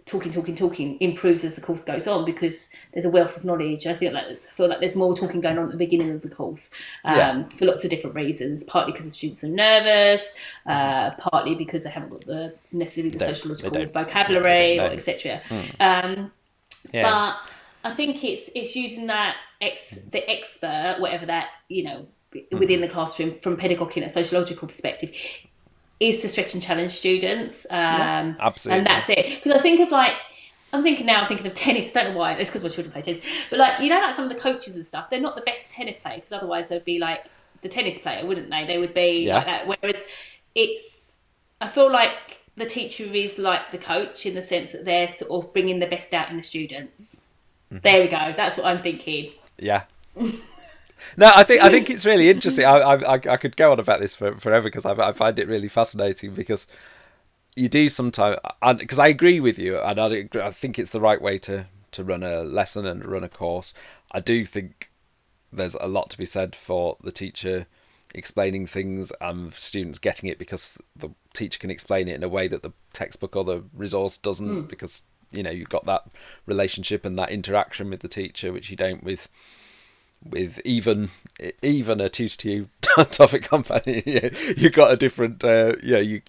talking, 0.06 0.30
talking, 0.30 0.54
talking 0.54 0.98
improves 1.00 1.44
as 1.44 1.54
the 1.54 1.62
course 1.62 1.82
goes 1.82 2.06
on 2.06 2.24
because 2.26 2.68
there's 2.92 3.06
a 3.06 3.10
wealth 3.10 3.36
of 3.38 3.44
knowledge. 3.44 3.86
I 3.86 3.94
feel 3.94 4.12
like 4.12 4.24
I 4.26 4.52
feel 4.52 4.68
like 4.68 4.80
there's 4.80 4.96
more 4.96 5.14
talking 5.14 5.40
going 5.40 5.56
on 5.58 5.64
at 5.66 5.70
the 5.70 5.78
beginning 5.78 6.10
of 6.10 6.20
the 6.22 6.28
course 6.28 6.70
um, 7.06 7.16
Yeah. 7.16 7.48
for 7.56 7.64
lots 7.66 7.84
of 7.84 7.90
different 7.90 8.14
reasons. 8.16 8.64
Partly 8.64 8.92
because 8.92 9.06
the 9.06 9.10
students 9.12 9.42
are 9.44 9.48
nervous, 9.48 10.22
uh, 10.66 11.12
partly 11.12 11.54
because 11.54 11.84
they 11.84 11.90
haven't 11.90 12.10
got 12.10 12.26
the 12.26 12.54
necessarily 12.72 13.10
the 13.10 13.18
Don't- 13.18 13.34
sociological 13.34 13.86
vocabulary 13.86 14.76
yeah, 14.76 14.84
etc. 14.84 15.40
Um, 15.80 16.32
Yeah. 16.92 17.02
but 17.82 17.90
I 17.90 17.94
think 17.94 18.22
it's 18.24 18.50
it's 18.54 18.76
using 18.76 19.06
that 19.06 19.36
ex 19.60 19.98
the 20.10 20.28
expert, 20.30 20.96
whatever 20.98 21.26
that 21.26 21.48
you 21.68 21.84
know 21.84 22.06
within 22.52 22.80
the 22.80 22.88
classroom 22.88 23.38
from 23.40 23.56
pedagogy 23.56 24.00
and 24.00 24.10
a 24.10 24.12
sociological 24.12 24.66
perspective, 24.68 25.14
is 26.00 26.20
to 26.20 26.28
stretch 26.28 26.54
and 26.54 26.62
challenge 26.62 26.90
students. 26.90 27.66
Um, 27.70 28.36
absolutely. 28.40 28.78
and 28.78 28.86
that's 28.86 29.08
it. 29.08 29.42
Because 29.42 29.52
I 29.58 29.62
think 29.62 29.80
of 29.80 29.90
like. 29.90 30.14
I'm 30.72 30.82
thinking 30.82 31.06
now. 31.06 31.20
I'm 31.20 31.28
thinking 31.28 31.46
of 31.46 31.54
tennis. 31.54 31.92
Don't 31.92 32.10
know 32.12 32.18
why. 32.18 32.32
It's 32.32 32.50
because 32.50 32.64
my 32.64 32.68
children 32.68 32.92
play 32.92 33.02
tennis. 33.02 33.24
But 33.48 33.60
like 33.60 33.78
you 33.78 33.88
know, 33.88 34.00
like 34.00 34.16
some 34.16 34.24
of 34.24 34.30
the 34.30 34.38
coaches 34.38 34.74
and 34.74 34.84
stuff, 34.84 35.08
they're 35.08 35.20
not 35.20 35.36
the 35.36 35.42
best 35.42 35.70
tennis 35.70 35.98
players. 36.00 36.22
Because 36.22 36.32
otherwise, 36.32 36.68
they'd 36.68 36.84
be 36.84 36.98
like 36.98 37.26
the 37.62 37.68
tennis 37.68 37.98
player, 37.98 38.26
wouldn't 38.26 38.50
they? 38.50 38.66
They 38.66 38.78
would 38.78 38.92
be 38.92 39.22
Yeah. 39.26 39.36
like 39.36 39.46
that. 39.46 39.66
Whereas 39.68 40.02
it's, 40.54 41.18
I 41.60 41.68
feel 41.68 41.90
like 41.92 42.40
the 42.56 42.66
teacher 42.66 43.04
is 43.04 43.38
like 43.38 43.70
the 43.70 43.78
coach 43.78 44.26
in 44.26 44.34
the 44.34 44.42
sense 44.42 44.72
that 44.72 44.84
they're 44.84 45.08
sort 45.08 45.30
of 45.44 45.52
bringing 45.52 45.78
the 45.78 45.86
best 45.86 46.12
out 46.12 46.28
in 46.30 46.36
the 46.36 46.42
students. 46.42 47.22
Mm-hmm. 47.72 47.80
There 47.82 48.00
we 48.02 48.08
go. 48.08 48.34
That's 48.36 48.58
what 48.58 48.66
I'm 48.66 48.82
thinking. 48.82 49.32
Yeah. 49.58 49.84
No, 51.16 51.30
I 51.34 51.42
think 51.44 51.62
I 51.62 51.70
think 51.70 51.90
it's 51.90 52.06
really 52.06 52.28
interesting. 52.28 52.64
I 52.64 52.78
I, 52.78 53.14
I 53.14 53.36
could 53.36 53.56
go 53.56 53.72
on 53.72 53.80
about 53.80 54.00
this 54.00 54.14
for, 54.14 54.38
forever 54.38 54.64
because 54.64 54.86
I, 54.86 54.92
I 54.92 55.12
find 55.12 55.38
it 55.38 55.48
really 55.48 55.68
fascinating 55.68 56.34
because 56.34 56.66
you 57.56 57.68
do 57.68 57.88
sometimes 57.88 58.38
because 58.78 58.98
I 58.98 59.08
agree 59.08 59.40
with 59.40 59.58
you 59.58 59.78
and 59.78 60.00
I, 60.00 60.28
I 60.42 60.50
think 60.50 60.78
it's 60.78 60.90
the 60.90 61.00
right 61.00 61.20
way 61.20 61.38
to 61.38 61.66
to 61.92 62.04
run 62.04 62.22
a 62.22 62.42
lesson 62.42 62.86
and 62.86 63.04
run 63.04 63.24
a 63.24 63.28
course. 63.28 63.72
I 64.10 64.20
do 64.20 64.44
think 64.44 64.90
there's 65.52 65.74
a 65.76 65.86
lot 65.86 66.10
to 66.10 66.18
be 66.18 66.26
said 66.26 66.56
for 66.56 66.96
the 67.02 67.12
teacher 67.12 67.66
explaining 68.14 68.66
things 68.66 69.12
and 69.20 69.52
students 69.52 69.98
getting 69.98 70.28
it 70.28 70.38
because 70.38 70.80
the 70.96 71.10
teacher 71.32 71.58
can 71.58 71.70
explain 71.70 72.08
it 72.08 72.14
in 72.14 72.22
a 72.22 72.28
way 72.28 72.46
that 72.46 72.62
the 72.62 72.72
textbook 72.92 73.34
or 73.34 73.44
the 73.44 73.64
resource 73.72 74.16
doesn't 74.16 74.48
hmm. 74.48 74.60
because 74.62 75.02
you 75.32 75.42
know 75.42 75.50
you've 75.50 75.68
got 75.68 75.84
that 75.86 76.06
relationship 76.46 77.04
and 77.04 77.18
that 77.18 77.30
interaction 77.30 77.90
with 77.90 78.00
the 78.00 78.08
teacher 78.08 78.52
which 78.52 78.70
you 78.70 78.76
don't 78.76 79.02
with 79.02 79.28
with 80.24 80.60
even 80.64 81.10
even 81.62 82.00
a 82.00 82.08
tutor 82.08 82.36
to 82.36 82.66
topic 83.10 83.42
company. 83.42 84.02
You 84.06 84.30
you 84.56 84.70
got 84.70 84.92
a 84.92 84.96
different 84.96 85.44
uh, 85.44 85.74
know 85.94 86.00
you 86.00 86.22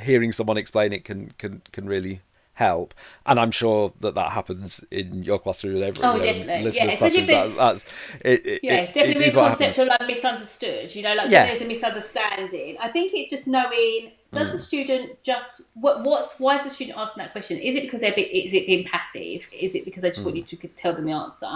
hearing 0.00 0.32
someone 0.32 0.56
explain 0.56 0.92
it 0.92 1.04
can 1.04 1.32
can 1.38 1.62
can 1.72 1.86
really 1.86 2.20
help 2.56 2.94
and 3.26 3.38
i'm 3.38 3.50
sure 3.50 3.92
that 4.00 4.14
that 4.14 4.32
happens 4.32 4.82
in 4.90 5.22
your 5.22 5.38
classroom 5.38 5.74
and 5.76 5.84
every 5.84 6.02
Oh, 6.02 6.18
definitely. 6.18 6.64
listeners' 6.64 6.76
Yeah, 6.76 6.96
classrooms 6.96 7.28
especially 7.30 7.50
that, 7.50 7.56
that's 7.56 7.84
it, 8.24 8.46
it, 8.46 8.60
Yeah, 8.62 8.72
it- 8.76 8.86
definitely 8.94 9.24
it 9.24 9.28
is 9.28 9.34
the 9.34 9.40
what 9.40 9.48
concept 9.58 9.78
of 9.78 9.88
like 9.88 10.06
misunderstood. 10.06 10.94
You 10.94 11.02
know, 11.02 11.14
like 11.14 11.30
Yeah. 11.30 11.46
there's 11.46 11.60
a 11.60 11.64
misunderstanding. 11.66 12.76
I 12.80 12.88
think 12.88 13.12
it's 13.14 13.30
just 13.30 13.46
knowing 13.46 14.12
does 14.32 14.48
Mm. 14.48 14.52
the 14.52 14.58
student 14.58 15.22
just 15.22 15.60
what 15.74 16.02
what's 16.02 16.38
why 16.40 16.56
is 16.56 16.64
the 16.64 16.70
student 16.70 16.98
asking 16.98 17.22
that 17.24 17.32
question? 17.32 17.58
Is 17.58 17.76
it 17.76 17.82
because 17.82 18.00
they're 18.00 18.12
be- 18.12 18.22
is 18.22 18.52
it 18.52 18.66
being 18.66 18.84
passive? 18.84 19.46
Is 19.52 19.74
it 19.74 19.84
because 19.84 20.02
they 20.02 20.10
just 20.10 20.24
want 20.24 20.36
you 20.36 20.42
to 20.42 20.56
tell 20.68 20.92
them 20.94 21.04
the 21.06 21.12
answer 21.12 21.46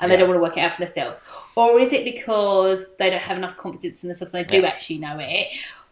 and 0.00 0.10
they 0.10 0.16
Mm. 0.16 0.20
Don't 0.20 0.28
want 0.28 0.38
to 0.38 0.42
work 0.42 0.56
it 0.56 0.60
out 0.60 0.72
for 0.74 0.82
themselves, 0.84 1.22
or 1.56 1.78
is 1.80 1.92
it 1.92 2.04
because 2.04 2.94
they 2.96 3.08
don't 3.10 3.18
have 3.20 3.36
enough 3.38 3.56
confidence 3.56 4.02
in 4.02 4.08
themselves 4.10 4.32
and 4.34 4.44
they 4.44 4.60
do 4.60 4.64
actually 4.66 4.98
know 4.98 5.16
it? 5.20 5.48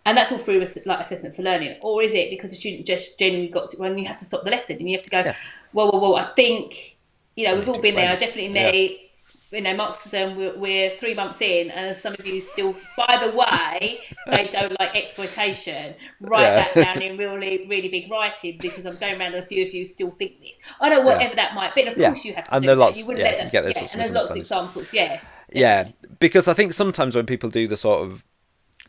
And 0.08 0.16
that's 0.16 0.32
all 0.32 0.38
through 0.38 0.64
like 0.86 1.00
assessment 1.00 1.36
for 1.36 1.42
learning, 1.42 1.76
or 1.82 2.02
is 2.02 2.14
it 2.14 2.30
because 2.30 2.48
the 2.50 2.56
student 2.56 2.86
just 2.86 3.18
genuinely 3.18 3.50
got 3.50 3.68
to 3.70 3.76
when 3.76 3.98
you 3.98 4.06
have 4.06 4.16
to 4.18 4.24
stop 4.24 4.42
the 4.42 4.50
lesson 4.50 4.76
and 4.78 4.88
you 4.88 4.96
have 4.96 5.04
to 5.04 5.10
go, 5.10 5.18
Yeah. 5.18 5.34
whoa, 5.72 5.90
whoa, 5.90 5.98
whoa! 5.98 6.14
I 6.14 6.24
think 6.28 6.96
you 7.36 7.46
know 7.46 7.56
we've 7.56 7.68
all 7.68 7.78
been 7.80 7.94
there. 7.94 8.16
Definitely 8.16 8.48
this. 8.54 8.72
me 8.72 9.04
you 9.50 9.62
know, 9.62 9.74
Marxism, 9.74 10.36
we're, 10.36 10.54
we're 10.58 10.96
three 10.98 11.14
months 11.14 11.40
in, 11.40 11.70
and 11.70 11.96
some 11.96 12.12
of 12.12 12.26
you 12.26 12.38
still, 12.38 12.76
by 12.98 13.16
the 13.24 13.34
way, 13.34 13.98
they 14.26 14.46
don't 14.48 14.78
like 14.78 14.94
exploitation. 14.94 15.94
Write 16.20 16.42
Yeah. 16.42 16.68
that 16.74 16.84
down 16.94 17.02
in 17.02 17.16
really, 17.16 17.66
really 17.66 17.88
big 17.88 18.10
writing 18.10 18.58
because 18.60 18.84
I'm 18.84 18.96
going 18.96 19.14
around 19.18 19.34
and 19.34 19.42
a 19.42 19.46
few 19.46 19.64
of 19.64 19.72
you 19.72 19.86
still 19.86 20.10
think 20.10 20.40
this. 20.42 20.58
I 20.82 20.90
know 20.90 21.00
whatever 21.00 21.34
that 21.36 21.54
might 21.54 21.74
be. 21.74 21.80
And 21.82 21.90
of 21.90 21.96
course, 21.96 22.26
you 22.26 22.34
have 22.34 22.46
to 22.48 22.54
And 22.56 22.62
do 22.62 22.66
there 22.66 22.76
are 22.76 22.78
lots- 22.78 22.98
You 22.98 23.06
wouldn't 23.06 23.24
let 23.24 23.38
them. 23.38 23.48
get 23.50 23.64
those 23.64 23.76
yeah, 23.76 23.88
and 23.92 24.00
there's 24.02 24.10
lots 24.10 24.28
of 24.30 24.36
examples. 24.36 24.92
Yeah. 24.92 25.20
yeah 25.50 25.88
because 26.20 26.46
i 26.46 26.52
think 26.52 26.74
sometimes 26.74 27.16
when 27.16 27.24
people 27.24 27.48
do 27.48 27.66
the 27.66 27.76
sort 27.76 28.02
of 28.06 28.22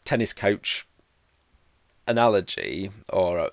tennis 0.04 0.34
coach 0.34 0.86
analogy 2.10 2.90
or 3.14 3.40
uh, 3.40 3.50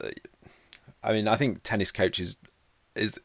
i 1.02 1.12
mean 1.12 1.28
i 1.28 1.36
think 1.36 1.60
tennis 1.62 1.92
coaches 1.92 2.36
is 2.94 3.20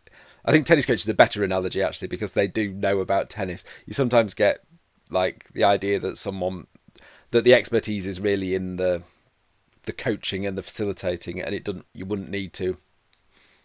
i 0.46 0.52
think 0.52 0.66
tennis 0.66 0.86
coaches 0.86 1.08
a 1.10 1.14
better 1.14 1.44
analogy 1.44 1.82
actually 1.82 2.08
because 2.08 2.34
they 2.34 2.48
do 2.48 2.72
know 2.72 3.00
about 3.00 3.30
tennis 3.30 3.64
you 3.86 3.94
sometimes 3.94 4.34
get 4.34 4.64
like 5.10 5.48
the 5.54 5.64
idea 5.64 5.98
that 6.00 6.18
someone 6.18 6.68
that 7.32 7.44
the 7.44 7.54
expertise 7.54 8.06
is 8.06 8.20
really 8.20 8.54
in 8.54 8.76
the 8.78 9.02
the 9.84 9.94
coaching 9.94 10.46
and 10.46 10.58
the 10.58 10.62
facilitating 10.62 11.42
and 11.42 11.56
it 11.56 11.64
doesn't 11.64 11.86
you 11.94 12.06
wouldn't 12.06 12.30
need 12.30 12.54
to 12.54 12.78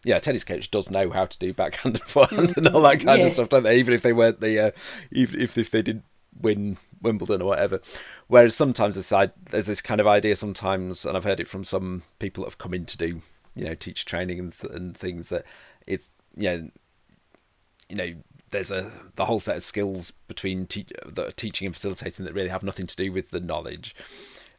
yeah, 0.04 0.16
a 0.18 0.20
tennis 0.20 0.44
coach 0.44 0.70
does 0.70 0.88
know 0.88 1.10
how 1.10 1.26
to 1.26 1.36
do 1.38 1.52
backhand 1.52 1.96
and 2.00 2.04
forehand 2.08 2.56
and 2.56 2.68
all 2.68 2.82
that 2.82 3.00
kind 3.00 3.18
Yeah. 3.20 3.26
of 3.26 3.32
stuff, 3.32 3.48
don't 3.48 3.64
they? 3.64 3.76
Even 3.76 3.92
if 3.92 4.02
they 4.02 4.12
weren't 4.12 4.40
the, 4.40 4.66
uh, 4.66 4.70
even 5.10 5.40
if 5.40 5.58
if 5.58 5.68
they 5.72 5.82
didn't 5.82 6.04
win 6.40 6.76
Wimbledon 7.00 7.42
or 7.42 7.46
whatever. 7.46 7.80
Whereas 8.26 8.54
sometimes 8.56 8.94
this 8.96 9.12
there's 9.50 9.66
this 9.66 9.80
kind 9.80 10.00
of 10.00 10.06
idea 10.06 10.36
sometimes, 10.36 11.04
and 11.04 11.16
I've 11.16 11.24
heard 11.24 11.40
it 11.40 11.48
from 11.48 11.64
some 11.64 12.02
people 12.18 12.44
that 12.44 12.50
have 12.50 12.58
come 12.58 12.74
in 12.74 12.86
to 12.86 12.98
do, 12.98 13.22
you 13.54 13.64
know, 13.64 13.74
teacher 13.74 14.04
training 14.04 14.38
and 14.38 14.58
th- 14.58 14.72
and 14.72 14.96
things 14.96 15.28
that 15.28 15.44
it's 15.86 16.10
you 16.36 16.48
know, 16.48 16.70
you 17.88 17.96
know, 17.96 18.14
there's 18.50 18.70
a 18.70 18.90
the 19.14 19.24
whole 19.24 19.40
set 19.40 19.56
of 19.56 19.62
skills 19.62 20.10
between 20.28 20.66
te- 20.66 20.86
teaching 21.36 21.66
and 21.66 21.74
facilitating 21.74 22.24
that 22.24 22.34
really 22.34 22.48
have 22.48 22.62
nothing 22.62 22.86
to 22.86 22.96
do 22.96 23.12
with 23.12 23.30
the 23.30 23.40
knowledge, 23.40 23.94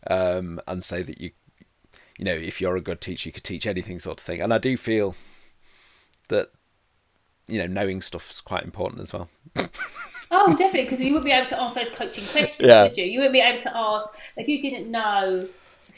um, 0.10 0.60
and 0.67 0.84
say 0.84 1.02
that 1.04 1.19
you 1.21 1.32
you 2.17 2.26
know, 2.26 2.34
if 2.34 2.60
you're 2.60 2.76
a 2.76 2.82
good 2.82 3.00
teacher, 3.00 3.30
you 3.30 3.34
could 3.34 3.43
teach 3.43 3.67
anything 3.67 4.00
sort 4.00 4.19
of 4.19 4.26
thing. 4.26 4.41
And 4.41 4.54
I 4.54 4.58
do 4.58 4.76
feel 4.76 5.15
that, 6.30 6.52
you 7.47 7.60
know, 7.60 7.67
knowing 7.67 8.02
stuff's 8.02 8.41
quite 8.41 8.63
important 8.63 9.02
as 9.02 9.13
well. 9.13 9.30
Oh, 10.30 10.56
definitely, 10.56 10.84
because 10.84 11.02
you 11.04 11.13
wouldn't 11.13 11.26
be 11.26 11.32
able 11.32 11.48
to 11.48 11.62
ask 11.62 11.76
those 11.76 11.90
coaching 11.90 12.26
questions, 12.26 12.68
Yeah. 12.68 12.84
would 12.84 12.98
you? 12.98 13.06
You 13.06 13.20
wouldn't 13.20 13.34
be 13.34 13.40
able 13.40 13.60
to 13.60 13.76
ask 13.76 14.08
if 14.36 14.48
you 14.48 14.62
didn't 14.62 14.92
know. 14.92 15.48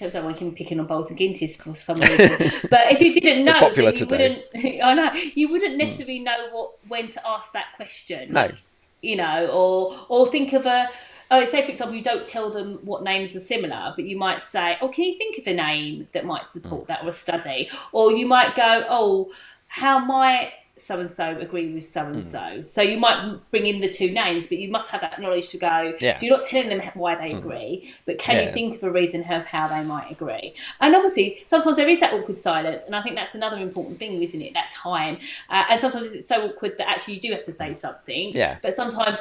I 0.01 0.07
don't 0.07 0.23
want 0.23 0.39
him 0.39 0.53
picking 0.53 0.79
on 0.79 0.85
Bowles 0.85 1.09
and 1.09 1.19
Gintis 1.19 1.57
for 1.57 1.75
some 1.75 1.97
reason, 1.97 2.51
but 2.69 2.89
if 2.89 3.01
you 3.01 3.13
didn't 3.13 3.43
know, 3.43 3.59
popular 3.59 3.89
you 3.89 3.95
today. 3.95 4.45
wouldn't. 4.53 4.81
I 4.83 4.93
know 4.93 5.11
you 5.35 5.51
wouldn't 5.51 5.73
hmm. 5.73 5.77
necessarily 5.77 6.19
know 6.19 6.47
what 6.51 6.71
when 6.87 7.09
to 7.09 7.27
ask 7.27 7.51
that 7.51 7.75
question. 7.75 8.31
No. 8.31 8.41
Like, 8.43 8.55
you 9.01 9.17
know, 9.17 9.47
or 9.47 9.97
or 10.07 10.27
think 10.27 10.53
of 10.53 10.65
a. 10.65 10.89
Oh, 11.31 11.45
say 11.45 11.63
for 11.63 11.71
example, 11.71 11.95
you 11.95 12.01
don't 12.01 12.25
tell 12.25 12.49
them 12.49 12.79
what 12.83 13.03
names 13.03 13.35
are 13.35 13.41
similar, 13.41 13.93
but 13.95 14.05
you 14.05 14.17
might 14.17 14.41
say, 14.41 14.77
"Oh, 14.81 14.87
can 14.87 15.03
you 15.03 15.17
think 15.17 15.37
of 15.37 15.47
a 15.47 15.53
name 15.53 16.07
that 16.13 16.25
might 16.25 16.43
hmm. 16.43 16.59
support 16.59 16.87
that 16.87 17.03
or 17.03 17.09
a 17.09 17.11
study?" 17.11 17.69
Or 17.91 18.11
you 18.11 18.25
might 18.25 18.55
go, 18.55 18.85
"Oh, 18.89 19.31
how 19.67 19.99
might 19.99 20.53
so 20.79 20.99
and 20.99 21.09
so 21.09 21.37
agree 21.37 21.73
with 21.73 21.85
so 21.87 22.05
and 22.05 22.23
so?" 22.23 22.61
So 22.61 22.81
you 22.81 22.97
might 22.97 23.39
bring 23.51 23.65
in 23.65 23.81
the 23.81 23.89
two 23.89 24.09
names, 24.11 24.47
but 24.47 24.57
you 24.57 24.69
must 24.71 24.89
have 24.89 25.01
that 25.01 25.19
knowledge 25.21 25.49
to 25.49 25.57
go. 25.57 25.93
Yeah. 25.99 26.15
So 26.15 26.25
you're 26.25 26.37
not 26.37 26.45
telling 26.47 26.69
them 26.69 26.81
why 26.93 27.15
they 27.15 27.31
agree, 27.33 27.93
but 28.05 28.17
can 28.17 28.35
Yeah. 28.35 28.47
you 28.47 28.51
think 28.51 28.75
of 28.75 28.83
a 28.83 28.91
reason 28.91 29.21
of 29.29 29.45
how 29.45 29.67
they 29.67 29.83
might 29.83 30.11
agree? 30.11 30.53
And 30.79 30.95
obviously, 30.95 31.43
sometimes 31.47 31.75
there 31.77 31.87
is 31.87 31.99
that 31.99 32.13
awkward 32.13 32.37
silence, 32.37 32.83
and 32.85 32.95
I 32.95 33.01
think 33.01 33.15
that's 33.15 33.35
another 33.35 33.57
important 33.57 33.99
thing, 33.99 34.21
isn't 34.21 34.41
it? 34.41 34.53
That 34.53 34.71
time, 34.71 35.17
uh, 35.49 35.65
and 35.69 35.81
sometimes 35.81 36.13
it's 36.13 36.27
so 36.27 36.47
awkward 36.47 36.77
that 36.77 36.87
actually 36.87 37.15
you 37.15 37.19
do 37.21 37.31
have 37.31 37.43
to 37.45 37.51
say 37.51 37.73
something. 37.73 38.29
Yeah. 38.33 38.57
But 38.61 38.75
sometimes 38.75 39.17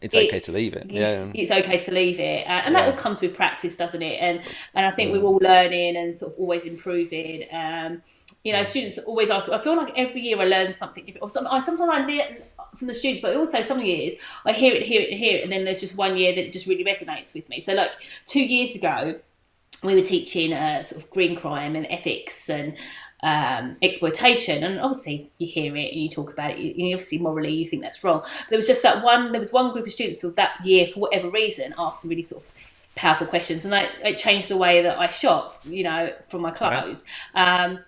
It's 0.00 0.16
okay 0.16 0.40
to 0.40 0.50
leave 0.52 0.74
it. 0.74 0.90
Yeah. 0.90 1.26
it's 1.32 1.52
okay 1.52 1.78
to 1.78 1.92
leave 1.92 2.18
it, 2.18 2.44
uh, 2.48 2.62
and 2.64 2.74
that 2.74 2.86
Yeah. 2.86 2.90
all 2.90 2.96
comes 2.96 3.20
with 3.20 3.34
practice, 3.34 3.76
doesn't 3.76 4.02
it? 4.02 4.18
And 4.20 4.42
and 4.74 4.84
I 4.84 4.90
think 4.90 5.12
we're 5.12 5.22
all 5.22 5.38
learning 5.40 5.96
and 5.96 6.18
sort 6.18 6.32
of 6.32 6.40
always 6.40 6.64
improving. 6.66 7.46
Um, 7.52 8.02
you 8.44 8.52
know, 8.52 8.62
students 8.62 8.98
always 8.98 9.30
ask. 9.30 9.48
I 9.48 9.58
feel 9.58 9.76
like 9.76 9.92
every 9.96 10.20
year 10.20 10.40
I 10.40 10.44
learn 10.44 10.74
something 10.74 11.04
different, 11.04 11.22
or 11.22 11.30
some, 11.30 11.46
I, 11.46 11.62
sometimes 11.62 11.90
I 11.90 12.04
learn 12.04 12.42
from 12.76 12.88
the 12.88 12.94
students, 12.94 13.22
but 13.22 13.36
also 13.36 13.62
some 13.62 13.80
years 13.80 14.14
I 14.44 14.52
hear 14.52 14.74
it, 14.74 14.82
hear 14.82 15.02
it, 15.02 15.10
and 15.10 15.18
hear 15.18 15.38
it, 15.38 15.44
and 15.44 15.52
then 15.52 15.64
there's 15.64 15.80
just 15.80 15.96
one 15.96 16.16
year 16.16 16.34
that 16.34 16.46
it 16.46 16.52
just 16.52 16.66
really 16.66 16.84
resonates 16.84 17.34
with 17.34 17.48
me. 17.48 17.60
So, 17.60 17.74
like 17.74 17.92
two 18.26 18.42
years 18.42 18.74
ago, 18.74 19.16
we 19.82 19.94
were 19.94 20.02
teaching 20.02 20.52
uh, 20.52 20.82
sort 20.82 21.02
of 21.02 21.10
green 21.10 21.36
crime 21.36 21.76
and 21.76 21.86
ethics 21.88 22.48
and 22.48 22.76
um, 23.22 23.76
exploitation, 23.82 24.64
and 24.64 24.80
obviously 24.80 25.30
you 25.38 25.46
hear 25.46 25.76
it 25.76 25.92
and 25.92 26.02
you 26.02 26.08
talk 26.08 26.32
about 26.32 26.52
it. 26.52 26.58
You, 26.58 26.74
you 26.74 26.94
obviously 26.94 27.18
morally 27.18 27.52
you 27.52 27.66
think 27.66 27.82
that's 27.82 28.02
wrong. 28.02 28.22
There 28.50 28.58
was 28.58 28.66
just 28.66 28.82
that 28.82 29.04
one. 29.04 29.30
There 29.32 29.40
was 29.40 29.52
one 29.52 29.72
group 29.72 29.86
of 29.86 29.92
students 29.92 30.20
who 30.20 30.32
that 30.32 30.64
year, 30.64 30.86
for 30.86 31.00
whatever 31.00 31.30
reason, 31.30 31.74
asked 31.78 32.02
some 32.02 32.10
really 32.10 32.22
sort 32.22 32.42
of 32.42 32.54
powerful 32.96 33.26
questions, 33.28 33.64
and 33.64 33.74
I, 33.74 33.88
it 34.02 34.18
changed 34.18 34.48
the 34.48 34.56
way 34.56 34.82
that 34.82 34.98
I 34.98 35.08
shop. 35.08 35.60
You 35.64 35.84
know, 35.84 36.12
from 36.26 36.42
my 36.42 36.50
clothes. 36.50 37.04
Um, 37.34 37.78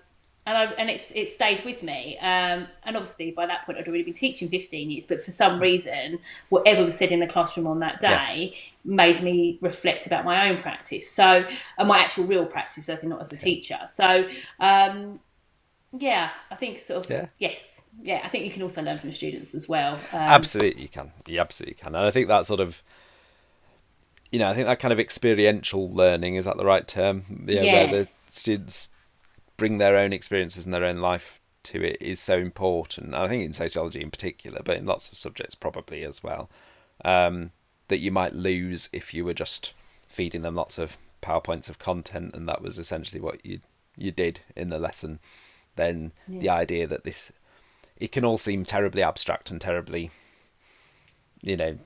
and 0.46 0.56
I, 0.58 0.64
and 0.74 0.90
it's 0.90 1.10
it 1.14 1.32
stayed 1.32 1.64
with 1.64 1.82
me. 1.82 2.18
Um, 2.18 2.66
and 2.82 2.96
obviously 2.96 3.30
by 3.30 3.46
that 3.46 3.64
point 3.64 3.78
I'd 3.78 3.88
already 3.88 4.04
been 4.04 4.12
teaching 4.14 4.48
15 4.48 4.90
years, 4.90 5.06
but 5.06 5.22
for 5.22 5.30
some 5.30 5.58
reason, 5.60 6.18
whatever 6.50 6.84
was 6.84 6.96
said 6.96 7.10
in 7.12 7.20
the 7.20 7.26
classroom 7.26 7.66
on 7.66 7.78
that 7.80 8.00
day 8.00 8.54
made 8.84 9.22
me 9.22 9.58
reflect 9.62 10.06
about 10.06 10.24
my 10.24 10.50
own 10.50 10.60
practice. 10.60 11.10
So, 11.10 11.46
and 11.78 11.88
my 11.88 11.98
actual 12.00 12.24
real 12.24 12.44
practice, 12.46 12.88
as 12.88 13.02
in 13.02 13.08
not 13.10 13.20
as 13.20 13.32
a 13.32 13.36
teacher. 13.36 13.78
So, 13.92 14.28
um, 14.60 15.20
Yeah, 15.96 16.30
I 16.50 16.56
think 16.56 16.80
sort 16.80 17.04
of. 17.06 17.10
Yeah. 17.10 17.26
Yes. 17.38 17.80
Yeah, 18.02 18.20
I 18.24 18.28
think 18.28 18.44
you 18.44 18.50
can 18.50 18.62
also 18.62 18.82
learn 18.82 18.98
from 18.98 19.10
the 19.10 19.14
students 19.14 19.54
as 19.54 19.68
well. 19.68 19.94
Um, 20.12 20.18
absolutely, 20.18 20.82
you 20.82 20.88
can. 20.88 21.12
You 21.28 21.38
absolutely 21.40 21.74
can. 21.76 21.94
And 21.94 22.04
I 22.04 22.10
think 22.10 22.26
that 22.26 22.44
sort 22.44 22.58
of, 22.58 22.82
you 24.32 24.40
know, 24.40 24.48
I 24.48 24.54
think 24.54 24.66
that 24.66 24.80
kind 24.80 24.92
of 24.92 24.98
experiential 24.98 25.88
learning 25.88 26.34
is 26.34 26.44
that 26.44 26.56
the 26.56 26.64
right 26.64 26.86
term? 26.88 27.44
Yeah, 27.46 27.62
Yeah. 27.62 27.72
where 27.72 27.86
the 27.86 28.08
students 28.28 28.88
bring 29.56 29.78
their 29.78 29.96
own 29.96 30.12
experiences 30.12 30.64
and 30.64 30.74
their 30.74 30.84
own 30.84 30.98
life 30.98 31.40
to 31.64 31.82
it 31.82 31.96
is 32.00 32.20
so 32.20 32.38
important. 32.38 33.14
I 33.14 33.28
think 33.28 33.44
in 33.44 33.52
sociology 33.52 34.00
in 34.00 34.10
particular, 34.10 34.60
but 34.64 34.76
in 34.76 34.86
lots 34.86 35.08
of 35.08 35.18
subjects 35.18 35.54
probably 35.54 36.04
as 36.04 36.22
well. 36.22 36.50
Um, 37.04 37.50
that 37.88 37.98
you 37.98 38.10
might 38.10 38.32
lose 38.32 38.88
if 38.92 39.12
you 39.12 39.24
were 39.24 39.34
just 39.34 39.74
feeding 40.08 40.42
them 40.42 40.54
lots 40.54 40.78
of 40.78 40.96
powerpoints 41.22 41.68
of 41.68 41.78
content, 41.78 42.34
and 42.34 42.48
that 42.48 42.62
was 42.62 42.78
essentially 42.78 43.20
what 43.20 43.44
you 43.44 43.60
you 43.96 44.10
did 44.10 44.40
in 44.56 44.70
the 44.70 44.78
lesson. 44.78 45.20
Then 45.76 46.12
the 46.28 46.48
idea 46.48 46.86
that 46.86 47.04
this 47.04 47.32
it 47.96 48.12
can 48.12 48.24
all 48.24 48.38
seem 48.38 48.64
terribly 48.64 49.02
abstract 49.02 49.50
and 49.50 49.60
terribly, 49.60 50.10
you 51.42 51.56
know, 51.56 51.78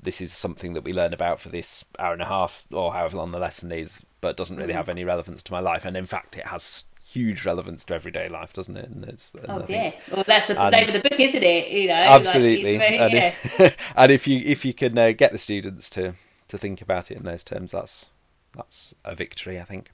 this 0.00 0.20
is 0.20 0.32
something 0.32 0.72
that 0.74 0.84
we 0.84 0.92
learn 0.92 1.12
about 1.12 1.40
for 1.40 1.48
this 1.48 1.84
hour 1.98 2.12
and 2.12 2.22
a 2.22 2.26
half 2.26 2.64
or 2.72 2.92
however 2.92 3.16
long 3.16 3.32
the 3.32 3.38
lesson 3.38 3.72
is, 3.72 4.04
but 4.20 4.36
doesn't 4.36 4.56
really 4.56 4.72
have 4.72 4.88
any 4.88 5.04
relevance 5.04 5.42
to 5.44 5.52
my 5.52 5.60
life. 5.60 5.84
And 5.84 5.96
in 5.96 6.06
fact, 6.06 6.36
it 6.36 6.46
has 6.46 6.84
huge 7.12 7.44
relevance 7.44 7.84
to 7.84 7.94
everyday 7.94 8.28
life, 8.28 8.52
doesn't 8.52 8.76
it? 8.76 8.88
And 8.88 9.04
it's, 9.04 9.34
and 9.34 9.46
Oh 9.48 9.66
yeah. 9.68 9.92
Well, 10.10 10.24
that's 10.26 10.48
the 10.48 10.70
name 10.70 10.88
of 10.88 10.94
the 10.94 11.00
book, 11.00 11.18
isn't 11.18 11.42
it? 11.42 11.68
You 11.68 11.88
know. 11.88 11.94
absolutely 11.94 12.78
very- 12.78 12.98
and, 12.98 13.12
yeah. 13.12 13.34
if, 13.58 13.76
and 13.96 14.12
if 14.12 14.26
you 14.26 14.40
if 14.44 14.64
you 14.64 14.74
can 14.74 14.96
uh, 14.96 15.12
get 15.12 15.32
the 15.32 15.38
students 15.38 15.90
to 15.90 16.14
to 16.48 16.58
think 16.58 16.82
about 16.82 17.10
it 17.10 17.16
in 17.16 17.24
those 17.24 17.44
terms 17.44 17.70
that's 17.70 18.06
that's 18.54 18.94
a 19.06 19.14
victory 19.14 19.58
i 19.58 19.64
think 19.64 19.90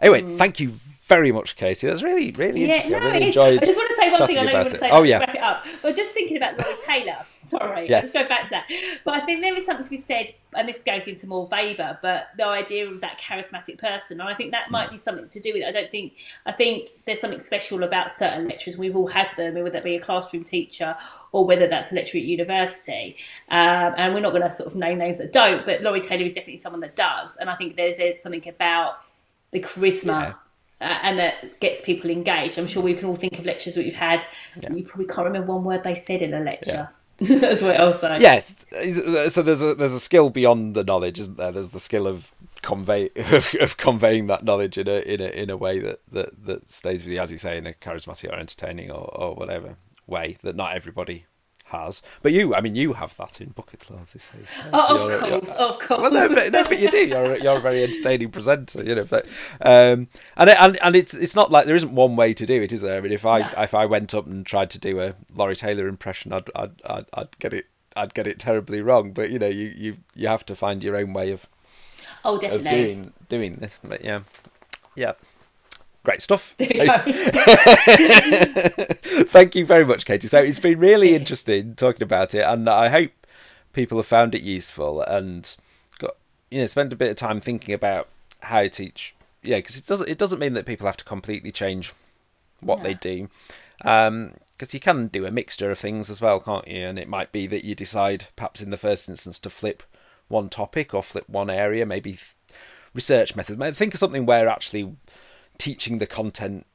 anyway 0.00 0.22
thank 0.36 0.60
you 0.60 0.72
very 1.02 1.32
much 1.32 1.56
katie 1.56 1.86
that's 1.88 2.02
really 2.02 2.30
really 2.32 2.60
Mm. 2.60 2.68
Yeah, 2.68 2.74
interesting 2.76 2.92
no, 2.92 2.98
i 3.08 3.12
really 3.12 3.26
enjoyed 3.28 3.62
I 3.62 3.66
just 3.66 3.76
want 3.76 3.88
to 3.90 3.96
say 3.96 4.10
one 4.12 4.26
thing. 4.28 4.38
I 4.38 4.42
know 4.44 4.50
you 4.50 4.56
want 4.56 4.68
to 4.70 4.76
it. 4.76 4.80
say. 4.80 4.90
oh 4.90 5.02
yeah 5.02 5.18
Wrap 5.18 5.34
it 5.34 5.40
up. 5.42 5.66
Was 5.82 5.96
just 5.96 6.12
thinking 6.12 6.36
about 6.36 6.58
Laurie 6.58 6.74
Taylor. 6.86 7.16
Sorry, 7.48 7.88
Yes. 7.88 8.02
let's 8.04 8.12
go 8.12 8.28
back 8.28 8.44
to 8.44 8.50
that. 8.50 8.70
But 9.04 9.14
I 9.14 9.20
think 9.20 9.40
there 9.42 9.56
is 9.56 9.66
something 9.66 9.82
to 9.82 9.90
be 9.90 9.96
said, 9.96 10.32
and 10.54 10.68
this 10.68 10.82
goes 10.82 11.08
into 11.08 11.26
more 11.26 11.46
Weber, 11.48 11.98
but 12.00 12.28
the 12.36 12.46
idea 12.46 12.88
of 12.88 13.00
that 13.00 13.18
charismatic 13.18 13.76
person, 13.78 14.20
and 14.20 14.28
I 14.28 14.34
think 14.34 14.52
that 14.52 14.70
might 14.70 14.88
be 14.90 14.98
something 14.98 15.28
to 15.28 15.40
do 15.40 15.52
with 15.54 15.62
it. 15.62 15.66
I 15.66 15.72
don't 15.72 15.90
think. 15.90 16.12
I 16.46 16.52
think 16.52 16.90
there's 17.06 17.18
something 17.20 17.40
special 17.40 17.82
about 17.82 18.12
certain 18.12 18.46
lecturers. 18.46 18.78
We've 18.78 18.94
all 18.94 19.08
had 19.08 19.28
them, 19.36 19.54
whether 19.54 19.70
that 19.70 19.82
be 19.84 19.96
a 19.96 20.00
classroom 20.00 20.44
teacher 20.44 20.96
or 21.32 21.44
whether 21.44 21.66
that's 21.66 21.90
a 21.90 21.96
lecturer 21.96 22.20
at 22.20 22.24
university. 22.26 23.16
Um, 23.48 23.94
and 23.96 24.14
we're 24.14 24.20
not 24.20 24.30
going 24.30 24.42
to 24.42 24.52
sort 24.52 24.68
of 24.68 24.76
name 24.76 24.98
names 24.98 25.18
that 25.18 25.32
don't, 25.32 25.66
but 25.66 25.82
Laurie 25.82 26.00
Taylor 26.00 26.24
is 26.24 26.34
definitely 26.34 26.58
someone 26.58 26.80
that 26.82 26.94
does. 26.94 27.36
And 27.38 27.50
I 27.50 27.56
think 27.56 27.74
there's 27.74 27.98
a, 27.98 28.18
something 28.22 28.46
about 28.48 28.94
the 29.52 29.60
charisma 29.60 30.36
uh, 30.80 30.98
and 31.02 31.18
that 31.18 31.60
gets 31.60 31.80
people 31.82 32.10
engaged. 32.10 32.58
I'm 32.58 32.66
sure 32.66 32.82
we 32.82 32.94
can 32.94 33.08
all 33.08 33.16
think 33.16 33.38
of 33.38 33.44
lectures 33.44 33.74
that 33.74 33.84
we've 33.84 33.92
had. 33.92 34.24
You 34.70 34.82
probably 34.82 35.06
can't 35.06 35.26
remember 35.26 35.52
one 35.52 35.64
word 35.64 35.84
they 35.84 35.94
said 35.94 36.22
in 36.22 36.32
a 36.32 36.40
lecture 36.40 36.88
as 37.20 37.62
well. 37.62 37.92
So 37.92 38.16
yes 38.18 38.64
so 39.28 39.42
there's 39.42 39.62
a 39.62 39.74
there's 39.74 39.92
a 39.92 40.00
skill 40.00 40.30
beyond 40.30 40.74
the 40.74 40.82
knowledge 40.82 41.18
isn't 41.20 41.36
there 41.36 41.52
there's 41.52 41.70
the 41.70 41.80
skill 41.80 42.06
of 42.06 42.32
convey 42.62 43.10
of, 43.16 43.54
of 43.60 43.76
conveying 43.76 44.26
that 44.26 44.44
knowledge 44.44 44.78
in 44.78 44.88
a 44.88 45.00
in 45.00 45.20
a 45.20 45.28
in 45.28 45.50
a 45.50 45.56
way 45.56 45.78
that 45.78 46.00
that 46.10 46.46
that 46.46 46.68
stays 46.68 47.04
with 47.04 47.12
you 47.12 47.20
as 47.20 47.30
you 47.30 47.38
say 47.38 47.58
in 47.58 47.66
a 47.66 47.72
charismatic 47.74 48.30
or 48.32 48.36
entertaining 48.36 48.90
or, 48.90 49.04
or 49.14 49.34
whatever 49.34 49.76
way 50.06 50.36
that 50.42 50.56
not 50.56 50.74
everybody 50.74 51.26
has 51.70 52.02
but 52.22 52.32
you 52.32 52.54
i 52.54 52.60
mean 52.60 52.74
you 52.74 52.92
have 52.92 53.16
that 53.16 53.40
in 53.40 53.48
bucket 53.50 53.80
classes 53.80 54.30
so, 54.32 54.38
Oh, 54.72 55.08
of 55.08 55.20
course, 55.28 55.48
of 55.50 55.78
course. 55.78 56.00
well, 56.02 56.12
no, 56.12 56.28
but 56.28 56.52
no, 56.52 56.62
but 56.64 56.80
you 56.80 56.90
do. 56.90 57.06
You're 57.06 57.34
a- 57.34 57.42
you're 57.42 57.56
a 57.56 57.60
very 57.60 57.82
entertaining 57.82 58.30
presenter, 58.30 58.82
you 58.82 58.94
know. 58.94 59.04
But 59.04 59.26
um, 59.62 60.08
and 60.36 60.50
it- 60.50 60.56
and 60.60 60.78
and 60.82 60.94
it's 60.96 61.14
it's 61.14 61.34
not 61.34 61.50
like 61.50 61.66
there 61.66 61.74
isn't 61.76 61.92
one 61.94 62.16
way 62.16 62.34
to 62.34 62.46
do 62.46 62.62
it, 62.62 62.72
is 62.72 62.82
there? 62.82 62.96
I 62.98 63.00
mean, 63.00 63.12
if 63.12 63.24
I 63.26 63.40
No. 63.40 63.48
if 63.62 63.74
I 63.74 63.86
went 63.86 64.14
up 64.14 64.26
and 64.26 64.44
tried 64.46 64.70
to 64.70 64.78
do 64.78 65.00
a 65.00 65.14
Laurie 65.34 65.56
Taylor 65.56 65.88
impression, 65.88 66.32
I'd 66.32 66.50
I'd 66.54 66.72
I'd, 66.86 67.06
I'd 67.14 67.38
get 67.38 67.52
it 67.54 67.66
I'd 67.96 68.14
get 68.14 68.26
it 68.26 68.38
terribly 68.38 68.80
wrong. 68.82 69.12
But 69.12 69.30
you 69.30 69.38
know, 69.38 69.48
you 69.48 69.72
you 69.76 69.96
you 70.14 70.28
have 70.28 70.44
to 70.46 70.54
find 70.56 70.82
your 70.84 70.96
own 70.96 71.12
way 71.12 71.32
of 71.32 71.46
oh, 72.24 72.36
of 72.36 72.40
definitely. 72.42 72.70
doing 72.70 73.12
doing 73.28 73.54
this. 73.56 73.78
But 73.82 74.04
yeah, 74.04 74.20
yeah. 74.96 75.12
Great 76.02 76.22
stuff. 76.22 76.54
So- 76.64 76.84
go. 76.86 76.98
Thank 79.24 79.54
you 79.54 79.66
very 79.66 79.84
much, 79.84 80.06
Katie. 80.06 80.28
So 80.28 80.38
it's 80.40 80.58
been 80.58 80.78
really 80.78 81.14
interesting 81.14 81.74
talking 81.74 82.02
about 82.02 82.34
it, 82.34 82.42
and 82.42 82.68
I 82.68 82.88
hope 82.88 83.10
people 83.72 83.98
have 83.98 84.06
found 84.06 84.34
it 84.34 84.42
useful 84.42 85.02
and 85.02 85.56
got 85.98 86.16
you 86.50 86.60
know 86.60 86.66
spent 86.66 86.92
a 86.92 86.96
bit 86.96 87.10
of 87.10 87.16
time 87.16 87.40
thinking 87.40 87.74
about 87.74 88.08
how 88.40 88.62
to 88.62 88.68
teach. 88.68 89.14
Yeah, 89.42 89.58
because 89.58 89.76
it 89.76 89.86
doesn't 89.86 90.08
it 90.08 90.18
doesn't 90.18 90.38
mean 90.38 90.54
that 90.54 90.66
people 90.66 90.86
have 90.86 90.96
to 90.98 91.04
completely 91.04 91.52
change 91.52 91.92
what 92.60 92.82
they 92.82 92.94
do. 92.94 93.28
Um, 93.84 94.34
because 94.56 94.74
you 94.74 94.80
can 94.80 95.06
do 95.06 95.24
a 95.24 95.30
mixture 95.30 95.70
of 95.70 95.78
things 95.78 96.10
as 96.10 96.20
well, 96.20 96.38
can't 96.38 96.68
you? 96.68 96.82
And 96.82 96.98
it 96.98 97.08
might 97.08 97.32
be 97.32 97.46
that 97.46 97.64
you 97.64 97.74
decide, 97.74 98.26
perhaps 98.36 98.60
in 98.60 98.68
the 98.68 98.76
first 98.76 99.08
instance, 99.08 99.38
to 99.40 99.48
flip 99.48 99.82
one 100.28 100.50
topic 100.50 100.92
or 100.92 101.02
flip 101.02 101.26
one 101.30 101.48
area, 101.48 101.86
maybe 101.86 102.18
research 102.92 103.34
methods. 103.34 103.58
Maybe 103.58 103.74
Think 103.74 103.94
of 103.94 104.00
something 104.00 104.26
where 104.26 104.48
actually 104.48 104.94
teaching 105.60 105.98
the 105.98 106.06
content 106.06 106.66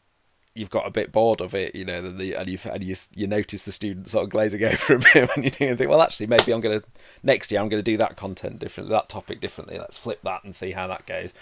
you've 0.57 0.69
got 0.69 0.87
a 0.87 0.89
bit 0.89 1.11
bored 1.11 1.41
of 1.41 1.53
it, 1.53 1.75
you 1.75 1.83
know, 1.83 2.01
the, 2.01 2.09
the, 2.09 2.33
and 2.33 2.49
you 2.49 2.57
and 2.71 2.81
you 2.81 2.95
you 3.13 3.27
notice 3.27 3.63
the 3.63 3.73
students 3.73 4.13
sort 4.13 4.23
of 4.23 4.29
glazing 4.29 4.63
over 4.63 4.93
a 4.95 4.99
bit 4.99 5.29
when 5.35 5.43
you're 5.43 5.51
doing 5.51 5.71
it. 5.71 5.77
Think, 5.77 5.89
well, 5.89 6.01
actually, 6.01 6.27
maybe 6.27 6.53
I'm 6.53 6.61
gonna 6.61 6.81
next 7.23 7.51
year 7.51 7.59
I'm 7.59 7.67
gonna 7.67 7.81
do 7.83 7.97
that 7.97 8.15
content 8.15 8.59
differently, 8.59 8.93
that 8.95 9.09
topic 9.09 9.41
differently. 9.41 9.77
Let's 9.77 9.97
flip 9.97 10.21
that 10.23 10.43
and 10.45 10.55
see 10.55 10.71
how 10.71 10.87
that 10.87 11.05
goes. 11.05 11.33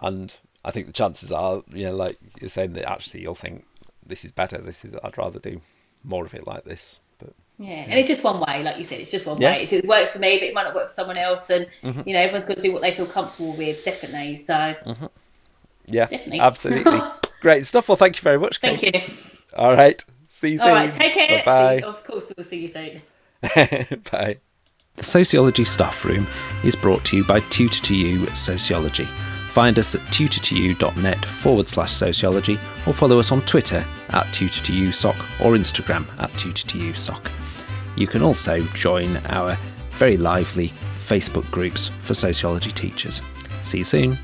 And 0.00 0.36
I 0.64 0.70
think 0.70 0.86
the 0.86 0.92
chances 0.92 1.32
are, 1.32 1.62
you 1.72 1.86
know, 1.86 1.96
like 1.96 2.18
you're 2.40 2.50
saying, 2.50 2.74
that 2.74 2.90
actually 2.90 3.22
you'll 3.22 3.34
think 3.34 3.64
this 4.04 4.24
is 4.26 4.32
better. 4.32 4.58
This 4.58 4.84
is 4.84 4.94
I'd 5.02 5.16
rather 5.16 5.38
do 5.38 5.62
more 6.02 6.26
of 6.26 6.34
it 6.34 6.46
like 6.46 6.64
this. 6.64 7.00
But 7.18 7.32
Yeah, 7.58 7.70
and 7.88 7.94
it's 7.98 8.08
just 8.08 8.24
one 8.24 8.40
way, 8.40 8.62
like 8.62 8.76
you 8.78 8.84
said, 8.84 9.00
it's 9.00 9.10
just 9.10 9.24
one 9.24 9.40
Yeah. 9.40 9.52
Mm-hmm. 9.52 9.56
way. 9.58 9.62
It 9.64 9.68
just 9.70 9.86
works 9.86 10.10
for 10.10 10.18
me, 10.18 10.36
but 10.38 10.44
it 10.48 10.54
might 10.54 10.64
not 10.64 10.74
work 10.74 10.88
for 10.88 10.94
someone 10.94 11.16
else. 11.16 11.48
And 11.48 11.66
you 11.82 12.12
know, 12.12 12.18
everyone's 12.20 12.46
got 12.46 12.56
to 12.56 12.62
do 12.62 12.72
what 12.74 12.82
they 12.82 12.90
feel 12.92 13.06
comfortable 13.06 13.54
with, 13.56 13.82
definitely. 13.86 14.36
So 14.44 14.74
yeah, 15.86 16.06
Definitely. 16.06 16.40
absolutely, 16.40 17.00
great 17.40 17.66
stuff. 17.66 17.88
Well, 17.88 17.96
thank 17.96 18.16
you 18.16 18.22
very 18.22 18.38
much, 18.38 18.58
thank 18.60 18.82
you. 18.82 18.92
All 19.56 19.72
right, 19.74 20.02
see 20.28 20.52
you 20.52 20.58
soon. 20.58 20.68
All 20.68 20.74
right, 20.74 20.92
take 20.92 21.14
care. 21.14 21.42
Bye 21.44 21.80
Of 21.82 22.04
course, 22.04 22.32
we'll 22.36 22.44
see 22.46 22.62
you 22.62 22.68
soon. 22.68 23.02
bye. 23.42 23.98
bye. 24.10 24.36
The 24.96 25.02
Sociology 25.02 25.64
Staff 25.64 26.04
Room 26.04 26.26
is 26.62 26.76
brought 26.76 27.04
to 27.06 27.16
you 27.16 27.24
by 27.24 27.40
tutor2u 27.40 28.36
Sociology. 28.36 29.08
Find 29.48 29.78
us 29.78 29.94
at 29.94 30.00
tutor2u.net 30.02 31.24
forward 31.24 31.68
slash 31.68 31.92
sociology 31.92 32.54
or 32.86 32.92
follow 32.92 33.18
us 33.20 33.30
on 33.32 33.40
Twitter 33.42 33.84
at 34.10 34.26
tutor2usoc 34.26 35.14
or 35.44 35.52
Instagram 35.56 36.06
at 36.20 36.30
tutor2usoc. 36.30 37.30
You 37.96 38.06
can 38.06 38.22
also 38.22 38.60
join 38.74 39.16
our 39.26 39.56
very 39.90 40.16
lively 40.16 40.68
Facebook 40.96 41.48
groups 41.50 41.88
for 42.02 42.14
sociology 42.14 42.72
teachers. 42.72 43.20
See 43.62 43.78
you 43.78 43.84
soon. 43.84 44.18